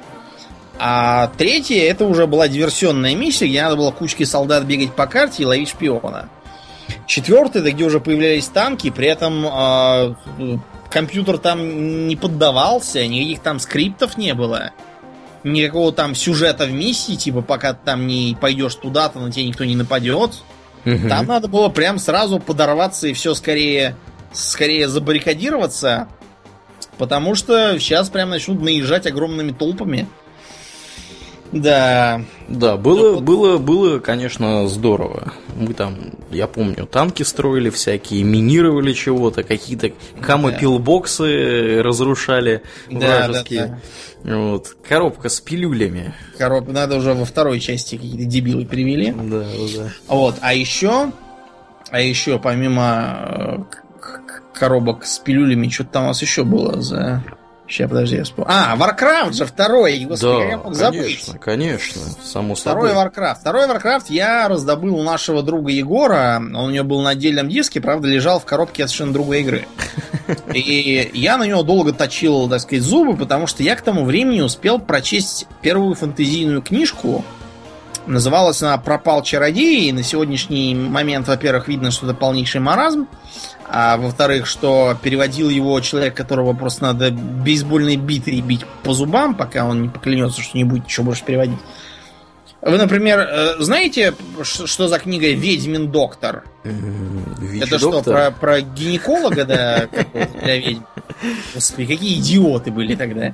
[0.81, 5.43] А третья это уже была диверсионная миссия, где надо было кучки солдат бегать по карте
[5.43, 6.29] и ловить шпиона.
[7.05, 10.15] Четвертый, это где уже появлялись танки, при этом э,
[10.89, 14.71] компьютер там не поддавался, никаких там скриптов не было.
[15.43, 19.65] Никакого там сюжета в миссии, типа пока ты там не пойдешь туда-то, на тебя никто
[19.65, 20.31] не нападет.
[20.85, 21.09] Угу.
[21.09, 23.97] Там надо было прям сразу подорваться и все скорее,
[24.31, 26.07] скорее забаррикадироваться,
[26.97, 30.07] потому что сейчас прям начнут наезжать огромными толпами.
[31.51, 32.21] Да.
[32.47, 33.23] Да, было, вот...
[33.23, 35.33] было, было, конечно, здорово.
[35.55, 35.95] Мы там,
[36.31, 41.83] я помню, танки строили всякие, минировали чего-то, какие-то камопилбоксы да.
[41.83, 43.65] разрушали да, вражеские.
[43.65, 43.79] Да,
[44.23, 44.37] да.
[44.37, 44.75] Вот.
[44.87, 46.13] Коробка с пилюлями.
[46.37, 46.67] Короб...
[46.67, 49.11] Надо уже во второй части какие-то дебилы привели.
[49.11, 49.45] Да,
[49.75, 49.89] да.
[50.07, 50.35] Вот.
[50.41, 51.11] А еще,
[51.89, 53.57] а еще помимо э,
[54.53, 57.23] коробок с пилюлями, что-то там у нас еще было за
[57.69, 58.51] Сейчас, подожди, я вспомню.
[58.51, 61.39] А, Warcraft же второй, господи, да, я мог конечно, забыть.
[61.39, 63.05] конечно, само Второй собой.
[63.05, 63.35] Warcraft.
[63.39, 66.37] Второй Warcraft я раздобыл у нашего друга Егора.
[66.39, 69.67] Он у него был на отдельном диске, правда, лежал в коробке от совершенно другой игры.
[70.53, 74.41] И я на него долго точил, так сказать, зубы, потому что я к тому времени
[74.41, 77.23] успел прочесть первую фэнтезийную книжку.
[78.07, 83.07] Называлась она «Пропал чародей», и на сегодняшний момент, во-первых, видно, что это полнейший маразм.
[83.71, 89.65] А во-вторых, что переводил его человек, которого просто надо бейсбольной битой бить по зубам, пока
[89.65, 91.59] он не поклянется, что не будет еще больше переводить.
[92.61, 94.13] Вы, например, э, знаете,
[94.43, 96.43] что за книга «Ведьмин доктор»?
[96.63, 98.01] Вич Это доктор?
[98.01, 99.87] что, про, про гинеколога, да,
[100.43, 100.81] для ведьм?
[101.53, 103.33] Господи, какие идиоты были тогда.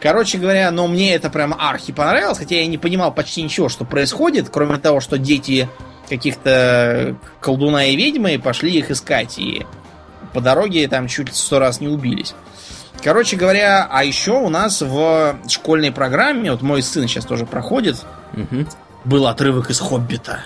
[0.00, 3.84] Короче говоря, но мне это прям архи понравилось, хотя я не понимал почти ничего, что
[3.84, 5.68] происходит, кроме того, что дети
[6.10, 9.38] каких-то колдуна и ведьмы и пошли их искать.
[9.38, 9.64] И
[10.34, 12.34] по дороге там чуть сто раз не убились.
[13.02, 18.04] Короче говоря, а еще у нас в школьной программе, вот мой сын сейчас тоже проходит,
[18.34, 18.66] угу.
[19.04, 20.40] был отрывок из Хоббита.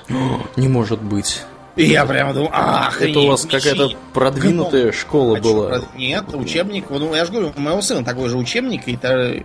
[0.54, 1.42] не может быть.
[1.76, 5.80] И я прямо думаю, ах, Это у вас какая-то продвинутая школа была?
[5.96, 8.96] Нет, учебник, ну я же говорю, у моего сына такой же учебник, и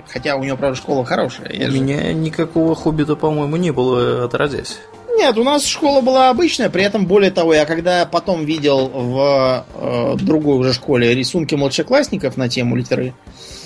[0.08, 1.68] хотя у него, правда, школа хорошая.
[1.68, 4.78] У меня никакого хоббита, по-моему, не было отродясь.
[5.20, 9.66] Нет, у нас школа была обычная, при этом, более того, я когда потом видел в
[9.76, 13.14] э, другой уже школе рисунки младшеклассников на тему литеры,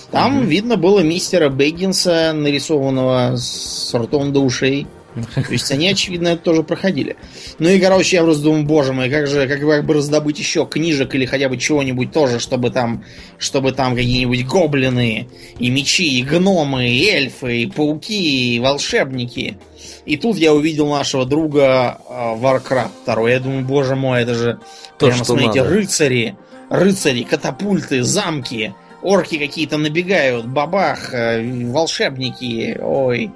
[0.09, 0.45] там mm-hmm.
[0.45, 4.87] видно было мистера Бэггинса, нарисованного с ртом до ушей.
[5.35, 7.15] То есть они, очевидно, это тоже проходили.
[7.59, 10.65] Ну и, короче, я просто думаю, боже мой, как же, как, как бы раздобыть еще
[10.65, 13.03] книжек или хотя бы чего-нибудь тоже, чтобы там,
[13.37, 15.27] чтобы там какие-нибудь гоблины,
[15.59, 19.57] и мечи, и гномы, и эльфы, и пауки, и волшебники.
[20.05, 23.29] И тут я увидел нашего друга э, Warcraft 2.
[23.29, 24.59] Я думаю, боже мой, это же
[24.97, 25.75] То, прямо, смотрите, надо.
[25.75, 26.35] рыцари,
[26.69, 33.31] рыцари, катапульты, замки, орки какие-то набегают, бабах, э, волшебники, ой.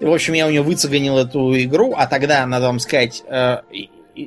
[0.00, 3.58] В общем, я у него выцегонил эту игру, а тогда, надо вам сказать, э,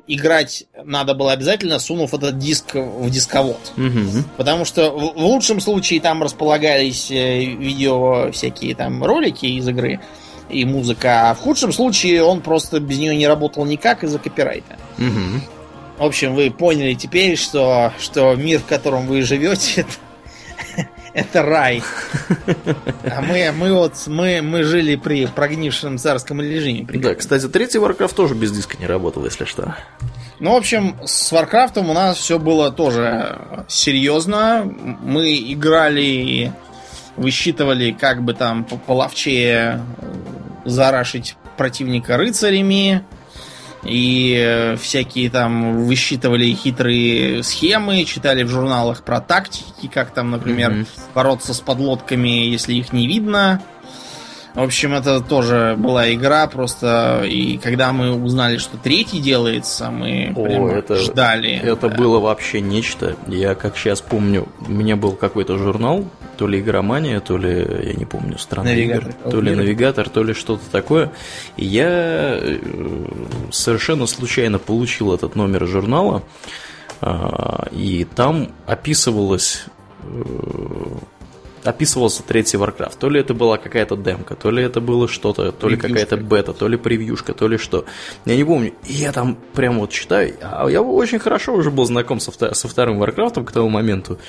[0.07, 3.59] играть надо было обязательно, сунув этот диск в дисковод.
[3.77, 4.23] Угу.
[4.37, 9.99] Потому что в, в лучшем случае там располагались э, видео всякие там ролики из игры
[10.49, 14.77] и музыка, а в худшем случае он просто без нее не работал никак из-за копирайта.
[14.97, 15.41] Угу.
[15.97, 19.85] В общем, вы поняли теперь, что, что мир, в котором вы живете,
[21.15, 21.84] это рай.
[23.06, 26.85] А мы, мы вот мы, мы жили при прогнившем царском режиме.
[26.99, 29.76] Да, кстати, третий Warcraft тоже без диска не работал, если что.
[30.40, 34.64] Ну, в общем, с Warcraft у нас все было тоже серьезно.
[35.02, 36.52] Мы играли и
[37.15, 39.81] высчитывали, как бы там половчее
[40.65, 43.03] зарашить противника рыцарями
[43.85, 50.72] и э, всякие там высчитывали хитрые схемы, читали в журналах про тактики, как там, например,
[50.72, 50.88] mm-hmm.
[51.14, 53.61] бороться с подлодками, если их не видно.
[54.55, 60.31] В общем, это тоже была игра, просто и когда мы узнали, что третий делается, мы
[60.35, 61.53] О, это, ждали.
[61.55, 61.95] Это да.
[61.95, 63.15] было вообще нечто.
[63.27, 66.05] Я, как сейчас помню, у меня был какой-то журнал,
[66.38, 70.23] то ли игромания, то ли, я не помню, странный навигатор, игр, то ли навигатор, то
[70.23, 71.11] ли что-то такое.
[71.57, 72.59] И я э,
[73.51, 76.21] совершенно случайно получил этот номер журнала,
[77.01, 79.65] а, и там описывалось
[80.03, 80.23] э,
[81.64, 82.98] описывался третий Warcraft.
[82.99, 86.53] То ли это была какая-то демка, то ли это было что-то, то ли какая-то бета,
[86.53, 87.85] то ли превьюшка, то ли что.
[88.26, 88.73] Я не помню.
[88.88, 90.35] И я там прям вот читаю.
[90.41, 94.19] А я очень хорошо уже был знаком со, со вторым Warcraft к тому моменту.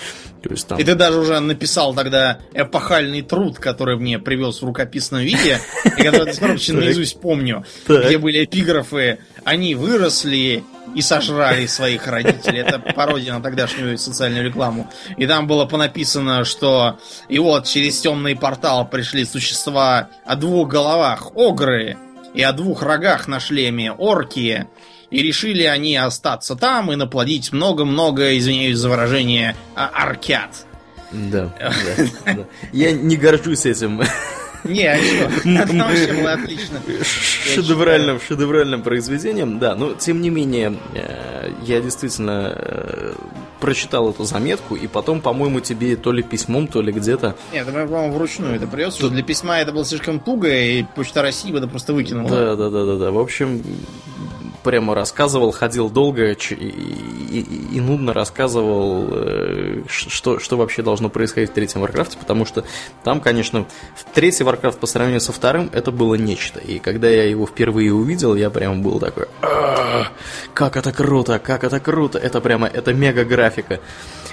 [0.43, 0.79] То есть, там...
[0.79, 6.03] И ты даже уже написал тогда эпохальный труд, который мне привез в рукописном виде, и
[6.03, 12.61] который я наизусть помню, где были эпиграфы «Они выросли, и сожрали своих родителей.
[12.61, 14.91] Это пародия на тогдашнюю социальную рекламу.
[15.17, 16.99] И там было понаписано, что
[17.29, 21.97] и вот через темный портал пришли существа о двух головах, огры,
[22.35, 24.67] и о двух рогах на шлеме, орки.
[25.11, 30.67] И решили они остаться там и наплодить много-много, извиняюсь за выражение, а, аркят.
[31.13, 31.73] Да, да,
[32.35, 32.45] да.
[32.73, 34.03] Я не горжусь этим.
[34.65, 35.31] Не, а что?
[35.45, 36.81] Вообще было отлично.
[37.03, 39.75] Шедевральным, шедевральным произведением, да.
[39.75, 43.15] Но, тем не менее, э, я действительно э,
[43.61, 47.37] прочитал эту заметку, и потом, по-моему, тебе то ли письмом, то ли где-то...
[47.53, 51.23] Нет, это, по-моему, вручную это привез, что для письма это было слишком туго, и Почта
[51.23, 52.29] России бы это просто выкинула.
[52.31, 53.11] Да, да, да, да, да.
[53.11, 53.63] В общем,
[54.65, 61.51] прямо рассказывал, ходил долго и, и, и нудно рассказывал, э, что, что вообще должно происходить
[61.51, 62.65] в третьем Warcraft 'е, потому что
[63.05, 66.59] там, конечно, в третий Warcraft по сравнению со вторым это было нечто.
[66.59, 69.27] И когда я его впервые увидел, я прям был такой,
[70.55, 73.81] как это круто, как это круто, это прямо, это мега графика.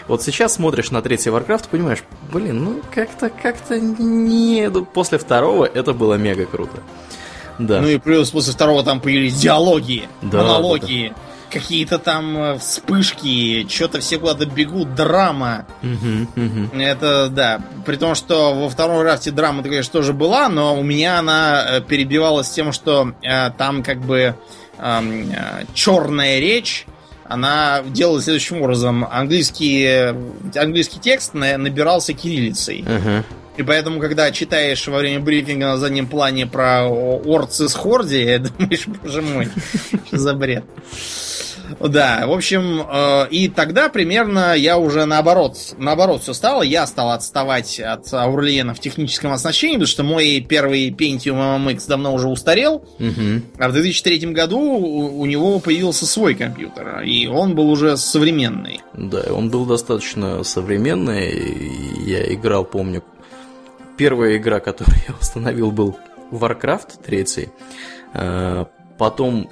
[0.07, 4.69] Вот сейчас смотришь на третий Warcraft, понимаешь, блин, ну как-то, как-то не...
[4.93, 6.81] После второго это было мега круто.
[7.59, 7.81] Да.
[7.81, 11.59] Ну и плюс после второго там появились диалоги, да, монологи, да, да.
[11.59, 15.65] какие-то там э, вспышки, что-то все куда-то бегут, драма.
[15.83, 16.81] Угу, угу.
[16.81, 17.61] Это да.
[17.85, 21.81] При том, что во втором рафте драма, конечно, тоже была, но у меня она э,
[21.81, 24.35] перебивалась тем, что э, там как бы
[24.77, 25.01] э,
[25.73, 26.85] черная речь
[27.31, 29.07] она делала следующим образом.
[29.09, 30.13] Английский,
[30.53, 32.81] английский текст набирался кириллицей.
[32.81, 33.23] Uh-huh.
[33.57, 39.21] И поэтому, когда читаешь во время брифинга на заднем плане про Орцис Хорди, думаешь, боже
[39.21, 39.47] мой,
[40.07, 40.63] что за бред.
[41.79, 46.63] Да, в общем, э, и тогда примерно я уже наоборот, наоборот все стало.
[46.63, 52.13] Я стал отставать от Аурлиена в техническом оснащении, потому что мой первый Pentium MMX давно
[52.13, 52.85] уже устарел.
[52.99, 53.41] Угу.
[53.59, 58.81] А в 2003 году у, у него появился свой компьютер, и он был уже современный.
[58.93, 61.31] Да, он был достаточно современный.
[62.05, 63.03] Я играл, помню,
[64.01, 65.95] первая игра, которую я установил, был
[66.31, 67.49] Warcraft 3.
[68.15, 68.65] Э,
[68.97, 69.47] потом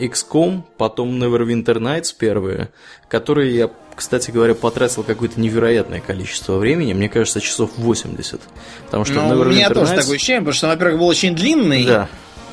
[0.00, 2.70] XCOM, потом Neverwinter Nights первые,
[3.08, 8.40] которые я, кстати говоря, потратил какое-то невероятное количество времени, мне кажется, часов 80.
[8.86, 9.74] Потому что ну, Neverwinter у меня Nights...
[9.74, 12.08] тоже такое ощущение, потому что, во-первых, был очень длинный да,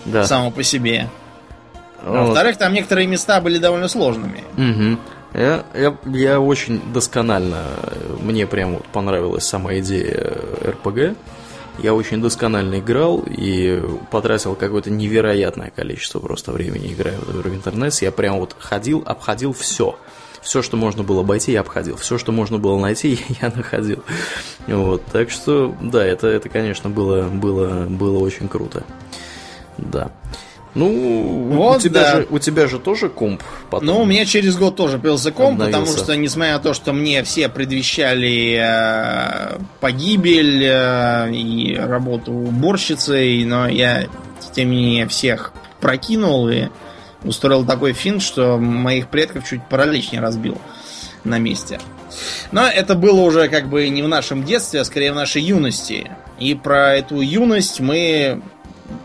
[0.05, 0.25] да.
[0.25, 1.09] само по себе.
[2.03, 2.27] А вот.
[2.27, 4.43] во-вторых, там некоторые места были довольно сложными.
[4.55, 4.99] Угу.
[5.33, 7.63] Я, я, я очень досконально,
[8.21, 10.31] мне прям вот понравилась сама идея
[10.63, 11.17] РПГ.
[11.81, 13.81] Я очень досконально играл и
[14.11, 17.93] потратил какое-то невероятное количество просто времени, играя в интернет.
[18.01, 19.97] Я прям вот ходил, обходил все.
[20.41, 21.95] Все, что можно было обойти, я обходил.
[21.97, 24.03] Все, что можно было найти, я находил.
[24.67, 25.03] Вот.
[25.11, 28.83] Так что, да, это, это конечно, было, было, было очень круто.
[29.77, 30.11] Да.
[30.75, 32.15] Ну, вот, у, тебя да.
[32.17, 33.87] же, у тебя же тоже комп потом.
[33.87, 35.79] Ну, у меня через год тоже появился комп, обновился.
[35.79, 43.43] потому что, несмотря на то, что мне все предвещали э, погибель э, и работу уборщицей,
[43.45, 44.05] но я,
[44.53, 46.67] тем не менее, всех прокинул и
[47.23, 50.59] устроил такой финт, что моих предков чуть паралич не разбил
[51.23, 51.79] на месте.
[52.51, 56.11] Но это было уже как бы не в нашем детстве, а скорее в нашей юности.
[56.39, 58.41] И про эту юность мы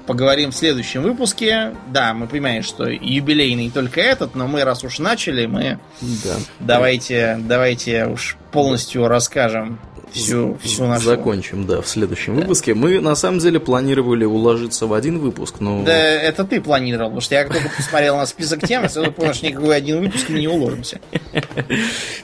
[0.07, 1.75] поговорим в следующем выпуске.
[1.89, 6.37] Да, мы понимаем, что юбилейный только этот, но мы раз уж начали, мы да.
[6.61, 9.79] давайте, давайте уж полностью расскажем
[10.15, 11.05] всю, всю нашу...
[11.05, 12.43] Закончим, да, в следующем да.
[12.43, 12.75] выпуске.
[12.75, 15.83] Мы, на самом деле, планировали уложиться в один выпуск, но...
[15.83, 19.35] Да, это ты планировал, потому что я только посмотрел на список тем, и сразу понял,
[19.35, 21.01] что никакой один выпуск мы не уложимся.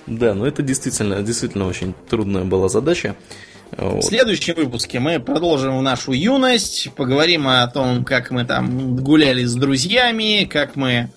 [0.06, 3.14] Да, но это действительно, действительно очень трудная была задача.
[3.76, 4.02] Вот.
[4.02, 9.54] В следующем выпуске мы продолжим нашу юность, поговорим о том, как мы там гуляли с
[9.54, 11.10] друзьями, как мы,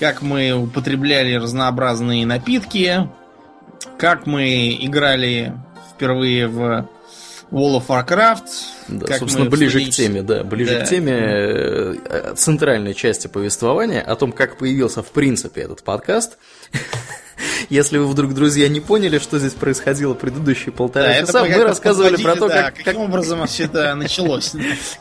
[0.00, 3.08] как мы употребляли разнообразные напитки,
[3.98, 5.54] как мы играли
[5.94, 6.88] впервые в
[7.50, 8.48] World of Warcraft.
[8.88, 10.84] Да, как собственно, ближе к теме, да, ближе да.
[10.84, 16.38] к теме э, центральной части повествования о том, как появился в принципе этот подкаст.
[17.68, 22.22] Если вы вдруг, друзья, не поняли, что здесь происходило предыдущие полтора да, часа, мы рассказывали
[22.22, 23.02] про то, да, как, каким как...
[23.02, 24.52] образом все это началось.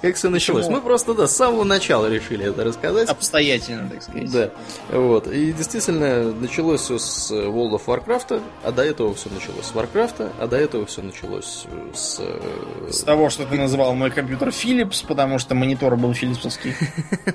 [0.02, 0.68] Как все началось.
[0.68, 3.10] Мы просто, да, с самого начала решили это рассказать.
[3.10, 4.32] Обстоятельно, так сказать.
[4.32, 4.50] Да.
[4.90, 5.28] Вот.
[5.28, 10.32] И действительно, началось все с World of Warcraft, а до этого все началось с Warcraft,
[10.40, 12.20] а до этого все началось с...
[12.20, 16.76] Э, с того, что ты называл мой компьютер Philips, потому что монитор был филипсовский.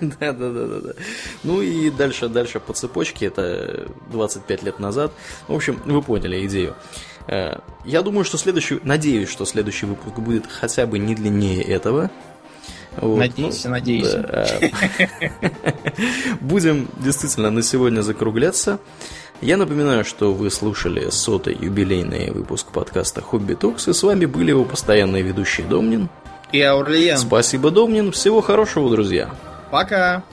[0.00, 0.92] Да, да, да, да.
[1.42, 5.12] Ну и дальше, дальше по цепочке, это 25 лет назад,
[5.48, 6.74] в общем, вы поняли идею.
[7.26, 12.10] Э, я думаю, что следующий, надеюсь, что следующий выпуск будет хотя бы не длиннее этого.
[12.96, 13.18] Вот.
[13.18, 14.12] Надеюсь, ну, надеюсь.
[14.12, 14.46] Да.
[16.40, 18.78] Будем действительно на сегодня закругляться.
[19.40, 24.50] Я напоминаю, что вы слушали сотый юбилейный выпуск подкаста Хобби Токс, и с вами были
[24.50, 26.10] его постоянные ведущие Домнин
[26.52, 27.16] и Аурлиен.
[27.16, 28.12] Спасибо, Домнин.
[28.12, 29.30] Всего хорошего, друзья.
[29.70, 30.24] Пока.